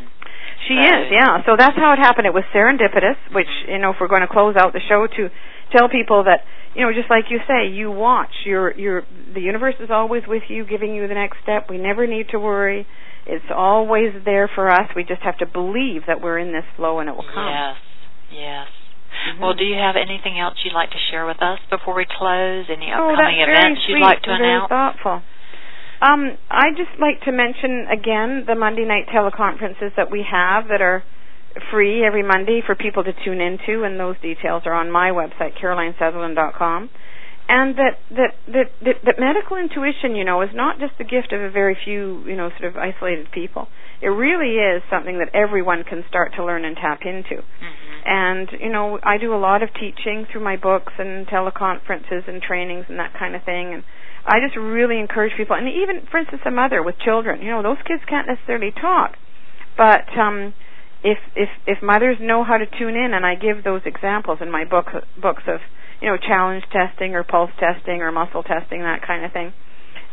She 0.67 0.75
is, 0.77 1.09
yeah. 1.09 1.41
So 1.45 1.57
that's 1.57 1.75
how 1.75 1.93
it 1.93 1.99
happened. 1.99 2.27
It 2.27 2.33
was 2.33 2.45
serendipitous, 2.53 3.17
which 3.33 3.49
you 3.67 3.79
know, 3.79 3.91
if 3.91 3.97
we're 3.99 4.11
going 4.11 4.21
to 4.21 4.31
close 4.31 4.55
out 4.55 4.73
the 4.73 4.81
show, 4.87 5.07
to 5.07 5.29
tell 5.73 5.89
people 5.89 6.25
that 6.25 6.45
you 6.75 6.85
know, 6.85 6.93
just 6.93 7.09
like 7.09 7.25
you 7.29 7.39
say, 7.47 7.67
you 7.67 7.91
watch. 7.91 8.31
You're, 8.45 8.71
you're. 8.77 9.03
The 9.33 9.41
universe 9.41 9.75
is 9.79 9.89
always 9.91 10.23
with 10.27 10.43
you, 10.47 10.65
giving 10.65 10.95
you 10.95 11.07
the 11.07 11.15
next 11.15 11.37
step. 11.43 11.67
We 11.69 11.77
never 11.77 12.07
need 12.07 12.29
to 12.31 12.39
worry. 12.39 12.87
It's 13.25 13.51
always 13.53 14.13
there 14.25 14.49
for 14.53 14.69
us. 14.71 14.89
We 14.95 15.03
just 15.03 15.21
have 15.21 15.37
to 15.39 15.45
believe 15.45 16.03
that 16.07 16.21
we're 16.21 16.39
in 16.39 16.53
this 16.53 16.65
flow 16.75 16.99
and 16.99 17.09
it 17.09 17.15
will 17.15 17.27
come. 17.27 17.51
Yes, 17.53 17.75
yes. 18.31 18.67
Mm-hmm. 19.11 19.43
Well, 19.43 19.53
do 19.53 19.63
you 19.63 19.77
have 19.77 19.95
anything 19.99 20.39
else 20.39 20.55
you'd 20.63 20.73
like 20.73 20.89
to 20.89 21.01
share 21.11 21.27
with 21.27 21.37
us 21.43 21.59
before 21.69 21.93
we 21.93 22.07
close? 22.07 22.65
Any 22.71 22.89
oh, 22.89 23.13
upcoming 23.13 23.43
that's 23.43 23.51
events 23.51 23.81
you'd 23.85 24.01
like 24.01 24.23
to 24.23 24.31
announce? 24.31 24.65
Very 24.65 24.81
thoughtful. 24.95 25.21
Um, 26.01 26.35
I 26.49 26.71
just 26.75 26.99
like 26.99 27.21
to 27.25 27.31
mention 27.31 27.85
again 27.91 28.45
the 28.47 28.55
Monday 28.55 28.85
night 28.85 29.05
teleconferences 29.13 29.95
that 29.97 30.09
we 30.09 30.25
have 30.29 30.67
that 30.69 30.81
are 30.81 31.03
free 31.69 32.03
every 32.03 32.23
Monday 32.23 32.61
for 32.65 32.75
people 32.75 33.03
to 33.03 33.13
tune 33.23 33.39
into, 33.39 33.83
and 33.83 33.99
those 33.99 34.15
details 34.21 34.63
are 34.65 34.73
on 34.73 34.89
my 34.89 35.11
website, 35.11 35.53
carolinesutherland.com. 35.61 36.89
And 37.49 37.75
that, 37.75 37.99
that 38.11 38.31
that 38.47 38.67
that 38.81 38.95
that 39.03 39.15
medical 39.19 39.57
intuition, 39.57 40.15
you 40.15 40.23
know, 40.23 40.41
is 40.41 40.49
not 40.53 40.79
just 40.79 40.93
the 40.97 41.03
gift 41.03 41.33
of 41.33 41.41
a 41.41 41.49
very 41.51 41.75
few, 41.83 42.23
you 42.25 42.35
know, 42.37 42.49
sort 42.57 42.71
of 42.71 42.77
isolated 42.77 43.27
people. 43.31 43.67
It 44.01 44.07
really 44.07 44.55
is 44.55 44.81
something 44.89 45.19
that 45.19 45.35
everyone 45.35 45.83
can 45.83 46.03
start 46.07 46.33
to 46.37 46.45
learn 46.45 46.63
and 46.63 46.77
tap 46.77 47.01
into. 47.03 47.43
Mm-hmm. 47.43 48.01
And 48.05 48.49
you 48.61 48.69
know, 48.71 48.99
I 49.03 49.17
do 49.17 49.35
a 49.35 49.41
lot 49.41 49.63
of 49.63 49.69
teaching 49.73 50.25
through 50.31 50.43
my 50.45 50.55
books 50.55 50.93
and 50.97 51.27
teleconferences 51.27 52.27
and 52.27 52.41
trainings 52.41 52.85
and 52.87 52.97
that 52.99 53.13
kind 53.19 53.35
of 53.35 53.43
thing. 53.43 53.73
And 53.73 53.83
I 54.25 54.39
just 54.39 54.55
really 54.55 54.99
encourage 54.99 55.33
people, 55.35 55.55
and 55.55 55.67
even, 55.67 56.05
for 56.09 56.19
instance, 56.19 56.41
a 56.45 56.51
mother 56.51 56.83
with 56.83 56.95
children. 56.99 57.41
You 57.41 57.51
know, 57.51 57.63
those 57.63 57.81
kids 57.87 58.01
can't 58.07 58.27
necessarily 58.27 58.71
talk, 58.71 59.17
but 59.77 60.05
um, 60.17 60.53
if 61.03 61.17
if 61.35 61.49
if 61.65 61.81
mothers 61.81 62.17
know 62.21 62.43
how 62.43 62.57
to 62.57 62.65
tune 62.65 62.95
in, 62.95 63.13
and 63.13 63.25
I 63.25 63.35
give 63.35 63.63
those 63.63 63.81
examples 63.85 64.39
in 64.41 64.51
my 64.51 64.65
book 64.65 64.85
books 65.19 65.43
of 65.47 65.59
you 66.01 66.07
know 66.07 66.17
challenge 66.17 66.63
testing 66.71 67.15
or 67.15 67.23
pulse 67.23 67.51
testing 67.59 68.01
or 68.01 68.11
muscle 68.11 68.43
testing, 68.43 68.81
that 68.81 69.01
kind 69.05 69.25
of 69.25 69.33
thing, 69.33 69.53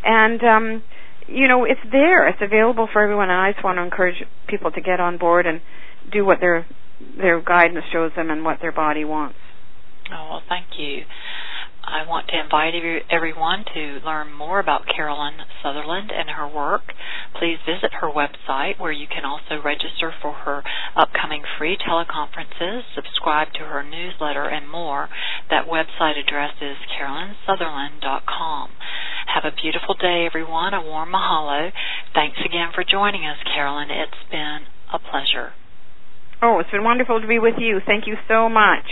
and 0.05 0.41
um, 0.43 0.83
you 1.27 1.49
know 1.49 1.65
it's 1.65 1.81
there, 1.93 2.27
it's 2.29 2.41
available 2.41 2.89
for 2.91 3.03
everyone, 3.03 3.31
and 3.31 3.41
I 3.41 3.53
just 3.53 3.65
want 3.65 3.77
to 3.77 3.83
encourage 3.83 4.25
people 4.49 4.71
to 4.73 4.81
get 4.81 5.01
on 5.01 5.19
board 5.19 5.47
and 5.47 5.61
do 6.11 6.25
what 6.25 6.41
their 6.41 6.67
their 7.17 7.41
guidance 7.43 7.85
shows 7.93 8.13
them 8.17 8.31
and 8.31 8.45
what 8.45 8.59
their 8.61 8.73
body 8.73 9.05
wants. 9.05 9.37
Oh 10.11 10.29
well, 10.31 10.43
thank 10.49 10.67
you. 10.79 11.03
I 11.89 12.07
want 12.07 12.29
to 12.29 12.39
invite 12.39 12.75
everyone 13.11 13.65
to 13.73 14.01
learn 14.05 14.33
more 14.33 14.61
about 14.61 14.85
Caroline 14.87 15.41
Sutherland 15.63 16.13
and 16.13 16.29
her 16.31 16.47
work. 16.47 16.93
Please 17.39 17.57
visit 17.65 17.97
her 18.01 18.13
website 18.13 18.79
where 18.79 18.93
you 18.93 19.07
can 19.09 19.25
also 19.25 19.57
register 19.65 20.13
for 20.21 20.45
her 20.45 20.63
upcoming 20.95 21.43
free 21.57 21.79
teleconferences, 21.81 22.83
subscribe 22.95 23.53
to 23.55 23.65
her 23.65 23.83
newsletter, 23.83 24.45
and 24.45 24.69
more. 24.71 25.09
That 25.49 25.67
website 25.67 26.21
address 26.21 26.61
is 26.61 26.77
carolinesutherland.com. 26.93 28.71
Have 29.35 29.45
a 29.45 29.57
beautiful 29.57 29.95
day, 29.95 30.27
everyone. 30.27 30.75
A 30.75 30.83
warm 30.83 31.13
mahalo. 31.13 31.73
Thanks 32.13 32.39
again 32.45 32.69
for 32.75 32.85
joining 32.85 33.25
us, 33.25 33.39
Caroline. 33.45 33.91
It's 33.91 34.31
been 34.31 34.69
a 34.93 34.99
pleasure. 34.99 35.53
Oh, 36.43 36.59
it's 36.61 36.71
been 36.71 36.85
wonderful 36.85 37.21
to 37.21 37.27
be 37.27 37.39
with 37.39 37.57
you. 37.59 37.81
Thank 37.85 38.07
you 38.07 38.17
so 38.29 38.49
much. 38.49 38.85